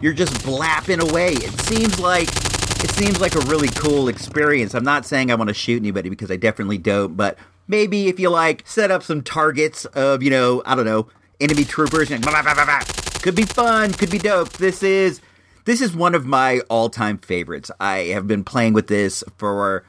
you're 0.00 0.12
just 0.12 0.44
blapping 0.44 1.00
away. 1.00 1.32
It 1.32 1.60
seems 1.62 1.98
like 1.98 2.28
it 2.28 2.90
seems 2.90 3.20
like 3.20 3.34
a 3.34 3.40
really 3.46 3.70
cool 3.70 4.06
experience. 4.06 4.74
I'm 4.74 4.84
not 4.84 5.04
saying 5.06 5.32
I 5.32 5.34
want 5.34 5.48
to 5.48 5.54
shoot 5.54 5.82
anybody 5.82 6.08
because 6.08 6.30
I 6.30 6.36
definitely 6.36 6.78
don't, 6.78 7.16
but 7.16 7.36
maybe 7.66 8.06
if 8.06 8.20
you 8.20 8.30
like 8.30 8.62
set 8.64 8.92
up 8.92 9.02
some 9.02 9.22
targets 9.22 9.86
of, 9.86 10.22
you 10.22 10.30
know, 10.30 10.62
I 10.64 10.76
don't 10.76 10.86
know, 10.86 11.08
enemy 11.44 11.64
troopers 11.64 12.10
and 12.10 12.22
blah, 12.22 12.42
blah, 12.42 12.54
blah, 12.54 12.80
could 13.22 13.34
be 13.34 13.44
fun, 13.44 13.92
could 13.92 14.10
be 14.10 14.18
dope. 14.18 14.50
This 14.54 14.82
is 14.82 15.20
this 15.66 15.80
is 15.80 15.94
one 15.94 16.14
of 16.14 16.26
my 16.26 16.60
all-time 16.68 17.18
favorites. 17.18 17.70
I 17.80 17.98
have 18.12 18.26
been 18.26 18.44
playing 18.44 18.72
with 18.72 18.86
this 18.86 19.22
for 19.36 19.84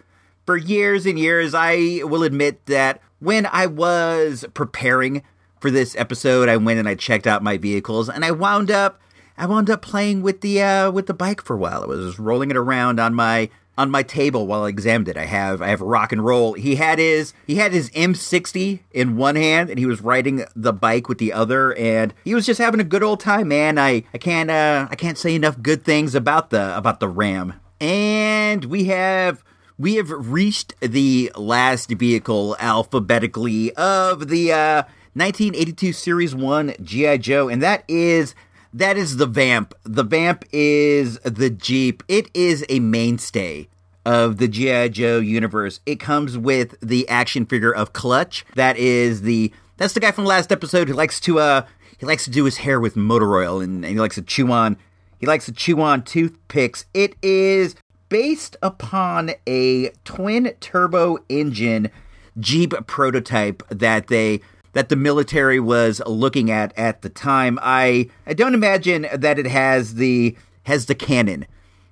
for 0.46 0.58
years 0.58 1.06
and 1.06 1.18
years. 1.18 1.54
I 1.54 2.02
will 2.04 2.24
admit 2.24 2.66
that 2.68 3.02
when 3.20 3.46
I 3.46 3.66
was 3.66 4.46
preparing 4.54 5.24
for 5.60 5.72
this 5.72 5.96
episode, 5.98 6.48
I 6.48 6.58
went 6.58 6.80
and 6.80 6.88
I 6.88 6.96
checked 6.96 7.28
out 7.28 7.44
my 7.44 7.58
vehicles 7.58 8.10
and 8.10 8.24
I 8.24 8.32
wound 8.32 8.70
up 8.70 9.02
I 9.38 9.46
wound 9.46 9.70
up 9.70 9.82
playing 9.82 10.22
with 10.22 10.42
the 10.42 10.62
uh, 10.62 10.92
with 10.92 11.08
the 11.08 11.14
bike 11.14 11.42
for 11.42 11.56
a 11.56 11.60
while. 11.60 11.84
I 11.84 11.88
was 11.88 12.20
rolling 12.20 12.52
it 12.52 12.58
around 12.58 13.00
on 13.00 13.14
my 13.14 13.50
on 13.78 13.92
my 13.92 14.04
table 14.04 14.48
while 14.48 14.64
I 14.64 14.70
examined 14.70 15.08
it. 15.08 15.18
I 15.18 15.26
have 15.26 15.62
I 15.62 15.68
have 15.68 15.82
rock 15.82 16.12
and 16.12 16.24
roll. 16.24 16.54
He 16.54 16.76
had 16.76 17.00
his 17.00 17.34
he 17.46 17.56
had 17.56 17.72
his 17.74 17.90
M60 17.92 18.80
in 18.92 19.18
one 19.18 19.36
hand 19.36 19.70
and 19.70 19.78
he 19.78 19.86
was 19.86 20.02
riding 20.02 20.46
the 20.56 20.74
bike 20.74 21.10
with 21.10 21.18
the 21.18 21.34
other 21.34 21.74
and 21.76 22.14
he 22.24 22.36
was 22.36 22.46
just 22.46 22.60
having 22.60 22.80
a 22.80 22.86
good 22.86 23.04
old 23.04 23.20
time, 23.20 23.50
man. 23.50 23.78
I 23.78 24.04
I 24.14 24.18
can't 24.18 24.50
uh 24.50 24.88
I 24.90 24.96
can't 24.96 25.18
say 25.18 25.36
enough 25.36 25.62
good 25.62 25.84
things 25.84 26.16
about 26.16 26.50
the 26.50 26.76
about 26.78 27.00
the 27.00 27.10
Ram. 27.10 27.54
And 27.82 28.66
we 28.66 28.86
have 28.86 29.44
we 29.78 29.96
have 29.96 30.10
reached 30.10 30.74
the 30.80 31.32
last 31.36 31.90
vehicle 31.90 32.56
alphabetically 32.60 33.74
of 33.76 34.30
the 34.30 34.52
uh 34.54 34.84
1982 35.14 35.94
Series 35.94 36.36
1 36.36 36.76
GI 36.82 37.18
Joe 37.20 37.48
and 37.50 37.62
that 37.62 37.84
is 37.88 38.36
that 38.76 38.98
is 38.98 39.16
the 39.16 39.26
Vamp. 39.26 39.74
The 39.84 40.04
Vamp 40.04 40.44
is 40.52 41.18
the 41.20 41.50
Jeep. 41.50 42.04
It 42.10 42.30
is 42.34 42.66
a 42.68 42.80
mainstay 42.80 43.70
of 44.06 44.38
the 44.38 44.50
G.I. 44.50 44.90
Joe 44.90 45.20
universe. 45.20 45.80
It 45.86 46.02
comes 46.02 46.38
with 46.38 46.76
the 46.82 47.08
action 47.08 47.46
figure 47.46 47.74
of 47.74 47.94
Clutch. 47.94 48.46
That 48.56 48.78
is 48.78 49.22
the 49.22 49.54
that's 49.78 49.94
the 49.94 50.02
guy 50.02 50.12
from 50.12 50.26
the 50.26 50.30
last 50.30 50.52
episode 50.52 50.90
who 50.90 50.94
likes 50.94 51.22
to 51.22 51.40
uh 51.40 51.66
he 51.98 52.06
likes 52.06 52.26
to 52.26 52.30
do 52.30 52.44
his 52.44 52.58
hair 52.58 52.82
with 52.82 52.98
motor 52.98 53.38
oil 53.38 53.62
and, 53.62 53.86
and 53.86 53.94
he 53.94 54.00
likes 54.00 54.16
to 54.16 54.22
chew 54.22 54.52
on 54.52 54.76
he 55.20 55.26
likes 55.26 55.46
to 55.46 55.54
chew 55.54 55.80
on 55.80 56.04
toothpicks. 56.04 56.86
It 56.94 57.16
is 57.22 57.76
based 58.10 58.58
upon 58.62 59.32
a 59.48 59.92
twin 60.04 60.54
turbo 60.60 61.18
engine 61.30 61.90
Jeep 62.38 62.74
prototype 62.88 63.64
that 63.70 64.08
they 64.08 64.42
that 64.76 64.90
the 64.90 64.96
military 64.98 65.60
was 65.60 66.02
looking 66.06 66.52
at 66.52 66.78
at 66.78 67.02
the 67.02 67.10
time. 67.10 67.58
I 67.62 68.10
I 68.28 68.34
don't 68.34 68.54
imagine 68.54 69.08
that 69.14 69.40
it 69.40 69.48
has 69.48 69.96
the 69.96 70.36
has 70.64 70.86
the 70.86 70.96
cannon 70.96 71.48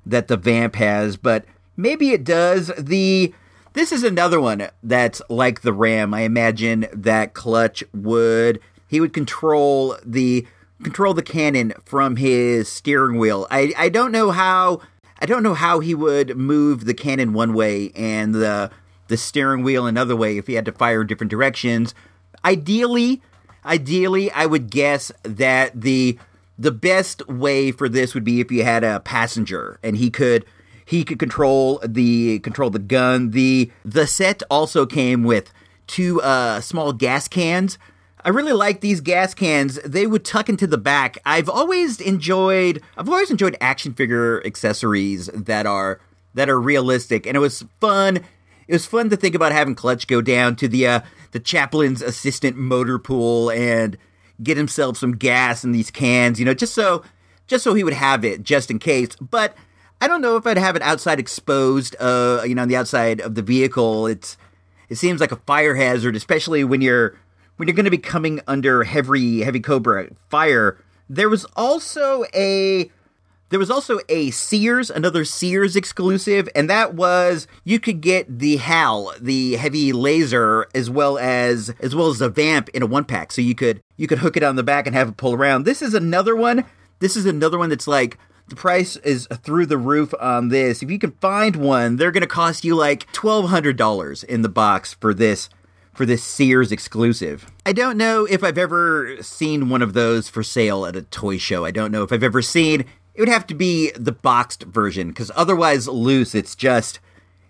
that 0.06 0.28
the 0.28 0.36
Vamp 0.36 0.76
has, 0.76 1.16
but 1.16 1.46
maybe 1.78 2.12
it 2.12 2.26
does. 2.26 2.72
The 2.78 3.34
this 3.72 3.94
is 3.94 4.04
another 4.04 4.40
one 4.40 4.68
that's 4.84 5.22
like 5.30 5.62
the 5.62 5.72
Ram. 5.72 6.14
I 6.14 6.22
imagine 6.22 6.86
that 6.92 7.34
Clutch 7.34 7.86
would 7.94 8.60
he 8.86 9.00
would 9.00 9.14
control 9.14 9.96
the 10.06 10.46
control 10.84 11.14
the 11.14 11.24
cannon 11.24 11.74
from 11.86 12.18
his 12.18 12.68
steering 12.68 13.18
wheel. 13.18 13.48
I 13.50 13.74
I 13.78 13.88
don't 13.88 14.12
know 14.12 14.32
how 14.32 14.82
I 15.20 15.26
don't 15.26 15.42
know 15.42 15.54
how 15.54 15.80
he 15.80 15.96
would 15.96 16.36
move 16.36 16.84
the 16.84 16.94
cannon 16.94 17.32
one 17.32 17.54
way 17.54 17.94
and 17.96 18.36
the 18.36 18.72
the 19.08 19.16
steering 19.16 19.64
wheel 19.64 19.88
another 19.88 20.18
way 20.18 20.38
if 20.38 20.48
he 20.48 20.56
had 20.56 20.66
to 20.66 20.74
fire 20.74 21.02
in 21.02 21.08
different 21.08 21.32
directions 21.32 21.96
ideally, 22.46 23.22
ideally, 23.66 24.32
I 24.32 24.46
would 24.46 24.70
guess 24.70 25.12
that 25.24 25.80
the 25.80 26.18
the 26.58 26.72
best 26.72 27.28
way 27.28 27.72
for 27.72 27.90
this 27.90 28.14
would 28.14 28.24
be 28.24 28.40
if 28.40 28.52
you 28.52 28.64
had 28.64 28.84
a 28.84 29.00
passenger 29.00 29.80
and 29.82 29.98
he 29.98 30.10
could 30.10 30.46
he 30.86 31.04
could 31.04 31.20
control 31.20 31.82
the 31.86 32.40
control 32.40 32.70
the 32.70 32.80
gun. 32.80 33.32
The 33.32 33.72
the 33.84 34.08
set 34.08 34.44
also 34.50 34.86
came 34.86 35.24
with 35.24 35.52
two 35.88 36.22
uh, 36.22 36.62
small 36.62 36.94
gas 36.94 37.28
cans. 37.28 37.78
I 38.26 38.30
really 38.30 38.54
like 38.54 38.80
these 38.80 39.02
gas 39.02 39.34
cans. 39.34 39.76
They 39.84 40.08
would 40.08 40.24
tuck 40.24 40.48
into 40.48 40.66
the 40.66 40.78
back. 40.78 41.18
I've 41.26 41.50
always 41.50 42.00
enjoyed 42.00 42.82
I've 42.98 43.10
always 43.10 43.32
enjoyed 43.32 43.58
action 43.60 43.94
figure 43.94 44.46
accessories 44.46 45.28
that 45.28 45.66
are 45.66 46.00
that 46.34 46.50
are 46.50 46.60
realistic 46.60 47.26
and 47.26 47.36
it 47.36 47.40
was 47.40 47.66
fun. 47.80 48.18
It 48.66 48.74
was 48.74 48.86
fun 48.86 49.10
to 49.10 49.18
think 49.18 49.36
about 49.36 49.52
having 49.52 49.76
Clutch 49.76 50.08
go 50.08 50.22
down 50.22 50.56
to 50.58 50.68
the 50.70 50.88
uh, 50.88 51.00
the 51.34 51.40
chaplain's 51.40 52.02
assistant 52.02 52.56
motor 52.56 52.98
pool 52.98 53.50
and 53.52 53.98
get 54.42 54.56
himself 54.56 54.98
some 54.98 55.14
gas 55.14 55.64
in 55.64 55.72
these 55.72 55.92
cans, 55.92 56.40
you 56.40 56.46
know, 56.46 56.54
just 56.54 56.74
so 56.74 57.04
just 57.46 57.64
so 57.64 57.74
he 57.74 57.84
would 57.84 57.94
have 57.94 58.24
it 58.24 58.44
just 58.44 58.72
in 58.72 58.80
case. 58.80 59.16
But 59.18 59.56
I 60.00 60.08
don't 60.08 60.22
know 60.22 60.38
if 60.38 60.48
I'd 60.48 60.58
have 60.58 60.76
it 60.76 60.82
outside 60.82 61.20
exposed, 61.20 61.96
uh, 62.00 62.42
you 62.46 62.56
know, 62.56 62.62
on 62.62 62.68
the 62.68 62.76
outside 62.76 63.20
of 63.20 63.36
the 63.36 63.42
vehicle. 63.42 64.08
It's 64.08 64.38
it 64.90 64.96
seems 64.96 65.20
like 65.20 65.32
a 65.32 65.38
fire 65.38 65.76
hazard, 65.76 66.16
especially 66.16 66.64
when 66.64 66.82
you're 66.82 67.18
when 67.58 67.68
you're 67.68 67.76
going 67.76 67.86
to 67.86 67.92
be 67.92 67.98
coming 67.98 68.40
under 68.48 68.84
heavy 68.84 69.42
heavy 69.42 69.60
cobra 69.60 70.10
fire. 70.30 70.78
There 71.10 71.30
was 71.30 71.46
also 71.56 72.24
a 72.34 72.92
there 73.50 73.60
was 73.60 73.70
also 73.70 74.00
a 74.10 74.32
Sears, 74.32 74.90
another 74.90 75.26
Sears 75.26 75.76
exclusive, 75.76 76.50
and 76.56 76.70
that 76.70 76.96
was 76.96 77.48
you 77.64 77.80
could 77.80 78.02
get 78.02 78.40
the 78.40 78.56
HAL, 78.58 79.14
the 79.20 79.56
heavy 79.58 79.94
laser, 79.94 80.68
as 80.74 80.90
well 80.90 81.18
as 81.18 81.74
as 81.80 81.94
well 81.96 82.08
as 82.08 82.20
the 82.20 82.30
vamp 82.30 82.70
in 82.70 82.82
a 82.82 82.88
one 82.88 83.06
pack. 83.06 83.32
So 83.32 83.42
you 83.42 83.54
could 83.56 83.82
you 83.96 84.08
could 84.08 84.20
hook 84.20 84.38
it 84.38 84.44
on 84.44 84.56
the 84.56 84.64
back 84.64 84.88
and 84.88 84.96
have 84.96 85.10
it 85.10 85.18
pull 85.18 85.34
around. 85.34 85.66
This 85.66 85.82
is 85.82 85.94
another 85.94 86.36
one. 86.36 86.66
This 87.00 87.16
is 87.16 87.26
another 87.26 87.58
one 87.58 87.70
that's 87.70 87.88
like 87.88 88.18
the 88.48 88.56
price 88.56 88.96
is 88.98 89.28
through 89.32 89.68
the 89.68 89.78
roof 89.78 90.14
on 90.20 90.50
this. 90.50 90.82
If 90.82 90.90
you 90.90 91.00
can 91.00 91.12
find 91.12 91.56
one, 91.56 91.98
they're 91.98 92.12
to 92.12 92.28
cost 92.28 92.66
you 92.66 92.76
like 92.76 93.12
twelve 93.12 93.50
hundred 93.50 93.78
dollars 93.78 94.24
in 94.24 94.42
the 94.42 94.50
box 94.50 94.94
for 94.96 95.14
this 95.14 95.50
for 95.94 96.06
this 96.06 96.24
Sears 96.24 96.72
exclusive. 96.72 97.52
I 97.66 97.74
don't 97.74 97.98
know 97.98 98.26
if 98.26 98.44
I've 98.44 98.58
ever 98.58 99.18
seen 99.22 99.70
one 99.70 99.82
of 99.82 99.94
those 99.94 100.28
for 100.28 100.42
sale 100.42 100.86
at 100.86 100.96
a 100.96 101.04
toy 101.04 101.38
show. 101.38 101.66
I 101.66 101.72
don't 101.72 101.92
know 101.92 102.04
if 102.04 102.12
I've 102.12 102.24
ever 102.24 102.42
seen 102.42 102.86
it 103.16 103.22
would 103.22 103.30
have 103.30 103.48
to 103.48 103.54
be 103.56 103.92
the 103.92 104.12
boxed 104.12 104.64
version 104.64 105.10
because 105.10 105.32
otherwise 105.36 105.88
loose 105.88 106.34
it's 106.36 106.56
just 106.56 107.00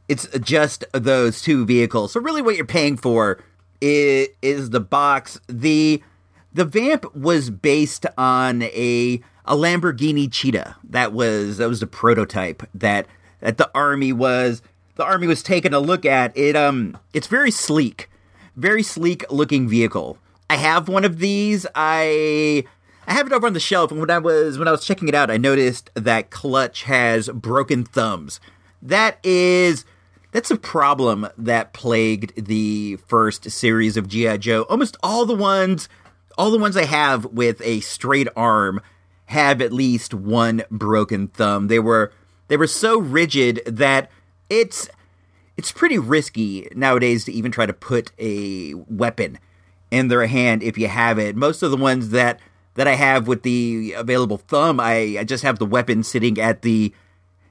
it's 0.07 0.28
just 0.39 0.84
those 0.93 1.41
two 1.41 1.66
vehicles 1.66 2.11
so 2.11 2.20
really 2.20 2.41
what 2.41 2.55
you're 2.55 2.66
paying 2.66 2.97
for 2.97 3.39
is, 3.82 4.28
is 4.41 4.70
the 4.70 4.80
box 4.80 5.39
the 5.47 6.01
the 6.53 6.66
vamp 6.66 7.16
was 7.16 7.49
based 7.49 8.05
on 8.18 8.64
a 8.64 9.22
a 9.45 9.55
Lamborghini 9.55 10.32
Cheetah. 10.32 10.78
That 10.86 11.14
was 11.14 11.57
that 11.57 11.68
was 11.68 11.80
the 11.80 11.88
prototype 11.88 12.64
that 12.74 13.07
that 13.39 13.57
the 13.57 13.70
army 13.76 14.14
was 14.14 14.61
the 14.95 15.03
army 15.03 15.28
was 15.28 15.43
taking 15.43 15.74
a 15.74 15.80
look 15.80 16.05
at. 16.05 16.36
It 16.38 16.55
um 16.55 16.97
it's 17.14 17.28
very 17.28 17.51
sleek, 17.51 18.09
very 18.55 18.84
sleek 18.84 19.30
looking 19.32 19.68
vehicle. 19.68 20.18
I 20.49 20.57
have 20.57 20.88
one 20.88 21.05
of 21.05 21.20
these. 21.20 21.66
I 21.76 22.66
I 23.07 23.13
have 23.13 23.27
it 23.27 23.33
over 23.33 23.47
on 23.47 23.53
the 23.53 23.59
shelf, 23.59 23.91
and 23.91 23.99
when 23.99 24.09
I 24.09 24.19
was 24.19 24.57
when 24.57 24.67
I 24.67 24.71
was 24.71 24.85
checking 24.85 25.07
it 25.07 25.15
out, 25.15 25.29
I 25.29 25.37
noticed 25.37 25.89
that 25.95 26.29
Clutch 26.29 26.83
has 26.83 27.29
broken 27.29 27.83
thumbs. 27.83 28.39
That 28.81 29.19
is 29.23 29.85
that's 30.31 30.51
a 30.51 30.57
problem 30.57 31.27
that 31.37 31.73
plagued 31.73 32.45
the 32.45 32.97
first 33.07 33.49
series 33.51 33.97
of 33.97 34.07
GI 34.07 34.39
Joe. 34.39 34.63
Almost 34.63 34.97
all 35.03 35.25
the 35.25 35.35
ones 35.35 35.89
all 36.37 36.51
the 36.51 36.57
ones 36.57 36.75
I 36.75 36.85
have 36.85 37.25
with 37.25 37.61
a 37.61 37.81
straight 37.81 38.27
arm 38.35 38.81
have 39.27 39.61
at 39.61 39.71
least 39.71 40.13
one 40.13 40.63
broken 40.71 41.27
thumb. 41.27 41.67
They 41.67 41.79
were 41.79 42.11
they 42.47 42.57
were 42.57 42.67
so 42.67 42.99
rigid 42.99 43.61
that 43.65 44.09
it's 44.49 44.89
it's 45.57 45.71
pretty 45.71 45.99
risky 45.99 46.67
nowadays 46.75 47.25
to 47.25 47.31
even 47.31 47.51
try 47.51 47.65
to 47.65 47.73
put 47.73 48.11
a 48.17 48.73
weapon 48.73 49.39
in 49.91 50.07
their 50.07 50.25
hand 50.25 50.63
if 50.63 50.77
you 50.77 50.87
have 50.87 51.19
it. 51.19 51.35
Most 51.35 51.61
of 51.61 51.71
the 51.71 51.77
ones 51.77 52.09
that 52.09 52.39
that 52.76 52.88
I 52.88 52.95
have 52.95 53.28
with 53.28 53.43
the 53.43 53.93
available 53.95 54.38
thumb, 54.38 54.80
I, 54.80 55.17
I 55.19 55.24
just 55.24 55.43
have 55.43 55.59
the 55.59 55.65
weapon 55.65 56.03
sitting 56.03 56.39
at 56.39 56.61
the 56.61 56.93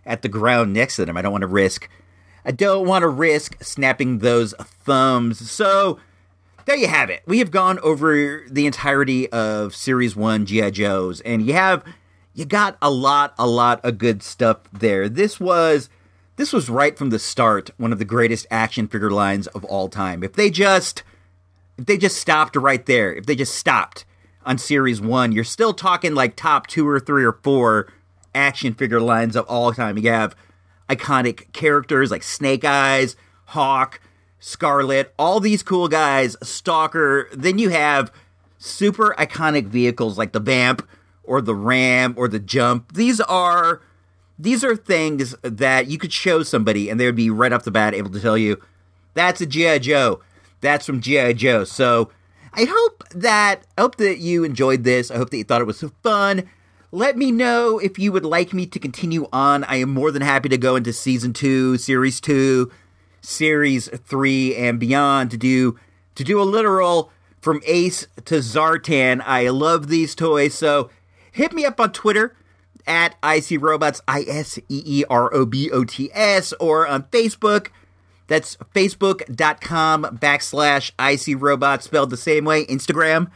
at 0.05 0.23
the 0.23 0.29
ground 0.29 0.73
next 0.73 0.97
to 0.97 1.05
them. 1.05 1.17
I 1.17 1.23
don't 1.23 1.33
want 1.33 1.43
to 1.43 1.49
risk 1.49 1.89
I 2.45 2.51
don't 2.51 2.87
want 2.87 3.03
to 3.03 3.09
risk 3.09 3.63
snapping 3.63 4.19
those 4.19 4.53
thumbs. 4.59 5.49
So 5.51 6.01
there 6.65 6.77
you 6.77 6.89
have 6.89 7.09
it. 7.09 7.23
We 7.27 7.39
have 7.39 7.51
gone 7.53 7.79
over 7.81 8.45
the 8.49 8.67
entirety 8.67 9.31
of 9.31 9.77
Series 9.77 10.17
1 10.17 10.47
G.I. 10.47 10.71
Joes, 10.71 11.21
and 11.21 11.47
you 11.47 11.53
have 11.53 11.85
you 12.35 12.45
got 12.45 12.77
a 12.81 12.91
lot, 12.91 13.35
a 13.39 13.47
lot 13.47 13.85
of 13.85 13.99
good 13.99 14.23
stuff 14.23 14.59
there. 14.73 15.09
This 15.09 15.39
was 15.39 15.89
this 16.37 16.53
was 16.53 16.69
right 16.69 16.97
from 16.97 17.11
the 17.11 17.19
start 17.19 17.71
one 17.77 17.93
of 17.93 17.99
the 17.99 18.05
greatest 18.05 18.47
action 18.51 18.89
figure 18.89 19.11
lines 19.11 19.47
of 19.49 19.65
all 19.65 19.89
time. 19.89 20.25
If 20.25 20.33
they 20.33 20.51
just 20.51 21.05
if 21.79 21.87
they 21.87 21.97
just 21.97 22.17
stopped 22.17 22.57
right 22.57 22.85
there, 22.87 23.15
if 23.15 23.27
they 23.27 23.37
just 23.37 23.55
stopped 23.55 24.05
on 24.45 24.59
Series 24.59 25.01
1, 25.01 25.33
you're 25.33 25.45
still 25.45 25.73
talking 25.73 26.15
like 26.15 26.37
top 26.37 26.67
two 26.67 26.89
or 26.89 27.01
three 27.01 27.25
or 27.25 27.39
four 27.43 27.93
action 28.35 28.75
figure 28.75 29.01
lines 29.01 29.37
of 29.37 29.45
all 29.47 29.73
time. 29.73 29.99
You 29.99 30.11
have 30.11 30.37
iconic 30.89 31.53
characters 31.53 32.11
like 32.11 32.23
Snake 32.23 32.65
Eyes, 32.65 33.17
Hawk, 33.47 34.01
Scarlett, 34.39 35.15
all 35.19 35.41
these 35.41 35.63
cool 35.63 35.89
guys, 35.89 36.37
Stalker. 36.43 37.29
Then 37.33 37.59
you 37.59 37.71
have 37.71 38.13
super 38.59 39.15
iconic 39.19 39.67
vehicles 39.67 40.19
like 40.19 40.33
the 40.33 40.41
Vamp 40.41 40.87
or 41.25 41.41
the 41.41 41.55
Ram 41.55 42.15
or 42.17 42.29
the 42.29 42.39
Jump. 42.39 42.95
These 42.95 43.21
are 43.21 43.83
these 44.39 44.65
are 44.65 44.75
things 44.75 45.37
that 45.43 45.87
you 45.87 45.99
could 45.99 46.13
show 46.13 46.43
somebody 46.43 46.89
and 46.89 46.99
they 46.99 47.07
would 47.07 47.15
be 47.15 47.31
right 47.31 47.53
off 47.53 47.65
the 47.65 47.71
bat 47.71 47.95
able 47.95 48.11
to 48.11 48.21
tell 48.21 48.37
you 48.37 48.61
that's 49.15 49.41
a 49.41 49.47
GI 49.47 49.81
Joe. 49.81 50.21
That's 50.61 50.87
from 50.87 51.01
GI 51.01 51.35
Joe. 51.35 51.65
So 51.65 52.11
I 52.55 52.67
hope 52.69 53.05
that 53.15 53.63
I 53.79 53.81
hope 53.81 53.97
that 53.97 54.19
you 54.19 54.45
enjoyed 54.45 54.85
this. 54.85 55.11
I 55.11 55.17
hope 55.17 55.31
that 55.31 55.39
you 55.39 55.45
thought 55.45 55.63
it 55.63 55.67
was 55.67 55.85
fun. 56.03 56.49
Let 56.91 57.17
me 57.17 57.33
know 57.33 57.79
if 57.79 57.99
you 57.99 58.13
would 58.13 58.27
like 58.27 58.53
me 58.53 58.67
to 58.67 58.79
continue 58.79 59.27
on. 59.33 59.65
I 59.65 59.77
am 59.77 59.91
more 59.91 60.11
than 60.11 60.21
happy 60.21 60.51
to 60.51 60.59
go 60.59 60.77
into 60.77 60.93
season 60.93 61.33
two, 61.33 61.79
series 61.79 62.21
two, 62.21 62.71
series 63.23 63.89
three, 63.89 64.55
and 64.55 64.79
beyond 64.79 65.31
to 65.31 65.39
do 65.39 65.79
to 66.15 66.25
do 66.25 66.41
a 66.41 66.45
literal 66.45 67.11
from 67.41 67.63
Ace 67.67 68.07
to 68.27 68.37
Zartan. 68.37 69.23
I 69.25 69.49
love 69.49 69.89
these 69.89 70.15
toys, 70.15 70.55
so 70.55 70.91
hit 71.31 71.55
me 71.55 71.65
up 71.65 71.81
on 71.81 71.93
Twitter 71.93 72.37
at 72.87 73.15
IC 73.25 73.63
Robots, 73.63 74.03
I 74.07 74.25
S 74.29 74.59
E 74.69 74.83
E 74.85 75.05
R 75.09 75.33
O 75.33 75.47
B 75.47 75.71
O 75.71 75.85
T 75.85 76.11
S, 76.13 76.53
or 76.61 76.87
on 76.87 77.05
Facebook. 77.05 77.69
That's 78.33 78.57
facebook.com 78.75 80.05
backslash 80.17 80.91
IC 80.99 81.39
Robots, 81.39 81.85
spelled 81.85 82.09
the 82.09 82.17
same 82.17 82.47
way. 82.47 82.65
Instagram 82.65 83.31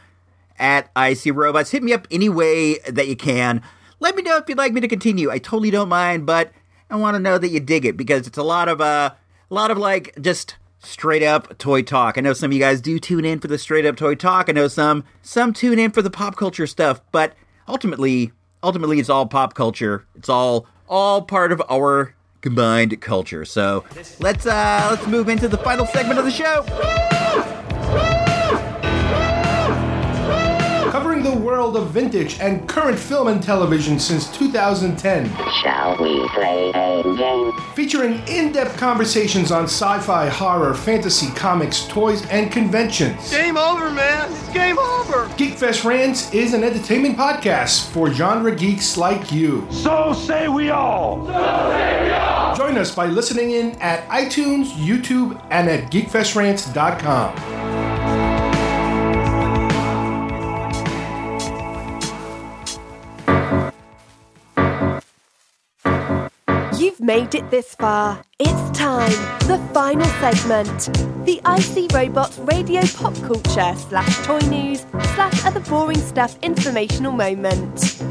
at 0.57 0.89
IC 0.97 1.35
Robots. 1.35 1.69
Hit 1.69 1.83
me 1.83 1.93
up 1.93 2.07
any 2.09 2.29
way 2.29 2.79
that 2.79 3.07
you 3.07 3.15
can. 3.15 3.61
Let 3.99 4.15
me 4.15 4.23
know 4.23 4.37
if 4.37 4.49
you'd 4.49 4.57
like 4.57 4.73
me 4.73 4.81
to 4.81 4.87
continue. 4.87 5.29
I 5.29 5.37
totally 5.37 5.69
don't 5.69 5.87
mind, 5.87 6.25
but 6.25 6.51
I 6.89 6.95
want 6.95 7.13
to 7.13 7.19
know 7.19 7.37
that 7.37 7.49
you 7.49 7.59
dig 7.59 7.85
it 7.85 7.95
because 7.95 8.25
it's 8.25 8.39
a 8.39 8.43
lot 8.43 8.69
of 8.69 8.81
uh, 8.81 9.11
a 9.51 9.53
lot 9.53 9.69
of 9.69 9.77
like 9.77 10.19
just 10.19 10.55
straight 10.79 11.21
up 11.21 11.59
toy 11.59 11.83
talk. 11.83 12.17
I 12.17 12.21
know 12.21 12.33
some 12.33 12.49
of 12.49 12.53
you 12.53 12.59
guys 12.59 12.81
do 12.81 12.97
tune 12.97 13.23
in 13.23 13.39
for 13.39 13.47
the 13.47 13.59
straight 13.59 13.85
up 13.85 13.97
toy 13.97 14.15
talk. 14.15 14.49
I 14.49 14.53
know 14.53 14.67
some 14.67 15.03
some 15.21 15.53
tune 15.53 15.77
in 15.77 15.91
for 15.91 16.01
the 16.01 16.09
pop 16.09 16.37
culture 16.37 16.65
stuff, 16.65 17.01
but 17.11 17.35
ultimately, 17.67 18.31
ultimately, 18.63 18.99
it's 18.99 19.09
all 19.11 19.27
pop 19.27 19.53
culture. 19.53 20.07
It's 20.15 20.27
all 20.27 20.65
all 20.89 21.21
part 21.21 21.51
of 21.51 21.61
our 21.69 22.15
combined 22.47 22.99
culture. 23.01 23.43
So 23.43 23.83
let's 24.19 24.45
uh 24.45 24.87
let's 24.91 25.05
move 25.07 25.27
into 25.27 25.47
the 25.47 25.57
final 25.57 25.85
segment 25.85 26.17
of 26.19 26.25
the 26.25 26.31
show. 26.31 27.16
World 31.47 31.77
of 31.77 31.91
vintage 31.91 32.37
and 32.41 32.67
current 32.67 32.99
film 32.99 33.29
and 33.29 33.41
television 33.41 33.97
since 33.97 34.29
2010. 34.35 35.33
Shall 35.63 35.95
we 35.97 36.27
play 36.35 36.71
a 36.75 37.03
game? 37.15 37.53
Featuring 37.73 38.21
in 38.27 38.51
depth 38.51 38.75
conversations 38.77 39.49
on 39.49 39.63
sci 39.63 39.99
fi, 39.99 40.27
horror, 40.27 40.73
fantasy, 40.73 41.31
comics, 41.35 41.87
toys, 41.87 42.27
and 42.27 42.51
conventions. 42.51 43.31
Game 43.31 43.55
over, 43.55 43.89
man. 43.89 44.29
It's 44.29 44.49
game 44.49 44.77
over. 44.77 45.27
Geekfest 45.37 45.85
Rants 45.85 46.33
is 46.33 46.53
an 46.53 46.65
entertainment 46.65 47.17
podcast 47.17 47.91
for 47.91 48.11
genre 48.11 48.53
geeks 48.53 48.97
like 48.97 49.31
you. 49.31 49.65
So 49.71 50.11
say 50.11 50.49
we 50.49 50.69
all. 50.69 51.27
So 51.27 51.31
say 51.31 52.03
we 52.03 52.09
all. 52.11 52.57
Join 52.57 52.77
us 52.77 52.93
by 52.93 53.05
listening 53.05 53.51
in 53.51 53.71
at 53.81 54.05
iTunes, 54.09 54.71
YouTube, 54.73 55.41
and 55.49 55.69
at 55.69 55.89
geekfestrants.com. 55.91 57.76
made 67.07 67.33
it 67.33 67.49
this 67.49 67.73
far. 67.73 68.21
It's 68.37 68.77
time. 68.77 69.09
The 69.47 69.57
final 69.73 70.05
segment. 70.19 70.91
The 71.25 71.39
IC 71.47 71.93
Robots 71.93 72.37
radio 72.39 72.81
pop 72.81 73.15
culture 73.23 73.73
slash 73.77 74.25
toy 74.25 74.39
news 74.49 74.81
slash 75.15 75.45
other 75.45 75.61
boring 75.61 75.99
stuff 75.99 76.37
informational 76.41 77.13
moment. 77.13 78.01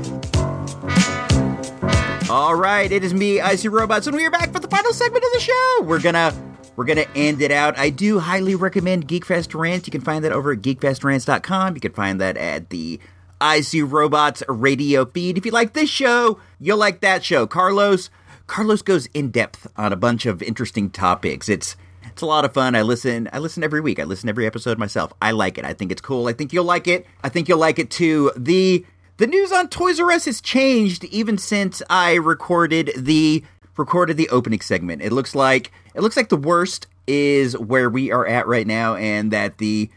All 2.31 2.55
right, 2.55 2.91
it 2.91 3.05
is 3.05 3.13
me, 3.13 3.39
IC 3.39 3.65
Robots, 3.71 4.07
and 4.07 4.17
we 4.17 4.25
are 4.25 4.31
back 4.31 4.51
for 4.51 4.61
the 4.61 4.69
final 4.69 4.95
segment 4.95 5.23
of 5.23 5.33
the 5.35 5.41
show. 5.41 5.83
We're 5.83 6.01
gonna 6.01 6.33
we're 6.77 6.87
gonna 6.87 7.07
end 7.15 7.43
it 7.43 7.51
out. 7.51 7.79
I 7.79 7.91
do 7.91 8.19
highly 8.19 8.55
recommend 8.55 9.07
Geekfest 9.07 9.55
Rant. 9.55 9.87
You 9.87 9.91
can 9.91 10.01
find 10.01 10.25
that 10.25 10.33
over 10.33 10.53
at 10.53 10.63
geekfestrants.com. 10.63 11.75
You 11.75 11.81
can 11.83 11.93
find 11.93 12.19
that 12.23 12.39
at 12.39 12.71
the 12.71 12.99
IC 13.43 13.93
Robots 13.93 14.43
radio 14.49 15.05
feed. 15.05 15.37
If 15.37 15.45
you 15.45 15.53
like 15.53 15.75
this 15.75 15.91
show, 15.91 16.41
you'll 16.59 16.79
like 16.79 17.01
that 17.01 17.23
show. 17.23 17.47
Carlos 17.47 18.09
Carlos 18.47 18.83
goes 18.83 19.07
in 19.07 19.31
depth 19.31 19.67
on 19.77 19.93
a 19.93 19.97
bunch 19.97 20.27
of 20.27 20.43
interesting 20.43 20.91
topics. 20.91 21.49
It's 21.49 21.77
it's 22.05 22.23
a 22.23 22.27
lot 22.27 22.45
of 22.45 22.55
fun. 22.55 22.75
I 22.75 22.83
listen 22.83 23.29
I 23.33 23.39
listen 23.39 23.65
every 23.65 23.81
week. 23.81 23.99
I 23.99 24.05
listen 24.05 24.29
every 24.29 24.47
episode 24.47 24.79
myself. 24.79 25.13
I 25.21 25.33
like 25.33 25.59
it. 25.59 25.65
I 25.65 25.73
think 25.73 25.91
it's 25.91 26.01
cool. 26.01 26.29
I 26.29 26.33
think 26.33 26.53
you'll 26.53 26.65
like 26.65 26.87
it. 26.87 27.07
I 27.23 27.29
think 27.29 27.49
you'll 27.49 27.59
like 27.59 27.79
it 27.79 27.91
too. 27.91 28.33
The 28.37 28.87
the 29.19 29.27
news 29.27 29.51
on 29.51 29.69
Toys 29.69 29.99
R 29.99 30.11
Us 30.11 30.27
has 30.27 30.41
changed 30.41 31.05
even 31.05 31.39
since 31.39 31.83
I 31.91 32.15
recorded 32.15 32.93
the 32.97 33.45
recorded 33.77 34.17
the 34.17 34.29
opening 34.31 34.61
segment. 34.61 35.03
It 35.03 35.13
looks 35.13 35.35
like 35.35 35.73
it 35.95 36.01
looks 36.01 36.17
like 36.17 36.29
the 36.29 36.37
worst 36.37 36.87
is 37.07 37.57
where 37.59 37.91
we 37.91 38.11
are 38.11 38.27
at 38.27 38.47
right 38.47 38.67
now 38.67 38.97
and 38.97 39.31
that 39.33 39.59
the 39.59 39.91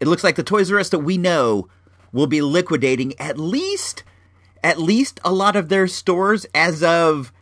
it 0.00 0.08
looks 0.08 0.24
like 0.24 0.36
the 0.36 0.42
Toys 0.42 0.70
R 0.70 0.78
Us 0.78 0.90
that 0.90 0.98
we 1.00 1.16
know 1.16 1.68
will 2.12 2.26
be 2.26 2.42
liquidating 2.42 3.18
at 3.18 3.38
least 3.38 4.02
at 4.62 4.78
least 4.78 5.20
a 5.24 5.32
lot 5.32 5.54
of 5.54 5.68
their 5.68 5.86
stores 5.86 6.46
as 6.54 6.82
of 6.82 7.32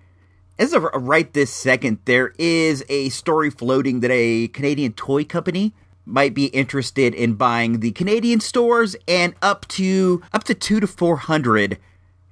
as 0.59 0.73
of 0.73 0.85
right 0.95 1.33
this 1.33 1.53
second, 1.53 1.99
there 2.05 2.33
is 2.39 2.85
a 2.89 3.09
story 3.09 3.51
floating 3.51 4.01
that 4.01 4.11
a 4.11 4.49
Canadian 4.49 4.93
toy 4.93 5.25
company 5.25 5.75
might 6.07 6.35
be 6.35 6.47
interested 6.47 7.15
in 7.15 7.35
buying 7.35 7.81
the 7.81 7.93
Canadian 7.93 8.41
stores 8.41 8.95
and 9.09 9.35
up 9.43 9.67
to 9.69 10.23
up 10.33 10.45
to 10.45 10.55
two 10.55 10.81
to 10.81 10.87
four 10.87 11.17
hundred 11.17 11.79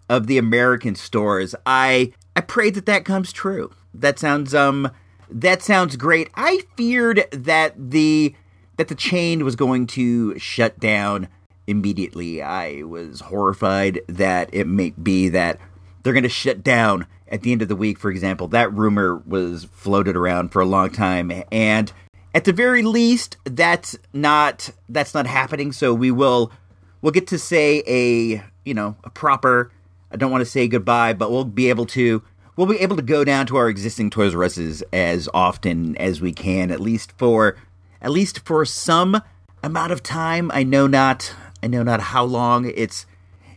of 0.08 0.26
the 0.26 0.38
American 0.38 0.94
stores. 0.94 1.54
I 1.66 2.12
I 2.36 2.42
pray 2.42 2.70
that 2.70 2.86
that 2.86 3.04
comes 3.04 3.32
true. 3.32 3.72
That 3.94 4.18
sounds 4.18 4.54
um 4.54 4.90
that 5.30 5.62
sounds 5.62 5.96
great. 5.96 6.30
I 6.34 6.62
feared 6.76 7.24
that 7.32 7.74
the 7.76 8.34
that 8.76 8.88
the 8.88 8.94
chain 8.94 9.44
was 9.44 9.56
going 9.56 9.86
to 9.88 10.38
shut 10.38 10.78
down 10.78 11.28
immediately. 11.66 12.42
I 12.42 12.82
was 12.82 13.20
horrified 13.20 14.00
that 14.08 14.50
it 14.52 14.66
may 14.66 14.90
be 14.90 15.28
that 15.30 15.58
they're 16.02 16.12
going 16.12 16.22
to 16.24 16.28
shut 16.28 16.62
down 16.62 17.06
at 17.32 17.40
the 17.40 17.50
end 17.50 17.62
of 17.62 17.68
the 17.68 17.74
week, 17.74 17.98
for 17.98 18.10
example. 18.10 18.46
That 18.48 18.72
rumor 18.72 19.16
was 19.26 19.64
floated 19.64 20.14
around 20.14 20.50
for 20.50 20.60
a 20.60 20.66
long 20.66 20.90
time, 20.90 21.32
and 21.50 21.90
at 22.34 22.44
the 22.44 22.52
very 22.52 22.82
least, 22.82 23.38
that's 23.44 23.96
not 24.12 24.70
that's 24.88 25.14
not 25.14 25.26
happening. 25.26 25.72
So 25.72 25.92
we 25.94 26.10
will 26.10 26.52
we'll 27.00 27.12
get 27.12 27.26
to 27.28 27.38
say 27.38 27.82
a 27.86 28.44
you 28.64 28.74
know 28.74 28.96
a 29.02 29.10
proper 29.10 29.72
I 30.10 30.16
don't 30.16 30.30
want 30.30 30.42
to 30.42 30.50
say 30.50 30.68
goodbye, 30.68 31.14
but 31.14 31.30
we'll 31.30 31.44
be 31.44 31.70
able 31.70 31.86
to 31.86 32.22
we'll 32.56 32.66
be 32.66 32.78
able 32.78 32.96
to 32.96 33.02
go 33.02 33.24
down 33.24 33.46
to 33.46 33.56
our 33.56 33.68
existing 33.68 34.10
Toys 34.10 34.34
R 34.34 34.44
Us's 34.44 34.82
as 34.92 35.28
often 35.32 35.96
as 35.96 36.20
we 36.20 36.32
can, 36.32 36.70
at 36.70 36.80
least 36.80 37.12
for 37.16 37.56
at 38.00 38.10
least 38.10 38.40
for 38.40 38.64
some 38.64 39.22
amount 39.62 39.92
of 39.92 40.02
time. 40.02 40.50
I 40.52 40.62
know 40.64 40.86
not 40.86 41.34
I 41.62 41.66
know 41.66 41.82
not 41.82 42.00
how 42.00 42.24
long. 42.24 42.70
It's 42.74 43.06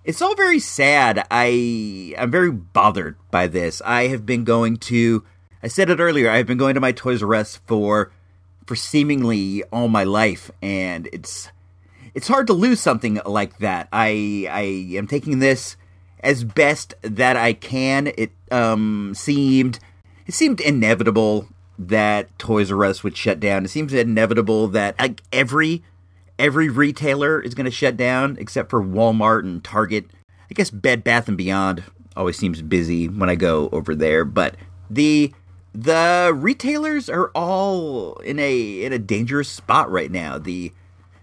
it's 0.06 0.22
all 0.22 0.36
very 0.36 0.60
sad. 0.60 1.26
I 1.32 2.16
I'm 2.18 2.32
very 2.32 2.52
bothered 2.52 3.18
by 3.32 3.48
this. 3.48 3.82
I 3.84 4.08
have 4.08 4.26
been 4.26 4.44
going 4.44 4.78
to 4.78 5.24
I 5.64 5.68
said 5.68 5.90
it 5.90 6.00
earlier, 6.00 6.30
I've 6.30 6.46
been 6.46 6.60
going 6.60 6.76
to 6.76 6.80
my 6.80 6.92
Toys 6.92 7.24
R 7.24 7.34
Us 7.34 7.60
for 7.66 8.12
for 8.66 8.76
seemingly 8.76 9.64
all 9.72 9.88
my 9.88 10.04
life 10.04 10.50
and 10.62 11.10
it's 11.12 11.50
it's 12.14 12.28
hard 12.28 12.48
to 12.48 12.54
lose 12.54 12.80
something 12.80 13.20
like 13.26 13.58
that. 13.58 13.90
I 13.92 14.48
I 14.50 14.96
am 14.98 15.08
taking 15.08 15.40
this 15.40 15.76
as 16.22 16.44
best 16.44 16.94
that 17.02 17.36
I 17.36 17.54
can. 17.54 18.12
It 18.16 18.32
um 18.52 19.14
seemed 19.16 19.80
it 20.28 20.34
seemed 20.34 20.62
inevitable 20.62 21.48
that 21.80 22.38
Toys 22.38 22.72
R 22.72 22.86
Us 22.86 23.04
would 23.04 23.18
shut 23.18 23.40
down. 23.40 23.66
It 23.66 23.70
seems 23.70 23.92
inevitable 23.92 24.68
that 24.70 25.00
like 25.00 25.22
every 25.34 25.84
every 26.38 26.70
retailer 26.70 27.40
is 27.40 27.54
going 27.54 27.66
to 27.66 27.72
shut 27.72 27.98
down 27.98 28.38
except 28.40 28.70
for 28.70 28.82
Walmart 28.82 29.42
and 29.42 29.64
Target. 29.64 30.06
I 30.50 30.54
guess 30.54 30.70
Bed 30.70 31.04
Bath 31.04 31.28
and 31.28 31.38
Beyond 31.38 31.84
always 32.16 32.38
seems 32.38 32.62
busy 32.62 33.08
when 33.08 33.30
I 33.30 33.36
go 33.36 33.70
over 33.72 33.96
there, 33.96 34.26
but 34.26 34.56
the 34.90 35.34
the 35.74 36.32
retailers 36.34 37.10
are 37.10 37.30
all 37.36 38.16
in 38.18 38.40
a 38.40 38.84
in 38.84 38.94
a 38.94 39.00
dangerous 39.00 39.50
spot 39.50 39.92
right 39.92 40.12
now. 40.12 40.38
The 40.38 40.72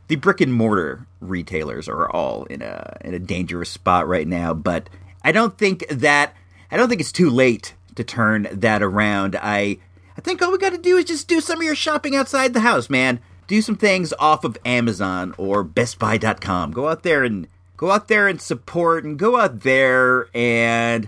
the 0.09 0.17
brick 0.17 0.41
and 0.41 0.53
mortar 0.53 1.07
retailers 1.21 1.89
are 1.89 2.11
all 2.11 2.45
in 2.45 2.61
a 2.61 2.97
in 3.03 3.15
a 3.15 3.19
dangerous 3.19 3.71
spot 3.71 4.07
right 4.07 4.29
now, 4.29 4.53
but 4.53 4.91
I 5.23 5.33
don't 5.33 5.57
think 5.57 5.87
that 5.89 6.35
I 6.71 6.77
don't 6.77 6.89
think 6.89 7.01
it's 7.01 7.13
too 7.13 7.31
late 7.31 7.75
to 7.95 8.05
turn 8.05 8.49
that 8.53 8.83
around. 8.83 9.37
I 9.41 9.79
I 10.17 10.21
think 10.21 10.43
all 10.43 10.53
we 10.53 10.59
got 10.59 10.71
to 10.71 10.79
do 10.79 10.97
is 10.99 11.07
just 11.07 11.29
do 11.29 11.41
some 11.41 11.59
of 11.59 11.65
your 11.65 11.75
shopping 11.75 12.15
outside 12.15 12.53
the 12.53 12.61
house, 12.61 12.91
man. 12.91 13.21
Do 13.53 13.61
some 13.61 13.77
things 13.77 14.15
off 14.19 14.45
of 14.45 14.57
Amazon 14.65 15.35
or 15.37 15.63
bestbuy.com. 15.63 16.71
Go 16.71 16.89
out 16.89 17.03
there 17.03 17.23
and 17.23 17.47
go 17.77 17.91
out 17.91 18.09
there 18.09 18.27
and 18.27 18.41
support 18.41 19.05
and 19.05 19.19
go 19.19 19.39
out 19.39 19.61
there 19.61 20.29
and 20.35 21.07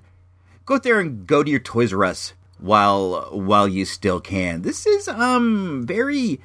go 0.67 0.75
out 0.75 0.83
there 0.83 1.01
and 1.01 1.27
go 1.27 1.43
to 1.43 1.51
your 1.51 1.59
Toys 1.59 1.95
R 1.95 2.05
Us 2.05 2.35
while 2.59 3.31
while 3.33 3.67
you 3.67 3.87
still 3.87 4.21
can. 4.21 4.61
This 4.61 4.85
is 4.85 5.09
um 5.09 5.87
very 5.87 6.39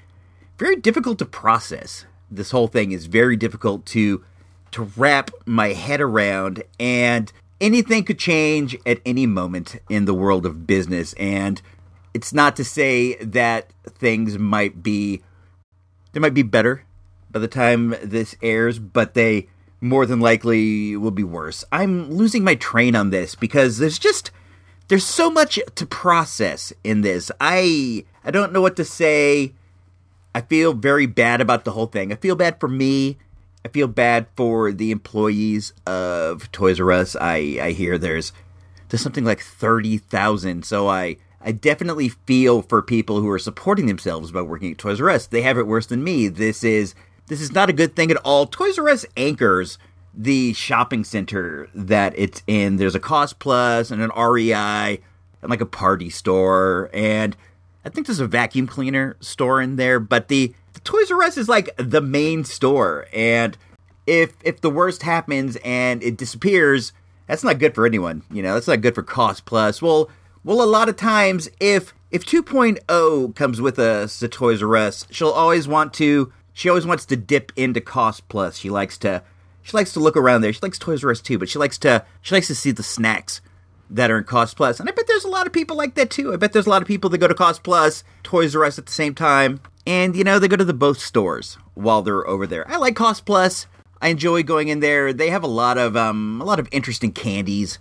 very 0.58 0.78
difficult 0.78 1.20
to 1.20 1.26
process. 1.26 2.06
This 2.32 2.52
whole 2.52 2.70
thing 2.70 2.94
is 2.94 3.08
very 3.08 3.36
difficult 3.36 3.86
to 3.88 4.24
to 4.72 4.84
wrap 4.96 5.32
my 5.46 5.74
head 5.74 6.00
around 6.00 6.64
and 6.80 7.30
anything 7.60 8.06
could 8.06 8.20
change 8.20 8.78
at 8.86 9.02
any 9.06 9.26
moment 9.26 9.76
in 9.90 10.06
the 10.06 10.14
world 10.14 10.46
of 10.46 10.66
business 10.66 11.12
and 11.16 11.62
it's 12.14 12.32
not 12.32 12.56
to 12.56 12.64
say 12.64 13.16
that 13.16 13.74
things 13.86 14.38
might 14.38 14.82
be 14.82 15.22
they 16.12 16.20
might 16.20 16.34
be 16.34 16.44
better 16.44 16.84
by 17.32 17.40
the 17.40 17.48
time 17.48 17.96
this 18.04 18.36
airs, 18.42 18.80
but 18.80 19.14
they 19.14 19.48
more 19.82 20.06
than 20.06 20.20
likely 20.20 20.96
will 20.96 21.12
be 21.12 21.24
worse. 21.24 21.64
I'm 21.72 22.12
losing 22.12 22.44
my 22.44 22.56
train 22.56 22.96
on 22.96 23.12
this 23.12 23.36
because 23.36 23.78
there's 23.78 24.00
just 24.00 24.32
there's 24.88 25.06
so 25.06 25.30
much 25.30 25.60
to 25.76 25.86
process 25.86 26.74
in 26.84 27.02
this. 27.02 27.32
I 27.40 28.06
I 28.24 28.32
don't 28.32 28.52
know 28.52 28.62
what 28.62 28.76
to 28.78 28.86
say. 28.86 29.54
I 30.34 30.42
feel 30.42 30.74
very 30.74 31.06
bad 31.06 31.42
about 31.42 31.66
the 31.66 31.72
whole 31.72 31.88
thing. 31.88 32.12
I 32.12 32.16
feel 32.16 32.36
bad 32.36 32.60
for 32.60 32.68
me. 32.68 33.18
I 33.64 33.68
feel 33.70 33.88
bad 33.88 34.28
for 34.36 34.72
the 34.72 34.92
employees 34.92 35.74
of 35.86 36.52
Toys 36.52 36.80
R 36.80 36.92
Us. 36.92 37.16
I 37.16 37.60
I 37.62 37.72
hear 37.72 37.98
there's 37.98 38.34
there's 38.90 39.02
something 39.02 39.26
like 39.26 39.42
30,000. 39.42 40.66
So 40.66 40.90
I 40.90 41.18
I 41.42 41.52
definitely 41.52 42.10
feel 42.10 42.62
for 42.62 42.82
people 42.82 43.22
who 43.22 43.30
are 43.30 43.40
supporting 43.40 43.86
themselves 43.86 44.32
by 44.32 44.42
working 44.42 44.72
at 44.72 44.78
Toys 44.78 45.00
R 45.00 45.10
Us. 45.10 45.28
They 45.28 45.42
have 45.42 45.58
it 45.58 45.68
worse 45.68 45.86
than 45.86 46.04
me. 46.04 46.28
This 46.28 46.64
is 46.64 46.96
this 47.28 47.42
is 47.42 47.54
not 47.54 47.70
a 47.70 47.74
good 47.74 47.96
thing 47.96 48.12
at 48.12 48.18
all. 48.18 48.46
Toys 48.46 48.78
R 48.78 48.90
Us 48.90 49.06
anchors 49.16 49.78
the 50.14 50.54
shopping 50.54 51.04
center 51.04 51.70
that 51.74 52.14
it's 52.18 52.44
in. 52.48 52.76
There's 52.76 52.96
a 52.96 53.00
Cost 53.00 53.40
Plus 53.40 53.92
and 53.92 54.02
an 54.02 54.12
REI 54.18 55.00
and 55.42 55.50
like 55.50 55.62
a 55.62 55.66
party 55.66 56.10
store 56.10 56.90
and 56.94 57.36
I 57.86 57.90
think 57.90 58.08
there's 58.08 58.20
a 58.20 58.28
vacuum 58.28 58.68
cleaner 58.68 59.16
store 59.22 59.62
in 59.62 59.78
there, 59.78 60.02
but 60.02 60.28
the, 60.28 60.54
the 60.74 60.82
Toys 60.82 61.10
R 61.10 61.24
Us 61.24 61.38
is 61.38 61.48
like 61.48 61.70
the 61.78 62.02
main 62.02 62.44
store 62.44 63.08
and 63.14 63.58
if 64.06 64.34
if 64.44 64.60
the 64.60 64.70
worst 64.70 65.04
happens 65.04 65.58
and 65.64 66.04
it 66.04 66.18
disappears, 66.18 66.92
that's 67.28 67.44
not 67.44 67.60
good 67.60 67.76
for 67.76 67.86
anyone. 67.86 68.24
You 68.32 68.42
know, 68.42 68.56
that's 68.56 68.68
not 68.68 68.82
good 68.82 68.96
for 68.96 69.04
Cost 69.04 69.46
Plus. 69.46 69.82
Well, 69.82 70.10
well, 70.44 70.62
a 70.62 70.66
lot 70.66 70.90
of 70.90 70.96
times, 70.96 71.50
if 71.60 71.94
if 72.12 72.26
2.0 72.26 73.36
comes 73.36 73.62
with 73.62 73.78
us 73.78 74.20
to 74.20 74.28
Toys 74.28 74.64
R 74.64 74.76
Us, 74.78 75.06
she'll 75.12 75.30
always 75.30 75.68
want 75.68 75.94
to. 75.96 76.32
She 76.54 76.70
always 76.70 76.86
wants 76.86 77.06
to 77.06 77.16
dip 77.16 77.52
into 77.56 77.82
Cost 77.82 78.28
Plus. 78.30 78.58
She 78.58 78.70
likes 78.70 78.98
to. 79.00 79.24
She 79.62 79.78
likes 79.78 79.94
to 79.94 80.00
look 80.00 80.18
around 80.18 80.42
there. 80.42 80.52
She 80.52 80.60
likes 80.62 80.80
Toys 80.80 81.04
R 81.04 81.12
Us 81.12 81.22
too, 81.22 81.38
but 81.38 81.50
she 81.50 81.60
likes 81.60 81.78
to. 81.80 82.06
She 82.22 82.34
likes 82.36 82.48
to 82.48 82.56
see 82.56 82.72
the 82.72 82.84
snacks 82.84 83.42
that 83.90 84.12
are 84.12 84.18
in 84.18 84.24
Cost 84.24 84.56
Plus. 84.56 84.80
And 84.80 84.88
I 84.88 84.92
bet 84.92 85.08
there's 85.08 85.26
a 85.26 85.30
lot 85.30 85.48
of 85.48 85.54
people 85.54 85.76
like 85.76 85.96
that 85.96 86.10
too. 86.10 86.34
I 86.34 86.38
bet 86.38 86.54
there's 86.54 86.68
a 86.68 86.70
lot 86.70 86.82
of 86.82 86.88
people 86.88 87.10
that 87.10 87.18
go 87.18 87.28
to 87.28 87.34
Cost 87.34 87.64
Plus, 87.64 88.04
Toys 88.24 88.56
R 88.56 88.64
Us 88.64 88.80
at 88.80 88.86
the 88.86 88.92
same 88.92 89.14
time, 89.14 89.60
and 89.86 90.16
you 90.16 90.24
know 90.24 90.40
they 90.40 90.48
go 90.48 90.56
to 90.56 90.66
the 90.66 90.74
both 90.74 91.00
stores 91.00 91.58
while 91.74 92.02
they're 92.02 92.28
over 92.28 92.48
there. 92.48 92.70
I 92.70 92.78
like 92.78 92.96
Cost 92.96 93.26
Plus. 93.26 93.68
I 94.02 94.08
enjoy 94.08 94.44
going 94.44 94.70
in 94.70 94.80
there. 94.80 95.12
They 95.12 95.30
have 95.30 95.44
a 95.44 95.48
lot 95.48 95.78
of 95.78 95.96
um 95.98 96.42
a 96.42 96.46
lot 96.46 96.60
of 96.60 96.70
interesting 96.72 97.12
candies 97.12 97.80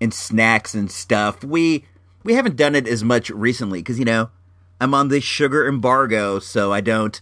and 0.00 0.12
snacks 0.12 0.74
and 0.74 0.90
stuff. 0.90 1.42
We 1.42 1.84
we 2.26 2.34
haven't 2.34 2.56
done 2.56 2.74
it 2.74 2.88
as 2.88 3.04
much 3.04 3.30
recently 3.30 3.78
because 3.78 3.98
you 3.98 4.04
know 4.04 4.30
I'm 4.80 4.92
on 4.92 5.08
the 5.08 5.20
sugar 5.20 5.66
embargo, 5.66 6.38
so 6.38 6.72
I 6.72 6.80
don't. 6.80 7.18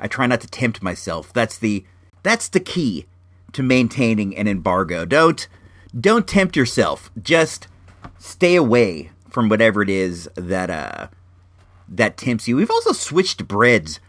I 0.00 0.08
try 0.08 0.26
not 0.26 0.40
to 0.40 0.46
tempt 0.46 0.82
myself. 0.82 1.32
That's 1.32 1.58
the 1.58 1.84
that's 2.22 2.48
the 2.48 2.60
key 2.60 3.06
to 3.52 3.62
maintaining 3.62 4.36
an 4.36 4.48
embargo. 4.48 5.04
Don't 5.04 5.46
don't 5.98 6.26
tempt 6.26 6.56
yourself. 6.56 7.10
Just 7.20 7.68
stay 8.18 8.54
away 8.54 9.10
from 9.28 9.48
whatever 9.48 9.82
it 9.82 9.90
is 9.90 10.30
that 10.36 10.70
uh 10.70 11.08
that 11.88 12.16
tempts 12.16 12.48
you. 12.48 12.56
We've 12.56 12.70
also 12.70 12.92
switched 12.92 13.46
breads 13.46 14.00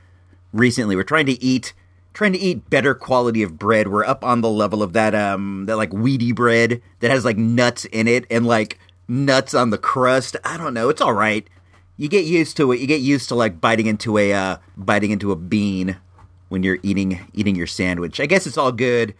recently. 0.54 0.96
We're 0.96 1.04
trying 1.04 1.26
to 1.26 1.44
eat 1.44 1.74
trying 2.14 2.32
to 2.34 2.40
eat 2.40 2.70
better 2.70 2.96
quality 2.96 3.44
of 3.44 3.60
bread. 3.60 3.90
We're 3.90 4.06
up 4.06 4.24
on 4.24 4.42
the 4.42 4.50
level 4.50 4.82
of 4.82 4.94
that 4.94 5.16
um 5.16 5.66
that 5.66 5.78
like 5.78 5.92
weedy 5.92 6.32
bread 6.32 6.82
that 7.00 7.12
has 7.12 7.26
like 7.26 7.38
nuts 7.38 7.86
in 7.86 8.08
it 8.08 8.26
and 8.30 8.46
like 8.46 8.80
nuts 9.08 9.54
on 9.54 9.70
the 9.70 9.78
crust. 9.78 10.36
I 10.44 10.58
don't 10.58 10.74
know. 10.74 10.90
It's 10.90 11.02
all 11.02 11.14
right. 11.14 11.48
You 11.98 12.10
get 12.10 12.26
used 12.26 12.58
to 12.58 12.72
it. 12.72 12.80
You 12.80 12.88
get 12.88 13.02
used 13.02 13.30
to 13.30 13.36
like 13.36 13.62
biting 13.62 13.88
into 13.88 14.18
a 14.18 14.34
uh, 14.34 14.58
biting 14.76 15.12
into 15.12 15.32
a 15.32 15.36
bean 15.36 15.98
when 16.50 16.64
you're 16.64 16.80
eating 16.84 17.26
eating 17.34 17.56
your 17.56 17.68
sandwich. 17.68 18.20
I 18.20 18.26
guess 18.26 18.46
it's 18.46 18.58
all 18.58 18.72
good 18.72 19.16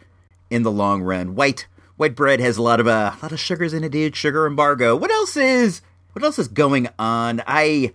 in 0.50 0.64
the 0.64 0.72
long 0.72 1.02
run. 1.02 1.36
White 1.36 1.68
white 1.98 2.16
bread 2.16 2.40
has 2.40 2.58
a 2.58 2.62
lot 2.62 2.80
of 2.80 2.88
uh, 2.88 3.14
a 3.18 3.20
lot 3.22 3.32
of 3.32 3.40
sugars 3.40 3.74
in 3.74 3.84
it, 3.84 3.92
dude. 3.92 4.16
Sugar 4.16 4.46
embargo. 4.46 4.96
What 4.96 5.12
else 5.12 5.38
is 5.38 5.82
what 6.14 6.24
else 6.24 6.40
is 6.40 6.48
going 6.48 6.90
on? 7.00 7.42
I 7.48 7.94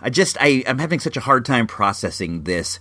I 0.00 0.10
just 0.10 0.36
I 0.40 0.62
I'm 0.66 0.78
having 0.78 1.00
such 1.00 1.16
a 1.16 1.20
hard 1.20 1.44
time 1.44 1.66
processing 1.66 2.44
this 2.44 2.78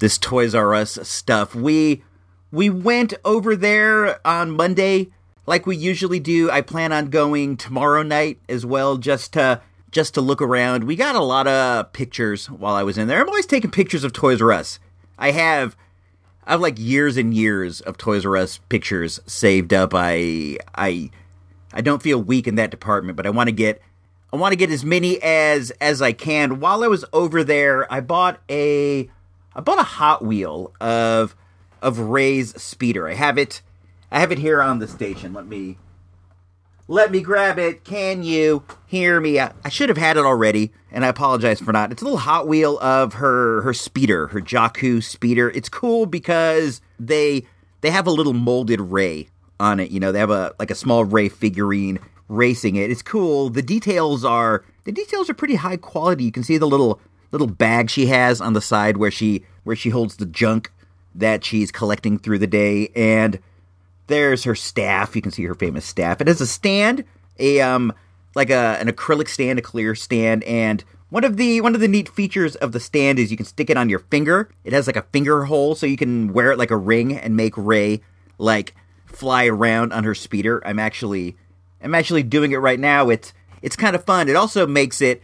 this 0.00 0.18
Toys 0.18 0.54
R 0.54 0.74
Us 0.74 0.98
stuff. 1.02 1.54
We 1.54 2.02
we 2.50 2.68
went 2.70 3.14
over 3.24 3.56
there 3.56 4.26
on 4.26 4.50
Monday 4.50 5.10
like 5.46 5.66
we 5.66 5.76
usually 5.76 6.20
do. 6.20 6.50
I 6.50 6.60
plan 6.60 6.92
on 6.92 7.10
going 7.10 7.56
tomorrow 7.56 8.02
night 8.02 8.38
as 8.48 8.64
well 8.64 8.96
just 8.96 9.32
to 9.34 9.60
just 9.90 10.14
to 10.14 10.20
look 10.20 10.40
around. 10.40 10.84
We 10.84 10.96
got 10.96 11.14
a 11.14 11.22
lot 11.22 11.46
of 11.46 11.92
pictures 11.92 12.50
while 12.50 12.74
I 12.74 12.82
was 12.82 12.98
in 12.98 13.08
there. 13.08 13.20
I'm 13.20 13.28
always 13.28 13.46
taking 13.46 13.70
pictures 13.70 14.04
of 14.04 14.12
Toys 14.12 14.40
R 14.40 14.52
Us. 14.52 14.78
I 15.18 15.32
have 15.32 15.76
I 16.44 16.52
have 16.52 16.60
like 16.60 16.78
years 16.78 17.16
and 17.16 17.34
years 17.34 17.80
of 17.80 17.98
Toys 17.98 18.24
R 18.24 18.36
Us 18.36 18.58
pictures 18.68 19.20
saved 19.26 19.72
up. 19.72 19.92
I 19.94 20.58
I 20.74 21.10
I 21.72 21.80
don't 21.80 22.02
feel 22.02 22.22
weak 22.22 22.46
in 22.46 22.56
that 22.56 22.70
department, 22.70 23.16
but 23.16 23.26
I 23.26 23.30
want 23.30 23.48
to 23.48 23.52
get 23.52 23.80
I 24.32 24.36
want 24.36 24.52
to 24.52 24.56
get 24.56 24.70
as 24.70 24.84
many 24.84 25.22
as 25.22 25.70
as 25.80 26.00
I 26.00 26.12
can. 26.12 26.60
While 26.60 26.82
I 26.82 26.88
was 26.88 27.04
over 27.12 27.44
there, 27.44 27.92
I 27.92 28.00
bought 28.00 28.40
a 28.48 29.10
I 29.54 29.60
bought 29.60 29.78
a 29.78 29.84
Hot 29.84 30.24
Wheel 30.24 30.72
of 30.80 31.36
of 31.82 31.98
Ray's 31.98 32.60
speeder. 32.60 33.08
I 33.08 33.14
have 33.14 33.36
it 33.36 33.60
I 34.12 34.20
have 34.20 34.30
it 34.30 34.38
here 34.38 34.60
on 34.60 34.78
the 34.78 34.86
station. 34.86 35.32
Let 35.32 35.46
me 35.46 35.78
let 36.86 37.10
me 37.10 37.22
grab 37.22 37.58
it. 37.58 37.82
Can 37.82 38.22
you 38.22 38.62
hear 38.86 39.18
me? 39.18 39.40
I, 39.40 39.52
should 39.70 39.88
have 39.88 39.96
had 39.96 40.18
it 40.18 40.26
already, 40.26 40.70
and 40.90 41.06
I 41.06 41.08
apologize 41.08 41.60
for 41.60 41.72
not. 41.72 41.90
It's 41.90 42.02
a 42.02 42.04
little 42.04 42.18
Hot 42.18 42.46
Wheel 42.46 42.78
of 42.80 43.14
her 43.14 43.62
her 43.62 43.72
speeder, 43.72 44.26
her 44.28 44.40
Jakku 44.42 45.02
speeder. 45.02 45.48
It's 45.50 45.70
cool 45.70 46.04
because 46.04 46.82
they 47.00 47.46
they 47.80 47.90
have 47.90 48.06
a 48.06 48.10
little 48.10 48.34
molded 48.34 48.82
Rey 48.82 49.28
on 49.58 49.80
it. 49.80 49.90
You 49.90 49.98
know, 49.98 50.12
they 50.12 50.18
have 50.18 50.30
a 50.30 50.54
like 50.58 50.70
a 50.70 50.74
small 50.74 51.06
Rey 51.06 51.30
figurine 51.30 51.98
racing 52.28 52.76
it. 52.76 52.90
It's 52.90 53.02
cool. 53.02 53.48
The 53.48 53.62
details 53.62 54.26
are 54.26 54.62
the 54.84 54.92
details 54.92 55.30
are 55.30 55.34
pretty 55.34 55.54
high 55.54 55.78
quality. 55.78 56.24
You 56.24 56.32
can 56.32 56.44
see 56.44 56.58
the 56.58 56.66
little 56.66 57.00
little 57.30 57.46
bag 57.46 57.88
she 57.88 58.06
has 58.06 58.42
on 58.42 58.52
the 58.52 58.60
side 58.60 58.98
where 58.98 59.10
she 59.10 59.46
where 59.64 59.76
she 59.76 59.88
holds 59.88 60.16
the 60.16 60.26
junk 60.26 60.70
that 61.14 61.46
she's 61.46 61.72
collecting 61.72 62.18
through 62.18 62.40
the 62.40 62.46
day 62.46 62.88
and 62.94 63.38
There's 64.06 64.44
her 64.44 64.54
staff. 64.54 65.14
You 65.16 65.22
can 65.22 65.32
see 65.32 65.44
her 65.44 65.54
famous 65.54 65.84
staff. 65.84 66.20
It 66.20 66.28
has 66.28 66.40
a 66.40 66.46
stand, 66.46 67.04
a 67.38 67.60
um, 67.60 67.92
like 68.34 68.50
a 68.50 68.78
an 68.80 68.88
acrylic 68.88 69.28
stand, 69.28 69.58
a 69.58 69.62
clear 69.62 69.94
stand, 69.94 70.44
and 70.44 70.84
one 71.12 71.24
of 71.24 71.36
the 71.36 71.60
one 71.60 71.74
of 71.74 71.82
the 71.82 71.88
neat 71.88 72.08
features 72.08 72.56
of 72.56 72.72
the 72.72 72.80
stand 72.80 73.18
is 73.18 73.30
you 73.30 73.36
can 73.36 73.44
stick 73.44 73.68
it 73.68 73.76
on 73.76 73.88
your 73.90 73.98
finger. 73.98 74.48
It 74.64 74.72
has 74.72 74.86
like 74.86 74.96
a 74.96 75.02
finger 75.12 75.44
hole, 75.44 75.74
so 75.74 75.84
you 75.84 75.98
can 75.98 76.32
wear 76.32 76.50
it 76.52 76.58
like 76.58 76.70
a 76.70 76.76
ring 76.76 77.16
and 77.16 77.36
make 77.36 77.54
Rey 77.56 78.00
like 78.38 78.74
fly 79.04 79.44
around 79.46 79.92
on 79.92 80.04
her 80.04 80.14
speeder. 80.14 80.62
I'm 80.66 80.78
actually 80.78 81.36
I'm 81.82 81.94
actually 81.94 82.22
doing 82.22 82.52
it 82.52 82.56
right 82.56 82.80
now. 82.80 83.10
It's 83.10 83.34
it's 83.60 83.76
kind 83.76 83.94
of 83.94 84.04
fun. 84.04 84.28
It 84.28 84.36
also 84.36 84.66
makes 84.66 85.02
it 85.02 85.22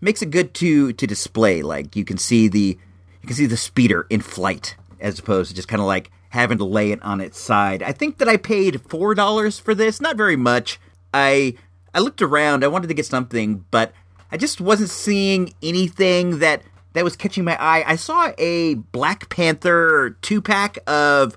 makes 0.00 0.20
it 0.20 0.30
good 0.30 0.52
to 0.54 0.92
to 0.92 1.06
display. 1.06 1.62
Like 1.62 1.96
you 1.96 2.04
can 2.04 2.18
see 2.18 2.48
the 2.48 2.78
you 3.22 3.26
can 3.26 3.34
see 3.34 3.46
the 3.46 3.56
speeder 3.56 4.06
in 4.10 4.20
flight 4.20 4.76
as 5.00 5.18
opposed 5.18 5.48
to 5.48 5.56
just 5.56 5.68
kind 5.68 5.80
of 5.80 5.86
like 5.86 6.10
having 6.30 6.58
to 6.58 6.64
lay 6.64 6.90
it 6.90 7.02
on 7.02 7.20
its 7.20 7.38
side. 7.38 7.82
I 7.82 7.92
think 7.92 8.18
that 8.18 8.28
I 8.28 8.36
paid 8.36 8.80
four 8.82 9.14
dollars 9.14 9.58
for 9.58 9.74
this. 9.74 10.00
Not 10.00 10.16
very 10.16 10.36
much. 10.36 10.80
I 11.12 11.54
I 11.94 12.00
looked 12.00 12.22
around. 12.22 12.64
I 12.64 12.68
wanted 12.68 12.88
to 12.88 12.94
get 12.94 13.06
something, 13.06 13.64
but 13.70 13.92
I 14.32 14.36
just 14.36 14.60
wasn't 14.60 14.90
seeing 14.90 15.52
anything 15.62 16.38
that 16.38 16.62
that 16.92 17.04
was 17.04 17.16
catching 17.16 17.44
my 17.44 17.56
eye. 17.60 17.84
I 17.86 17.96
saw 17.96 18.32
a 18.38 18.74
Black 18.74 19.28
Panther 19.28 20.16
two 20.22 20.40
pack 20.40 20.78
of 20.86 21.36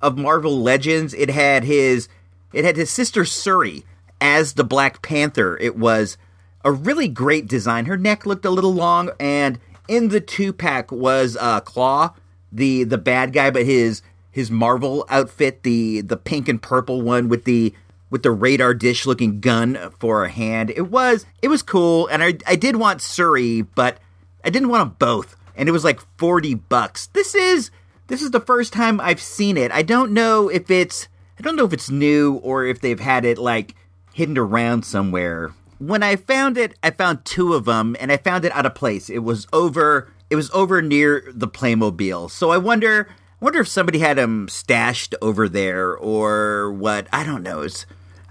of 0.00 0.16
Marvel 0.16 0.60
Legends. 0.60 1.14
It 1.14 1.30
had 1.30 1.64
his 1.64 2.08
it 2.52 2.64
had 2.64 2.76
his 2.76 2.90
sister 2.90 3.24
Shuri 3.24 3.84
as 4.20 4.54
the 4.54 4.64
Black 4.64 5.02
Panther. 5.02 5.56
It 5.58 5.76
was 5.76 6.16
a 6.64 6.72
really 6.72 7.08
great 7.08 7.46
design. 7.46 7.86
Her 7.86 7.96
neck 7.96 8.26
looked 8.26 8.44
a 8.44 8.50
little 8.50 8.74
long, 8.74 9.10
and 9.20 9.58
in 9.88 10.08
the 10.08 10.20
two 10.20 10.52
pack 10.52 10.90
was 10.90 11.36
uh, 11.40 11.60
Klaw, 11.60 12.14
the 12.52 12.84
the 12.84 12.98
bad 12.98 13.32
guy, 13.32 13.50
but 13.50 13.64
his 13.64 14.02
his 14.36 14.50
Marvel 14.50 15.06
outfit, 15.08 15.62
the 15.62 16.02
the 16.02 16.18
pink 16.18 16.46
and 16.46 16.60
purple 16.60 17.00
one 17.00 17.30
with 17.30 17.44
the 17.44 17.74
with 18.10 18.22
the 18.22 18.30
radar 18.30 18.74
dish 18.74 19.06
looking 19.06 19.40
gun 19.40 19.78
for 19.98 20.26
a 20.26 20.28
hand. 20.28 20.68
It 20.76 20.90
was 20.90 21.24
it 21.40 21.48
was 21.48 21.62
cool, 21.62 22.06
and 22.08 22.22
I 22.22 22.34
I 22.46 22.54
did 22.54 22.76
want 22.76 23.00
Shuri, 23.00 23.62
but 23.62 23.96
I 24.44 24.50
didn't 24.50 24.68
want 24.68 24.82
them 24.82 24.96
both, 24.98 25.36
and 25.56 25.70
it 25.70 25.72
was 25.72 25.84
like 25.84 26.00
forty 26.18 26.52
bucks. 26.52 27.06
This 27.14 27.34
is 27.34 27.70
this 28.08 28.20
is 28.20 28.30
the 28.30 28.40
first 28.40 28.74
time 28.74 29.00
I've 29.00 29.22
seen 29.22 29.56
it. 29.56 29.72
I 29.72 29.80
don't 29.80 30.12
know 30.12 30.50
if 30.50 30.70
it's 30.70 31.08
I 31.38 31.42
don't 31.42 31.56
know 31.56 31.64
if 31.64 31.72
it's 31.72 31.88
new 31.88 32.34
or 32.42 32.66
if 32.66 32.82
they've 32.82 33.00
had 33.00 33.24
it 33.24 33.38
like 33.38 33.74
hidden 34.12 34.36
around 34.36 34.84
somewhere. 34.84 35.54
When 35.78 36.02
I 36.02 36.16
found 36.16 36.58
it, 36.58 36.78
I 36.82 36.90
found 36.90 37.24
two 37.24 37.54
of 37.54 37.64
them, 37.64 37.96
and 37.98 38.12
I 38.12 38.18
found 38.18 38.44
it 38.44 38.52
out 38.52 38.66
of 38.66 38.74
place. 38.74 39.08
It 39.08 39.20
was 39.20 39.46
over. 39.50 40.12
It 40.28 40.36
was 40.36 40.50
over 40.50 40.82
near 40.82 41.24
the 41.32 41.48
Playmobil. 41.48 42.30
So 42.30 42.50
I 42.50 42.58
wonder, 42.58 43.08
wonder 43.40 43.60
if 43.60 43.68
somebody 43.68 43.98
had 43.98 44.18
them 44.18 44.48
stashed 44.48 45.14
over 45.20 45.48
there 45.48 45.96
or 45.96 46.72
what. 46.72 47.06
I 47.12 47.24
don't 47.24 47.42
know. 47.42 47.62
It's 47.62 47.86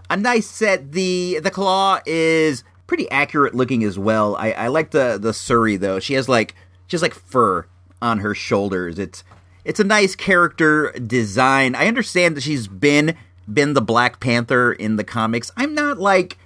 a 0.09 0.17
nice 0.17 0.47
set. 0.47 0.91
the 0.91 1.39
The 1.41 1.51
Klaw 1.51 1.99
is 2.05 2.63
pretty 2.87 3.09
accurate 3.09 3.55
looking 3.55 3.83
as 3.83 3.97
well. 3.97 4.35
I, 4.35 4.51
I 4.51 4.67
like 4.67 4.91
the 4.91 5.17
the 5.19 5.33
Shuri 5.33 5.77
though. 5.77 5.99
She 5.99 6.13
has 6.13 6.29
like 6.29 6.55
she 6.87 6.95
has 6.95 7.01
like 7.01 7.13
fur 7.13 7.65
on 8.01 8.19
her 8.19 8.35
shoulders. 8.35 8.99
It's 8.99 9.23
it's 9.63 9.79
a 9.79 9.83
nice 9.83 10.15
character 10.15 10.91
design. 10.91 11.75
I 11.75 11.87
understand 11.87 12.37
that 12.37 12.41
she's 12.41 12.67
been 12.67 13.15
been 13.51 13.73
the 13.73 13.81
Black 13.81 14.19
Panther 14.19 14.71
in 14.71 14.95
the 14.95 15.03
comics. 15.03 15.51
I'm 15.57 15.73
not 15.73 15.97
like 15.97 16.37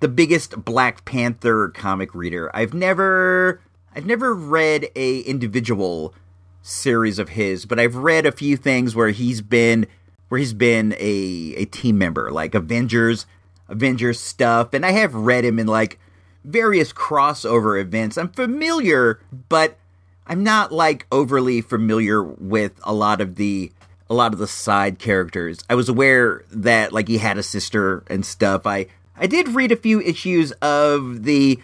the 0.00 0.08
biggest 0.08 0.64
Black 0.64 1.04
Panther 1.04 1.68
comic 1.70 2.14
reader. 2.14 2.54
I've 2.54 2.74
never 2.74 3.60
I've 3.94 4.06
never 4.06 4.34
read 4.34 4.88
a 4.96 5.20
individual 5.20 6.14
series 6.64 7.18
of 7.18 7.28
his, 7.30 7.66
but 7.66 7.78
I've 7.78 7.94
read 7.94 8.26
a 8.26 8.32
few 8.32 8.56
things 8.56 8.96
where 8.96 9.10
he's 9.10 9.40
been 9.40 9.86
where 10.28 10.38
he's 10.38 10.54
been 10.54 10.94
a 10.98 11.54
a 11.56 11.64
team 11.66 11.98
member, 11.98 12.30
like 12.32 12.54
Avengers 12.54 13.26
Avengers 13.68 14.18
stuff, 14.18 14.74
and 14.74 14.84
I 14.84 14.92
have 14.92 15.14
read 15.14 15.44
him 15.44 15.58
in 15.58 15.66
like 15.66 15.98
various 16.44 16.92
crossover 16.92 17.80
events. 17.80 18.16
I'm 18.16 18.30
familiar, 18.30 19.20
but 19.48 19.78
I'm 20.26 20.42
not 20.42 20.72
like 20.72 21.06
overly 21.12 21.60
familiar 21.60 22.22
with 22.22 22.72
a 22.82 22.94
lot 22.94 23.20
of 23.20 23.36
the 23.36 23.70
a 24.08 24.14
lot 24.14 24.32
of 24.32 24.38
the 24.38 24.46
side 24.46 24.98
characters. 24.98 25.60
I 25.68 25.74
was 25.74 25.88
aware 25.88 26.44
that 26.50 26.92
like 26.92 27.08
he 27.08 27.18
had 27.18 27.38
a 27.38 27.42
sister 27.42 28.04
and 28.08 28.24
stuff. 28.24 28.66
I 28.66 28.86
I 29.16 29.26
did 29.26 29.48
read 29.48 29.70
a 29.70 29.76
few 29.76 30.00
issues 30.00 30.52
of 30.62 31.24
the 31.24 31.60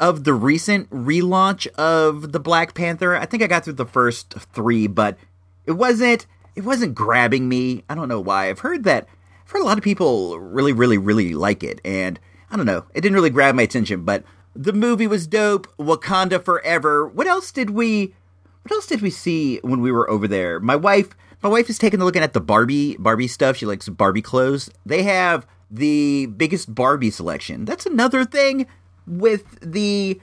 of 0.00 0.24
the 0.24 0.32
recent 0.32 0.88
relaunch 0.90 1.66
of 1.74 2.32
the 2.32 2.40
Black 2.40 2.74
Panther. 2.74 3.14
I 3.14 3.26
think 3.26 3.42
I 3.42 3.46
got 3.46 3.64
through 3.64 3.74
the 3.74 3.84
first 3.84 4.32
3, 4.32 4.86
but 4.86 5.18
it 5.66 5.72
wasn't 5.72 6.26
it 6.56 6.64
wasn't 6.64 6.94
grabbing 6.94 7.48
me. 7.48 7.84
I 7.88 7.94
don't 7.94 8.08
know 8.08 8.20
why. 8.20 8.48
I've 8.48 8.60
heard 8.60 8.82
that 8.84 9.06
I've 9.44 9.50
heard 9.50 9.62
a 9.62 9.66
lot 9.66 9.78
of 9.78 9.84
people 9.84 10.40
really 10.40 10.72
really 10.72 10.98
really 10.98 11.34
like 11.34 11.62
it 11.62 11.80
and 11.84 12.18
I 12.50 12.56
don't 12.56 12.66
know. 12.66 12.86
It 12.94 13.02
didn't 13.02 13.14
really 13.14 13.30
grab 13.30 13.54
my 13.54 13.62
attention, 13.62 14.04
but 14.04 14.24
the 14.56 14.72
movie 14.72 15.06
was 15.06 15.28
dope. 15.28 15.68
Wakanda 15.76 16.44
forever. 16.44 17.06
What 17.06 17.28
else 17.28 17.52
did 17.52 17.70
we 17.70 18.14
what 18.62 18.72
else 18.72 18.86
did 18.86 19.02
we 19.02 19.10
see 19.10 19.58
when 19.58 19.80
we 19.80 19.92
were 19.92 20.10
over 20.10 20.26
there? 20.26 20.58
My 20.58 20.76
wife 20.76 21.10
my 21.42 21.48
wife 21.48 21.70
is 21.70 21.78
taking 21.78 22.00
a 22.00 22.04
look 22.04 22.16
at 22.16 22.32
the 22.32 22.40
Barbie 22.40 22.96
Barbie 22.98 23.28
stuff. 23.28 23.56
She 23.56 23.66
likes 23.66 23.88
Barbie 23.88 24.22
clothes. 24.22 24.70
They 24.84 25.02
have 25.02 25.46
the 25.70 26.26
biggest 26.26 26.74
Barbie 26.74 27.10
selection. 27.10 27.64
That's 27.64 27.86
another 27.86 28.24
thing 28.24 28.66
with 29.06 29.58
the 29.60 30.20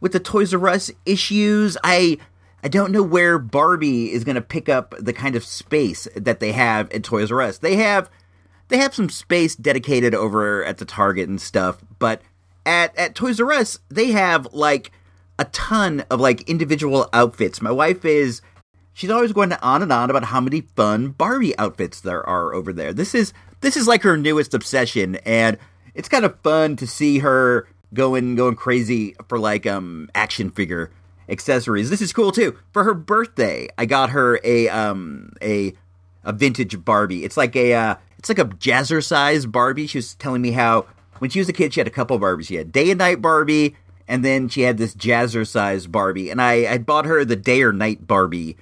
with 0.00 0.12
the 0.12 0.20
Toys 0.20 0.52
R 0.52 0.68
Us 0.68 0.90
issues. 1.06 1.76
I 1.82 2.18
I 2.62 2.68
don't 2.68 2.92
know 2.92 3.02
where 3.02 3.38
Barbie 3.38 4.12
is 4.12 4.24
going 4.24 4.36
to 4.36 4.40
pick 4.40 4.68
up 4.68 4.94
the 4.98 5.12
kind 5.12 5.36
of 5.36 5.44
space 5.44 6.08
that 6.16 6.40
they 6.40 6.52
have 6.52 6.90
at 6.92 7.04
Toys 7.04 7.30
R 7.30 7.42
Us. 7.42 7.58
They 7.58 7.76
have 7.76 8.10
they 8.68 8.78
have 8.78 8.94
some 8.94 9.10
space 9.10 9.54
dedicated 9.54 10.14
over 10.14 10.64
at 10.64 10.78
the 10.78 10.84
Target 10.84 11.28
and 11.28 11.40
stuff, 11.40 11.78
but 11.98 12.22
at 12.64 12.96
at 12.96 13.14
Toys 13.14 13.40
R 13.40 13.52
Us 13.52 13.78
they 13.88 14.12
have 14.12 14.52
like 14.52 14.92
a 15.38 15.44
ton 15.46 16.04
of 16.10 16.20
like 16.20 16.48
individual 16.48 17.08
outfits. 17.12 17.60
My 17.60 17.70
wife 17.70 18.04
is 18.04 18.40
she's 18.92 19.10
always 19.10 19.32
going 19.32 19.52
on 19.52 19.82
and 19.82 19.92
on 19.92 20.08
about 20.08 20.24
how 20.24 20.40
many 20.40 20.62
fun 20.62 21.08
Barbie 21.08 21.56
outfits 21.58 22.00
there 22.00 22.26
are 22.26 22.54
over 22.54 22.72
there. 22.72 22.92
This 22.92 23.14
is 23.14 23.32
this 23.60 23.76
is 23.76 23.86
like 23.86 24.02
her 24.02 24.16
newest 24.16 24.54
obsession, 24.54 25.16
and 25.26 25.58
it's 25.94 26.08
kind 26.08 26.24
of 26.24 26.40
fun 26.40 26.76
to 26.76 26.86
see 26.86 27.18
her 27.18 27.66
going 27.94 28.34
going 28.34 28.56
crazy 28.56 29.14
for 29.28 29.38
like 29.38 29.66
um 29.66 30.10
action 30.14 30.50
figure 30.50 30.90
accessories. 31.28 31.90
This 31.90 32.02
is 32.02 32.12
cool 32.12 32.32
too. 32.32 32.58
For 32.72 32.84
her 32.84 32.94
birthday, 32.94 33.68
I 33.78 33.86
got 33.86 34.10
her 34.10 34.40
a 34.44 34.68
um 34.68 35.32
a 35.40 35.74
a 36.24 36.32
vintage 36.32 36.84
Barbie. 36.84 37.24
It's 37.24 37.36
like 37.36 37.54
a 37.56 37.74
uh, 37.74 37.94
it's 38.18 38.28
like 38.28 38.38
a 38.38 38.46
jazzercise 38.46 39.50
Barbie. 39.50 39.86
She 39.86 39.98
was 39.98 40.14
telling 40.14 40.42
me 40.42 40.52
how 40.52 40.86
when 41.18 41.30
she 41.30 41.38
was 41.38 41.48
a 41.48 41.52
kid, 41.52 41.74
she 41.74 41.80
had 41.80 41.86
a 41.86 41.90
couple 41.90 42.18
Barbies. 42.18 42.46
She 42.46 42.56
had 42.56 42.72
day 42.72 42.90
and 42.90 42.98
night 42.98 43.22
Barbie, 43.22 43.76
and 44.08 44.24
then 44.24 44.48
she 44.48 44.62
had 44.62 44.78
this 44.78 44.94
jazzercise 44.94 45.90
Barbie. 45.90 46.30
And 46.30 46.40
I 46.40 46.72
I 46.72 46.78
bought 46.78 47.06
her 47.06 47.24
the 47.24 47.36
day 47.36 47.62
or 47.62 47.72
night 47.72 48.06
Barbie 48.06 48.56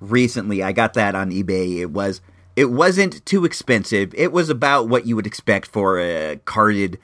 recently. 0.00 0.62
I 0.62 0.72
got 0.72 0.94
that 0.94 1.14
on 1.14 1.30
eBay. 1.30 1.78
It 1.78 1.90
was 1.90 2.20
it 2.56 2.70
wasn't 2.70 3.24
too 3.24 3.44
expensive. 3.44 4.14
It 4.14 4.32
was 4.32 4.50
about 4.50 4.88
what 4.88 5.06
you 5.06 5.16
would 5.16 5.26
expect 5.26 5.68
for 5.68 5.98
a 6.00 6.40
carded 6.44 6.98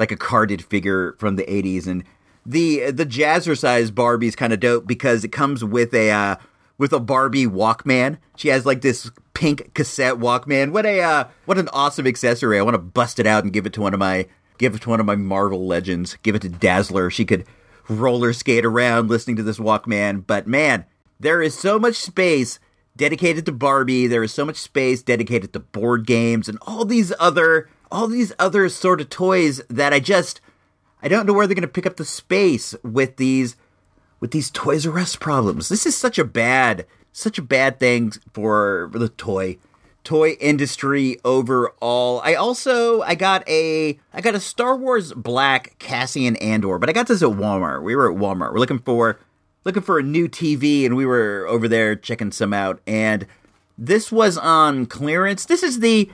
like 0.00 0.10
a 0.10 0.16
carded 0.16 0.64
figure 0.64 1.14
from 1.18 1.36
the 1.36 1.44
80s 1.44 1.86
and 1.86 2.02
the 2.46 2.90
the 2.90 3.06
jazzercise 3.06 3.94
Barbie 3.94 4.26
is 4.26 4.34
kind 4.34 4.52
of 4.52 4.60
dope 4.60 4.86
because 4.86 5.24
it 5.24 5.28
comes 5.28 5.62
with 5.62 5.94
a 5.94 6.10
uh, 6.10 6.36
with 6.78 6.92
a 6.92 6.98
Barbie 6.98 7.46
Walkman. 7.46 8.16
She 8.36 8.48
has 8.48 8.64
like 8.64 8.80
this 8.80 9.10
pink 9.34 9.74
cassette 9.74 10.14
Walkman. 10.14 10.72
What 10.72 10.86
a 10.86 11.00
uh, 11.02 11.24
what 11.44 11.58
an 11.58 11.68
awesome 11.72 12.06
accessory! 12.06 12.58
I 12.58 12.62
want 12.62 12.74
to 12.74 12.78
bust 12.78 13.20
it 13.20 13.26
out 13.26 13.44
and 13.44 13.52
give 13.52 13.66
it 13.66 13.74
to 13.74 13.82
one 13.82 13.92
of 13.92 14.00
my 14.00 14.26
give 14.58 14.74
it 14.74 14.82
to 14.82 14.88
one 14.88 15.00
of 15.00 15.06
my 15.06 15.16
Marvel 15.16 15.66
legends. 15.66 16.16
Give 16.22 16.34
it 16.34 16.42
to 16.42 16.48
Dazzler. 16.48 17.10
She 17.10 17.26
could 17.26 17.44
roller 17.88 18.32
skate 18.32 18.64
around 18.64 19.10
listening 19.10 19.36
to 19.36 19.42
this 19.42 19.58
Walkman. 19.58 20.26
But 20.26 20.46
man, 20.46 20.86
there 21.18 21.42
is 21.42 21.58
so 21.58 21.78
much 21.78 21.96
space 21.96 22.58
dedicated 22.96 23.44
to 23.46 23.52
Barbie. 23.52 24.06
There 24.06 24.22
is 24.22 24.32
so 24.32 24.46
much 24.46 24.56
space 24.56 25.02
dedicated 25.02 25.52
to 25.52 25.60
board 25.60 26.06
games 26.06 26.48
and 26.48 26.58
all 26.62 26.84
these 26.84 27.12
other 27.18 27.68
all 27.90 28.06
these 28.06 28.32
other 28.38 28.68
sort 28.68 29.00
of 29.00 29.10
toys 29.10 29.60
that 29.68 29.92
I 29.92 30.00
just 30.00 30.40
I 31.02 31.08
don't 31.08 31.26
know 31.26 31.32
where 31.32 31.46
they're 31.46 31.54
going 31.54 31.62
to 31.62 31.68
pick 31.68 31.86
up 31.86 31.96
the 31.96 32.04
space 32.04 32.74
with 32.82 33.16
these 33.16 33.56
with 34.20 34.32
these 34.32 34.50
Toys 34.50 34.86
R 34.86 34.98
Us 34.98 35.16
problems. 35.16 35.68
This 35.68 35.86
is 35.86 35.96
such 35.96 36.18
a 36.18 36.24
bad 36.24 36.86
such 37.12 37.38
a 37.38 37.42
bad 37.42 37.80
thing 37.80 38.12
for 38.32 38.90
the 38.92 39.08
toy 39.08 39.58
toy 40.04 40.30
industry 40.40 41.18
overall. 41.24 42.20
I 42.24 42.34
also 42.34 43.02
I 43.02 43.14
got 43.14 43.48
a 43.48 43.98
I 44.12 44.20
got 44.20 44.34
a 44.34 44.40
Star 44.40 44.76
Wars 44.76 45.12
Black 45.14 45.78
Cassian 45.78 46.36
Andor, 46.36 46.78
but 46.78 46.88
I 46.88 46.92
got 46.92 47.08
this 47.08 47.22
at 47.22 47.30
Walmart. 47.30 47.82
We 47.82 47.96
were 47.96 48.10
at 48.12 48.18
Walmart. 48.18 48.52
We're 48.52 48.60
looking 48.60 48.78
for 48.78 49.18
looking 49.64 49.82
for 49.82 49.98
a 49.98 50.02
new 50.02 50.28
TV 50.28 50.86
and 50.86 50.96
we 50.96 51.06
were 51.06 51.46
over 51.48 51.68
there 51.68 51.96
checking 51.96 52.32
some 52.32 52.52
out 52.52 52.80
and 52.86 53.26
this 53.76 54.12
was 54.12 54.36
on 54.36 54.84
clearance. 54.84 55.46
This 55.46 55.62
is 55.62 55.80
the 55.80 56.10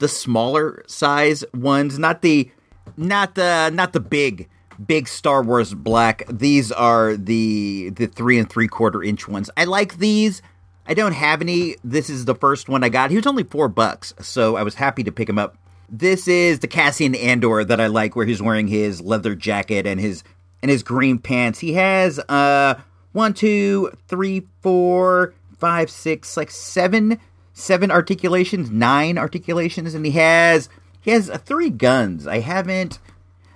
the 0.00 0.08
smaller 0.08 0.82
size 0.88 1.44
ones, 1.54 1.98
not 1.98 2.22
the 2.22 2.50
not 2.96 3.36
the 3.36 3.70
not 3.72 3.92
the 3.92 4.00
big 4.00 4.48
big 4.84 5.06
Star 5.06 5.42
Wars 5.42 5.72
black. 5.74 6.24
These 6.28 6.72
are 6.72 7.16
the 7.16 7.90
the 7.90 8.06
three 8.06 8.38
and 8.38 8.50
three 8.50 8.66
quarter 8.66 9.02
inch 9.02 9.28
ones. 9.28 9.48
I 9.56 9.64
like 9.64 9.98
these. 9.98 10.42
I 10.86 10.94
don't 10.94 11.12
have 11.12 11.40
any. 11.40 11.76
This 11.84 12.10
is 12.10 12.24
the 12.24 12.34
first 12.34 12.68
one 12.68 12.82
I 12.82 12.88
got. 12.88 13.10
He 13.10 13.16
was 13.16 13.26
only 13.26 13.44
four 13.44 13.68
bucks, 13.68 14.12
so 14.20 14.56
I 14.56 14.64
was 14.64 14.74
happy 14.74 15.04
to 15.04 15.12
pick 15.12 15.28
him 15.28 15.38
up. 15.38 15.56
This 15.88 16.26
is 16.26 16.60
the 16.60 16.68
Cassian 16.68 17.14
Andor 17.14 17.64
that 17.64 17.80
I 17.80 17.86
like, 17.86 18.16
where 18.16 18.26
he's 18.26 18.42
wearing 18.42 18.68
his 18.68 19.00
leather 19.00 19.34
jacket 19.34 19.86
and 19.86 20.00
his 20.00 20.24
and 20.62 20.70
his 20.70 20.82
green 20.82 21.18
pants. 21.18 21.58
He 21.60 21.74
has 21.74 22.18
uh 22.18 22.74
one, 23.12 23.34
two, 23.34 23.92
three, 24.08 24.46
four, 24.62 25.34
five, 25.58 25.90
six, 25.90 26.36
like 26.36 26.50
seven, 26.50 27.20
seven 27.60 27.90
articulations, 27.90 28.70
nine 28.70 29.18
articulations, 29.18 29.94
and 29.94 30.04
he 30.04 30.12
has 30.12 30.68
he 31.00 31.10
has 31.10 31.30
uh, 31.30 31.38
three 31.38 31.70
guns. 31.70 32.26
I 32.26 32.40
haven't 32.40 32.98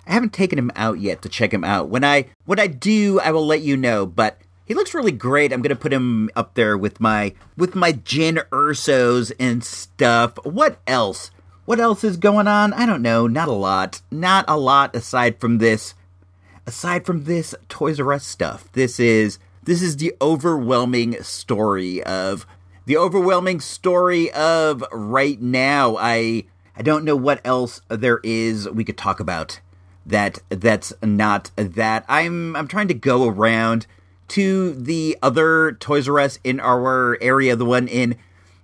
I 0.07 0.13
haven't 0.13 0.33
taken 0.33 0.59
him 0.59 0.71
out 0.77 1.01
yet 1.01 1.23
to 1.23 1.29
check 1.29 1.53
him 1.53 1.65
out. 1.65 1.89
When 1.89 2.05
I 2.05 2.27
when 2.45 2.61
I 2.61 2.67
do, 2.67 3.21
I 3.21 3.31
will 3.31 3.47
let 3.47 3.63
you 3.63 3.77
know. 3.77 4.07
But 4.07 4.39
he 4.65 4.75
looks 4.75 4.95
really 4.95 5.13
great. 5.13 5.53
I'm 5.53 5.63
gonna 5.63 5.77
put 5.77 5.93
him 5.93 6.31
up 6.37 6.55
there 6.55 6.77
with 6.77 7.01
my 7.01 7.35
with 7.57 7.75
my 7.75 7.93
Jyn 7.93 8.47
Ersos 8.51 9.33
and 9.39 9.65
stuff. 9.65 10.39
What 10.45 10.79
else? 10.87 11.31
What 11.65 11.81
else 11.81 12.05
is 12.05 12.19
going 12.19 12.47
on? 12.47 12.73
I 12.75 12.85
don't 12.85 13.03
know. 13.03 13.27
Not 13.27 13.49
a 13.49 13.53
lot. 13.53 14.03
Not 14.11 14.45
a 14.49 14.57
lot 14.57 14.95
aside 14.95 15.41
from 15.41 15.59
this. 15.59 15.95
Aside 16.67 17.05
from 17.05 17.25
this 17.25 17.55
Toys 17.69 18.01
R 18.01 18.13
Us 18.13 18.27
stuff. 18.27 18.71
This 18.73 19.01
is 19.01 19.39
this 19.63 19.81
is 19.81 19.97
the 19.97 20.15
overwhelming 20.21 21.23
story 21.23 22.03
of 22.03 22.47
the 22.87 22.97
overwhelming 22.97 23.61
story 23.61 24.30
of 24.32 24.85
right 24.93 25.41
now. 25.41 25.97
I 25.99 26.45
I 26.76 26.82
don't 26.82 27.05
know 27.05 27.16
what 27.16 27.41
else 27.45 27.80
there 27.89 28.20
is 28.22 28.68
we 28.68 28.85
could 28.85 28.99
talk 28.99 29.20
about 29.20 29.61
that 30.07 30.41
that's 30.51 30.93
not 31.03 31.51
that. 31.57 32.05
I'm 32.09 32.55
I'm 32.57 32.68
trying 32.68 32.89
to 32.89 32.95
go 32.95 33.28
around 33.28 33.87
to 34.28 34.72
the 34.74 35.16
other 35.22 35.72
Toys 35.72 36.09
R 36.09 36.20
Us 36.20 36.39
in 36.45 36.61
our 36.61 37.18
area, 37.20 37.57
the 37.57 37.64
one 37.64 37.89
in 37.89 38.16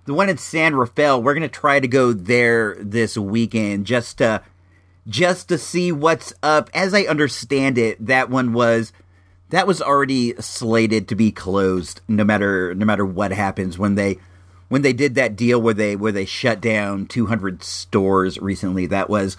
the 0.05 0.13
one 0.13 0.29
in 0.29 0.37
San 0.37 0.75
Rafael. 0.75 1.21
We're 1.21 1.33
gonna 1.33 1.47
try 1.47 1.79
to 1.79 1.87
go 1.87 2.13
there 2.13 2.75
this 2.79 3.17
weekend 3.17 3.85
just 3.85 4.19
to 4.19 4.43
just 5.07 5.49
to 5.49 5.57
see 5.57 5.91
what's 5.91 6.33
up. 6.43 6.69
As 6.73 6.93
I 6.93 7.03
understand 7.03 7.77
it, 7.77 8.05
that 8.05 8.29
one 8.29 8.53
was 8.53 8.93
that 9.51 9.67
was 9.67 9.81
already 9.81 10.33
slated 10.41 11.07
to 11.09 11.15
be 11.15 11.31
closed 11.31 12.01
no 12.07 12.23
matter 12.23 12.73
no 12.73 12.85
matter 12.85 13.05
what 13.05 13.31
happens. 13.31 13.77
When 13.77 13.95
they 13.95 14.17
when 14.69 14.81
they 14.81 14.93
did 14.93 15.15
that 15.15 15.35
deal 15.35 15.61
where 15.61 15.73
they 15.73 15.95
where 15.95 16.13
they 16.13 16.25
shut 16.25 16.61
down 16.61 17.05
200 17.05 17.61
stores 17.61 18.39
recently 18.39 18.87
that 18.87 19.09
was 19.09 19.37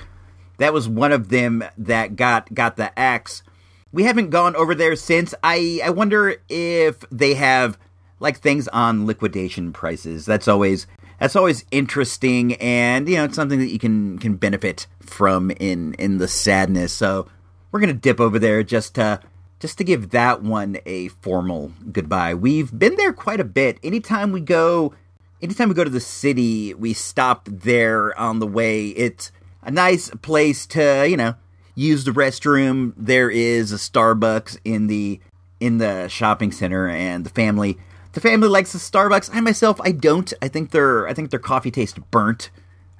that 0.58 0.74
was 0.74 0.88
one 0.88 1.12
of 1.12 1.30
them 1.30 1.64
that 1.78 2.16
got 2.16 2.52
got 2.54 2.76
the 2.76 2.96
axe. 2.98 3.42
We 3.90 4.04
haven't 4.04 4.30
gone 4.30 4.54
over 4.54 4.74
there 4.74 4.96
since. 4.96 5.34
I 5.42 5.80
i 5.82 5.90
wonder 5.90 6.36
if 6.48 7.04
they 7.10 7.34
have 7.34 7.78
like 8.20 8.38
things 8.38 8.68
on 8.68 9.06
liquidation 9.06 9.72
prices. 9.72 10.26
That's 10.26 10.46
always 10.46 10.86
that's 11.18 11.36
always 11.36 11.64
interesting 11.70 12.54
and 12.56 13.08
you 13.08 13.16
know 13.16 13.24
it's 13.24 13.36
something 13.36 13.60
that 13.60 13.72
you 13.72 13.78
can 13.78 14.18
can 14.18 14.36
benefit 14.36 14.86
from 15.00 15.50
in 15.52 15.94
in 15.94 16.18
the 16.18 16.28
sadness. 16.28 16.92
So 16.92 17.28
we're 17.70 17.80
gonna 17.80 17.94
dip 17.94 18.20
over 18.20 18.38
there 18.38 18.62
just 18.62 18.96
to 18.96 19.20
just 19.62 19.78
to 19.78 19.84
give 19.84 20.10
that 20.10 20.42
one 20.42 20.76
a 20.84 21.06
formal 21.06 21.70
goodbye. 21.92 22.34
We've 22.34 22.76
been 22.76 22.96
there 22.96 23.12
quite 23.12 23.38
a 23.38 23.44
bit. 23.44 23.78
Anytime 23.84 24.32
we 24.32 24.40
go, 24.40 24.92
anytime 25.40 25.68
we 25.68 25.76
go 25.76 25.84
to 25.84 25.90
the 25.90 26.00
city, 26.00 26.74
we 26.74 26.92
stop 26.92 27.48
there 27.48 28.18
on 28.18 28.40
the 28.40 28.46
way. 28.46 28.88
It's 28.88 29.30
a 29.62 29.70
nice 29.70 30.10
place 30.20 30.66
to, 30.66 31.06
you 31.08 31.16
know, 31.16 31.36
use 31.76 32.02
the 32.02 32.10
restroom. 32.10 32.92
There 32.96 33.30
is 33.30 33.70
a 33.70 33.76
Starbucks 33.76 34.58
in 34.64 34.88
the 34.88 35.20
in 35.60 35.78
the 35.78 36.08
shopping 36.08 36.50
center 36.50 36.88
and 36.88 37.24
the 37.24 37.30
family 37.30 37.78
the 38.14 38.20
family 38.20 38.48
likes 38.48 38.72
the 38.72 38.80
Starbucks. 38.80 39.30
I 39.32 39.40
myself 39.40 39.80
I 39.82 39.92
don't. 39.92 40.34
I 40.42 40.48
think 40.48 40.72
their 40.72 41.06
I 41.06 41.14
think 41.14 41.30
their 41.30 41.38
coffee 41.38 41.70
tastes 41.70 42.00
burnt. 42.10 42.50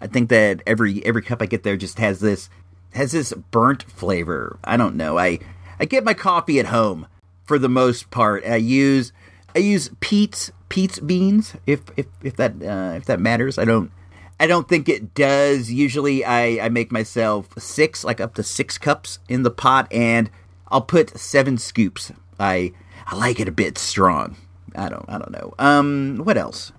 I 0.01 0.07
think 0.07 0.29
that 0.29 0.63
every 0.65 1.05
every 1.05 1.23
cup 1.23 1.43
I 1.43 1.47
get 1.47 1.65
there 1.65 1.77
just 1.77 1.99
has 1.99 2.21
this 2.21 2.49
has 2.93 3.11
this 3.11 3.33
burnt 3.51 3.83
flavor. 3.83 4.61
I 4.63 4.77
don't 4.77 4.95
know. 4.95 5.19
I 5.19 5.41
I 5.83 5.85
get 5.85 6.05
my 6.05 6.15
coffee 6.15 6.61
at 6.61 6.67
home 6.67 7.09
for 7.43 7.59
the 7.59 7.69
most 7.69 8.13
part. 8.13 8.47
I 8.47 8.55
use 8.55 9.13
I 9.57 9.59
use 9.59 9.91
Pete's 9.99 10.53
Pete's 10.69 11.01
beans 11.01 11.57
if 11.67 11.81
if 11.97 12.07
if 12.23 12.37
that 12.37 12.53
uh, 12.63 12.95
if 12.97 13.07
that 13.07 13.19
matters. 13.19 13.59
I 13.59 13.65
don't 13.65 13.91
I 14.39 14.47
don't 14.47 14.69
think 14.69 14.89
it 14.89 15.13
does. 15.13 15.73
Usually 15.73 16.25
I 16.25 16.65
I 16.65 16.69
make 16.69 16.93
myself 16.93 17.49
six 17.59 18.05
like 18.05 18.21
up 18.21 18.35
to 18.35 18.45
6 18.45 18.79
cups 18.79 19.19
in 19.29 19.43
the 19.43 19.51
pot 19.51 19.93
and 19.93 20.31
I'll 20.69 20.83
put 20.83 21.19
7 21.19 21.59
scoops. 21.59 22.13
I 22.39 22.73
I 23.05 23.17
like 23.17 23.41
it 23.41 23.49
a 23.49 23.53
bit 23.53 23.77
strong. 23.77 24.37
I 24.77 24.89
don't 24.89 25.05
I 25.09 25.19
don't 25.19 25.33
know. 25.33 25.53
Um 25.59 26.21
what 26.23 26.39
else? 26.39 26.71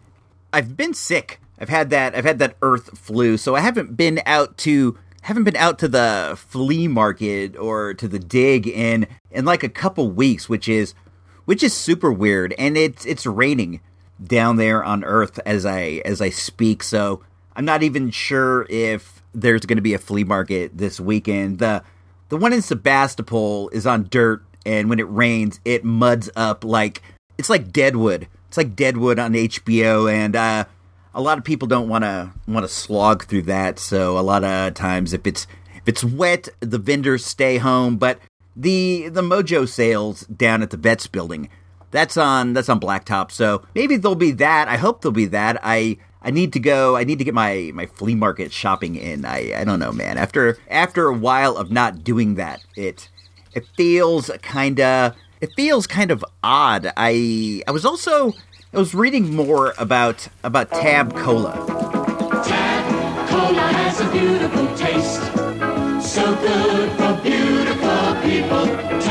I've 0.54 0.78
been 0.78 0.94
sick. 0.94 1.42
I've 1.60 1.68
had 1.68 1.90
that 1.90 2.16
I've 2.16 2.24
had 2.24 2.40
that 2.40 2.56
earth 2.62 2.98
flu, 2.98 3.36
so 3.36 3.54
I 3.54 3.60
haven't 3.60 3.98
been 3.98 4.22
out 4.26 4.58
to 4.60 4.98
haven't 5.24 5.46
been 5.46 5.56
out 5.56 5.80
to 5.80 5.88
the 5.88 6.36
flea 6.38 6.88
market 6.88 7.58
or 7.58 7.94
to 7.94 8.08
the 8.08 8.20
dig 8.20 8.68
in 8.68 9.08
in 9.32 9.46
like 9.46 9.64
a 9.64 9.70
couple 9.70 10.12
weeks, 10.12 10.48
which 10.48 10.70
is 10.70 10.94
which 11.46 11.64
is 11.64 11.74
super 11.74 12.12
weird. 12.12 12.54
And 12.58 12.78
it's 12.78 13.06
it's 13.06 13.26
raining 13.26 13.82
down 14.24 14.58
there 14.58 14.84
on 14.84 15.04
Earth 15.04 15.40
as 15.46 15.66
I 15.66 16.02
as 16.06 16.22
I 16.22 16.30
speak, 16.30 16.84
so 16.84 17.24
I'm 17.56 17.66
not 17.66 17.84
even 17.84 18.12
sure 18.12 18.66
if 18.70 19.22
there's 19.34 19.66
going 19.66 19.78
to 19.78 19.82
be 19.82 19.94
a 19.94 20.00
flea 20.00 20.24
market 20.24 20.78
this 20.78 21.00
weekend. 21.00 21.60
the 21.60 21.84
The 22.30 22.38
one 22.38 22.54
in 22.54 22.62
Sebastopol 22.62 23.70
is 23.70 23.88
on 23.88 24.08
dirt, 24.10 24.44
and 24.66 24.90
when 24.90 25.00
it 25.00 25.10
rains, 25.10 25.60
it 25.64 25.86
muds 25.86 26.30
up 26.36 26.64
like 26.66 27.02
it's 27.38 27.50
like 27.50 27.72
Deadwood. 27.72 28.28
It's 28.50 28.58
like 28.58 28.76
Deadwood 28.76 29.20
on 29.20 29.34
HBO, 29.34 30.12
and 30.12 30.36
uh, 30.36 30.66
a 31.16 31.22
lot 31.22 31.38
of 31.38 31.44
people 31.44 31.68
don't 31.68 31.88
want 31.88 32.04
to 32.04 32.32
want 32.48 32.64
to 32.64 32.68
slog 32.68 33.26
through 33.26 33.44
that. 33.44 33.80
So 33.80 34.18
a 34.18 34.22
lot 34.22 34.44
of 34.44 34.74
times, 34.74 35.14
if 35.14 35.28
it's 35.28 35.48
if 35.76 35.88
it's 35.88 36.04
wet, 36.04 36.50
the 36.60 36.78
vendors 36.78 37.26
stay 37.26 37.58
home. 37.58 37.98
But 37.98 38.20
the 38.56 39.10
the 39.10 39.22
Mojo 39.22 39.68
sales 39.68 40.22
down 40.22 40.62
at 40.62 40.70
the 40.70 40.78
Vets 40.78 41.08
building, 41.08 41.50
that's 41.92 42.18
on 42.18 42.54
that's 42.54 42.70
on 42.70 42.80
Blacktop. 42.80 43.32
So 43.32 43.64
maybe 43.76 43.98
there'll 43.98 44.16
be 44.16 44.32
that. 44.32 44.68
I 44.68 44.78
hope 44.78 45.02
there'll 45.02 45.14
be 45.14 45.26
that. 45.26 45.60
I 45.64 45.98
I 46.22 46.32
need 46.32 46.54
to 46.54 46.60
go. 46.60 46.96
I 46.96 47.04
need 47.04 47.20
to 47.20 47.26
get 47.26 47.34
my 47.34 47.72
my 47.74 47.86
flea 47.86 48.16
market 48.16 48.52
shopping 48.52 48.96
in. 48.96 49.26
I 49.26 49.54
I 49.62 49.64
don't 49.64 49.80
know, 49.80 49.92
man. 49.92 50.18
After 50.18 50.58
after 50.70 51.08
a 51.08 51.14
while 51.14 51.58
of 51.58 51.72
not 51.72 52.04
doing 52.04 52.36
that, 52.36 52.64
it 52.76 53.10
it 53.54 53.66
feels 53.78 54.32
kind 54.42 54.80
of 54.80 55.16
it 55.42 55.52
feels 55.56 55.86
kind 55.86 56.12
of 56.12 56.24
odd. 56.42 56.92
I 56.96 57.62
I 57.68 57.72
was 57.72 57.86
also 57.86 58.34
I 58.76 58.80
was 58.80 58.96
reading 58.96 59.36
more 59.36 59.76
about 59.78 60.30
about 60.44 60.72
Tab 60.72 61.16
Cola. 61.16 61.54
Tab 62.44 63.30
Cola 63.30 63.62
has 63.62 64.02
a 64.02 64.12
beautiful 64.12 64.66
taste. 64.76 65.22
So 66.02 66.36
good 66.38 66.92
for 66.98 67.22
beautiful 67.22 68.16
people. 68.24 69.03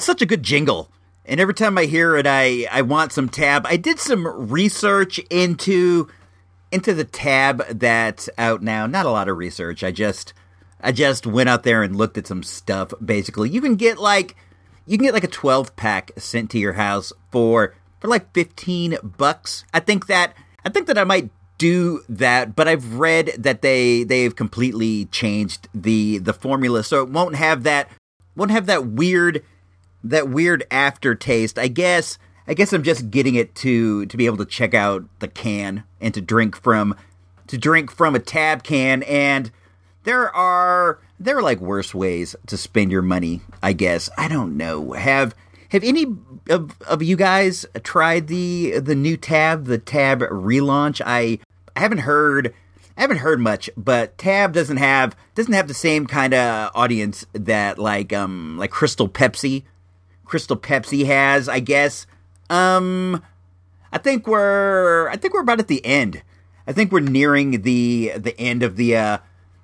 That's 0.00 0.06
such 0.06 0.22
a 0.22 0.26
good 0.26 0.42
jingle. 0.42 0.90
And 1.26 1.38
every 1.40 1.52
time 1.52 1.76
I 1.76 1.84
hear 1.84 2.16
it, 2.16 2.26
I, 2.26 2.66
I 2.72 2.80
want 2.80 3.12
some 3.12 3.28
tab. 3.28 3.66
I 3.66 3.76
did 3.76 3.98
some 3.98 4.26
research 4.50 5.18
into 5.28 6.08
into 6.72 6.94
the 6.94 7.04
tab 7.04 7.62
that's 7.68 8.30
out 8.38 8.62
now. 8.62 8.86
Not 8.86 9.04
a 9.04 9.10
lot 9.10 9.28
of 9.28 9.36
research. 9.36 9.84
I 9.84 9.90
just 9.90 10.32
I 10.80 10.90
just 10.92 11.26
went 11.26 11.50
out 11.50 11.64
there 11.64 11.82
and 11.82 11.94
looked 11.94 12.16
at 12.16 12.26
some 12.26 12.42
stuff. 12.42 12.94
Basically, 13.04 13.50
you 13.50 13.60
can 13.60 13.76
get 13.76 13.98
like 13.98 14.36
you 14.86 14.96
can 14.96 15.04
get 15.04 15.12
like 15.12 15.22
a 15.22 15.28
12 15.28 15.76
pack 15.76 16.12
sent 16.16 16.50
to 16.52 16.58
your 16.58 16.72
house 16.72 17.12
for 17.30 17.74
for 18.00 18.08
like 18.08 18.32
15 18.32 18.96
bucks. 19.18 19.66
I 19.74 19.80
think 19.80 20.06
that 20.06 20.32
I 20.64 20.70
think 20.70 20.86
that 20.86 20.96
I 20.96 21.04
might 21.04 21.28
do 21.58 22.02
that, 22.08 22.56
but 22.56 22.68
I've 22.68 22.94
read 22.94 23.34
that 23.36 23.60
they 23.60 24.04
they've 24.04 24.34
completely 24.34 25.04
changed 25.04 25.68
the 25.74 26.16
the 26.16 26.32
formula 26.32 26.84
so 26.84 27.02
it 27.02 27.10
won't 27.10 27.34
have 27.36 27.64
that 27.64 27.90
won't 28.34 28.50
have 28.50 28.64
that 28.64 28.86
weird 28.86 29.44
that 30.04 30.28
weird 30.28 30.64
aftertaste. 30.70 31.58
I 31.58 31.68
guess 31.68 32.18
I 32.46 32.54
guess 32.54 32.72
I'm 32.72 32.82
just 32.82 33.10
getting 33.10 33.34
it 33.34 33.54
to 33.56 34.06
to 34.06 34.16
be 34.16 34.26
able 34.26 34.38
to 34.38 34.44
check 34.44 34.74
out 34.74 35.04
the 35.20 35.28
can 35.28 35.84
and 36.00 36.12
to 36.14 36.20
drink 36.20 36.56
from 36.56 36.94
to 37.46 37.58
drink 37.58 37.90
from 37.90 38.14
a 38.14 38.18
tab 38.18 38.62
can 38.62 39.02
and 39.04 39.50
there 40.04 40.34
are 40.34 40.98
there 41.18 41.36
are 41.36 41.42
like 41.42 41.60
worse 41.60 41.94
ways 41.94 42.34
to 42.46 42.56
spend 42.56 42.90
your 42.90 43.02
money, 43.02 43.42
I 43.62 43.74
guess. 43.74 44.08
I 44.16 44.28
don't 44.28 44.56
know. 44.56 44.92
Have 44.92 45.34
have 45.68 45.84
any 45.84 46.06
of, 46.48 46.80
of 46.82 47.02
you 47.02 47.16
guys 47.16 47.66
tried 47.82 48.26
the 48.26 48.80
the 48.80 48.94
new 48.94 49.16
tab, 49.16 49.66
the 49.66 49.78
tab 49.78 50.20
relaunch? 50.20 51.00
I 51.04 51.38
I 51.76 51.80
haven't 51.80 51.98
heard 51.98 52.54
I 52.96 53.02
haven't 53.02 53.18
heard 53.18 53.40
much, 53.40 53.70
but 53.78 54.18
Tab 54.18 54.52
doesn't 54.52 54.76
have 54.76 55.16
doesn't 55.34 55.54
have 55.54 55.68
the 55.68 55.74
same 55.74 56.06
kind 56.06 56.34
of 56.34 56.70
audience 56.74 57.24
that 57.32 57.78
like 57.78 58.12
um 58.12 58.58
like 58.58 58.70
Crystal 58.70 59.08
Pepsi 59.08 59.62
Crystal 60.30 60.56
Pepsi 60.56 61.06
has, 61.06 61.48
I 61.48 61.58
guess. 61.58 62.06
Um, 62.48 63.20
I 63.92 63.98
think 63.98 64.28
we're 64.28 65.08
I 65.08 65.16
think 65.16 65.34
we're 65.34 65.40
about 65.40 65.58
at 65.58 65.66
the 65.66 65.84
end. 65.84 66.22
I 66.68 66.72
think 66.72 66.92
we're 66.92 67.00
nearing 67.00 67.62
the 67.62 68.12
the 68.16 68.38
end 68.40 68.62
of 68.62 68.76
the 68.76 68.96
uh, 68.96 69.18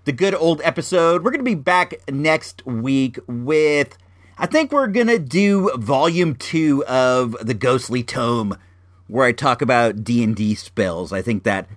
the 0.07 0.13
good 0.13 0.35
old 0.35 0.61
episode. 0.65 1.23
We're 1.23 1.31
gonna 1.31 1.45
be 1.45 1.55
back 1.55 1.95
next 2.11 2.67
week 2.67 3.21
with. 3.29 3.97
I 4.39 4.47
think 4.47 4.73
we're 4.73 4.89
gonna 4.89 5.21
do 5.21 5.71
volume 5.77 6.35
two 6.35 6.85
of 6.87 7.37
the 7.41 7.55
Ghostly 7.55 8.03
Tome, 8.03 8.59
where 9.07 9.25
I 9.25 9.31
talk 9.31 9.63
about 9.63 10.03
D 10.03 10.25
and 10.25 10.35
D 10.35 10.57
spells. 10.57 11.13
I 11.13 11.23
think 11.23 11.45
that 11.45 11.69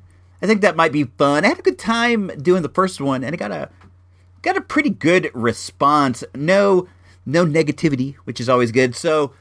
I 0.41 0.47
think 0.47 0.61
that 0.61 0.75
might 0.75 0.91
be 0.91 1.03
fun. 1.03 1.45
I 1.45 1.49
had 1.49 1.59
a 1.59 1.61
good 1.63 1.77
time 1.77 2.31
doing 2.41 2.63
the 2.63 2.69
first 2.69 2.99
one, 2.99 3.23
and 3.23 3.35
I 3.35 3.37
got 3.37 3.51
a 3.51 3.69
got 4.41 4.57
a 4.57 4.61
pretty 4.61 4.89
good 4.89 5.29
response. 5.35 6.23
No 6.33 6.87
no 7.25 7.45
negativity, 7.45 8.15
which 8.23 8.39
is 8.39 8.49
always 8.49 8.71
good. 8.71 8.95
So 8.95 9.33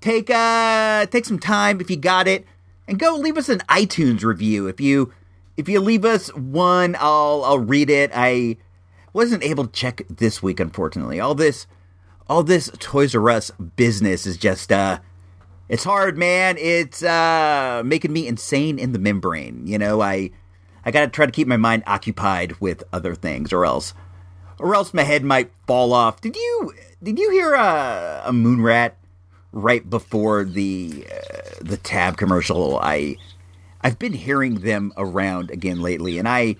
take 0.00 0.30
uh 0.30 1.06
take 1.06 1.24
some 1.24 1.38
time 1.38 1.80
if 1.80 1.90
you 1.90 1.96
got 1.96 2.28
it, 2.28 2.44
and 2.86 2.98
go 2.98 3.16
leave 3.16 3.36
us 3.36 3.48
an 3.48 3.60
iTunes 3.68 4.22
review. 4.22 4.66
If 4.66 4.80
you 4.80 5.12
if 5.56 5.68
you 5.68 5.80
leave 5.80 6.04
us 6.04 6.28
one, 6.34 6.96
I'll 6.98 7.42
I'll 7.44 7.58
read 7.58 7.90
it. 7.90 8.10
I 8.14 8.56
wasn't 9.12 9.42
able 9.42 9.66
to 9.66 9.72
check 9.72 10.02
this 10.08 10.42
week, 10.42 10.60
unfortunately. 10.60 11.20
All 11.20 11.34
this 11.34 11.66
all 12.28 12.42
this 12.42 12.70
Toys 12.78 13.14
R 13.14 13.30
Us 13.30 13.50
business 13.76 14.26
is 14.26 14.36
just 14.36 14.70
uh 14.72 14.98
it's 15.68 15.84
hard, 15.84 16.16
man. 16.16 16.56
It's 16.58 17.02
uh 17.02 17.82
making 17.84 18.12
me 18.12 18.26
insane 18.26 18.78
in 18.78 18.92
the 18.92 18.98
membrane. 18.98 19.66
You 19.66 19.78
know, 19.78 20.00
I 20.00 20.30
I 20.84 20.90
gotta 20.90 21.08
try 21.08 21.26
to 21.26 21.32
keep 21.32 21.48
my 21.48 21.56
mind 21.56 21.82
occupied 21.86 22.60
with 22.60 22.84
other 22.92 23.14
things, 23.14 23.52
or 23.52 23.64
else 23.64 23.94
or 24.58 24.74
else 24.74 24.94
my 24.94 25.02
head 25.02 25.24
might 25.24 25.50
fall 25.66 25.92
off. 25.92 26.20
Did 26.20 26.36
you 26.36 26.72
did 27.02 27.18
you 27.18 27.30
hear 27.30 27.54
a, 27.54 28.22
a 28.26 28.32
moon 28.32 28.62
rat 28.62 28.96
right 29.52 29.88
before 29.88 30.44
the 30.44 31.06
uh, 31.10 31.40
the 31.60 31.76
tab 31.76 32.16
commercial? 32.16 32.78
I 32.78 33.16
I've 33.82 33.98
been 33.98 34.12
hearing 34.12 34.56
them 34.56 34.92
around 34.96 35.50
again 35.50 35.80
lately, 35.80 36.18
and 36.18 36.28
I 36.28 36.56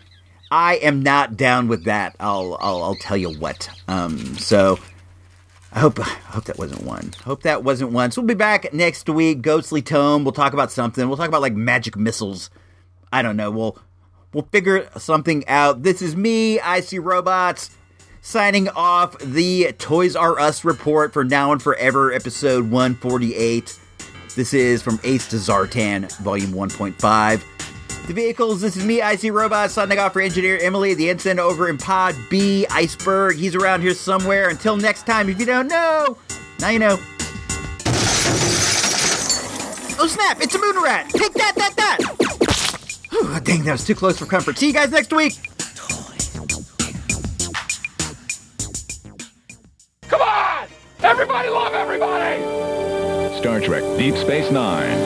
I 0.51 0.77
am 0.77 1.03
not 1.03 1.37
down 1.37 1.69
with 1.69 1.85
that. 1.85 2.17
I'll 2.21 2.57
I'll, 2.61 2.83
I'll 2.83 2.95
tell 2.97 3.17
you 3.17 3.31
what. 3.39 3.69
Um, 3.89 4.19
so 4.37 4.79
I 5.73 5.81
hope 5.81 5.99
I 6.01 6.05
hope 6.05 6.45
that 6.45 6.59
wasn't 6.59 6.85
one. 6.85 7.13
Hope 7.25 7.43
that 7.43 7.65
wasn't 7.65 7.93
one. 7.93 8.11
So 8.11 8.21
we'll 8.21 8.29
be 8.29 8.35
back 8.35 8.73
next 8.73 9.09
week. 9.09 9.43
Ghostly 9.43 9.83
Tome. 9.83 10.25
We'll 10.25 10.33
talk 10.33 10.53
about 10.53 10.71
something. 10.71 11.07
We'll 11.09 11.17
talk 11.17 11.29
about 11.29 11.43
like 11.43 11.55
magic 11.55 11.97
missiles. 11.97 12.51
I 13.13 13.23
don't 13.23 13.37
know. 13.37 13.51
We'll 13.51 13.79
we'll 14.33 14.49
figure 14.53 14.89
something 14.97 15.47
out. 15.49 15.83
This 15.83 16.03
is 16.03 16.15
me. 16.15 16.61
I 16.61 16.81
see 16.81 16.99
robots. 16.99 17.77
Signing 18.27 18.69
off 18.71 19.17
the 19.21 19.73
Toys 19.79 20.17
R 20.17 20.41
Us 20.41 20.65
report 20.65 21.13
for 21.13 21.23
Now 21.23 21.53
and 21.53 21.63
Forever, 21.63 22.13
episode 22.13 22.69
148. 22.69 23.79
This 24.35 24.53
is 24.53 24.83
from 24.83 24.99
Ace 25.05 25.29
to 25.29 25.37
Zartan, 25.37 26.11
volume 26.19 26.51
1.5. 26.51 28.07
The 28.09 28.13
vehicles, 28.13 28.63
this 28.63 28.77
is 28.77 28.85
me, 28.85 29.01
IC 29.01 29.33
Robot, 29.33 29.71
signing 29.71 30.01
off 30.01 30.13
for 30.13 30.21
engineer 30.21 30.59
Emily, 30.61 30.93
the 30.95 31.09
ensign 31.09 31.39
over 31.39 31.69
in 31.69 31.79
Pod 31.79 32.17
B, 32.29 32.67
Iceberg. 32.69 33.37
He's 33.37 33.55
around 33.55 33.83
here 33.83 33.95
somewhere. 33.95 34.49
Until 34.49 34.77
next 34.77 35.07
time, 35.07 35.29
if 35.29 35.39
you 35.39 35.47
don't 35.47 35.69
know, 35.69 36.19
now 36.59 36.71
you 36.71 36.81
know. 36.81 36.99
Oh 39.99 40.09
snap, 40.11 40.43
it's 40.43 40.57
a 40.57 40.59
moon 40.59 40.83
rat! 40.83 41.09
Take 41.11 41.33
that, 41.35 41.53
that, 41.55 41.77
that! 41.77 42.01
Whew, 43.11 43.39
dang, 43.39 43.63
that 43.63 43.71
was 43.73 43.85
too 43.87 43.95
close 43.95 44.19
for 44.19 44.27
comfort. 44.27 44.59
See 44.59 44.67
you 44.67 44.73
guys 44.73 44.91
next 44.91 45.13
week! 45.13 45.39
Come 50.09 50.21
on! 50.21 50.69
Everybody 51.03 51.49
love 51.49 51.75
everybody! 51.75 52.43
Star 53.39 53.61
Trek 53.61 53.83
Deep 53.99 54.15
Space 54.17 54.51
Nine. 54.53 54.97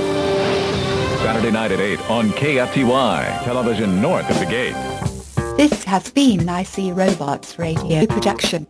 Saturday 1.20 1.50
night 1.50 1.72
at 1.72 1.80
8 1.80 2.10
on 2.10 2.30
KFTY, 2.30 3.44
television 3.44 4.00
north 4.00 4.28
of 4.30 4.38
the 4.38 4.46
gate. 4.46 4.74
This 5.56 5.84
has 5.84 6.10
been 6.10 6.48
IC 6.48 6.96
Robots 6.96 7.58
Radio 7.58 8.06
production. 8.06 8.66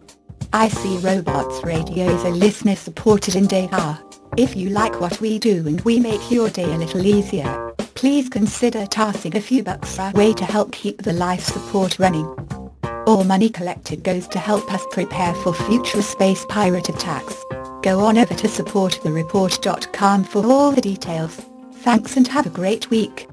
IC 0.54 1.02
Robots 1.02 1.62
Radio 1.62 2.06
is 2.06 2.24
a 2.24 2.30
listener-supported 2.30 3.36
endeavor. 3.36 3.98
If 4.36 4.56
you 4.56 4.70
like 4.70 5.00
what 5.00 5.20
we 5.20 5.38
do 5.38 5.66
and 5.66 5.80
we 5.82 6.00
make 6.00 6.30
your 6.30 6.48
day 6.48 6.64
a 6.64 6.78
little 6.78 7.06
easier, 7.06 7.72
please 7.94 8.28
consider 8.28 8.86
tossing 8.86 9.36
a 9.36 9.40
few 9.40 9.62
bucks 9.62 9.98
our 9.98 10.12
way 10.12 10.32
to 10.34 10.44
help 10.44 10.72
keep 10.72 11.02
the 11.02 11.12
life 11.12 11.42
support 11.42 11.98
running. 11.98 12.69
All 13.06 13.24
money 13.24 13.48
collected 13.48 14.02
goes 14.04 14.28
to 14.28 14.38
help 14.38 14.72
us 14.72 14.84
prepare 14.90 15.34
for 15.34 15.54
future 15.54 16.02
space 16.02 16.44
pirate 16.48 16.88
attacks. 16.88 17.44
Go 17.82 18.00
on 18.00 18.18
over 18.18 18.34
to 18.34 18.46
supportthereport.com 18.46 20.24
for 20.24 20.46
all 20.46 20.72
the 20.72 20.80
details. 20.80 21.36
Thanks 21.76 22.16
and 22.16 22.28
have 22.28 22.46
a 22.46 22.50
great 22.50 22.90
week. 22.90 23.26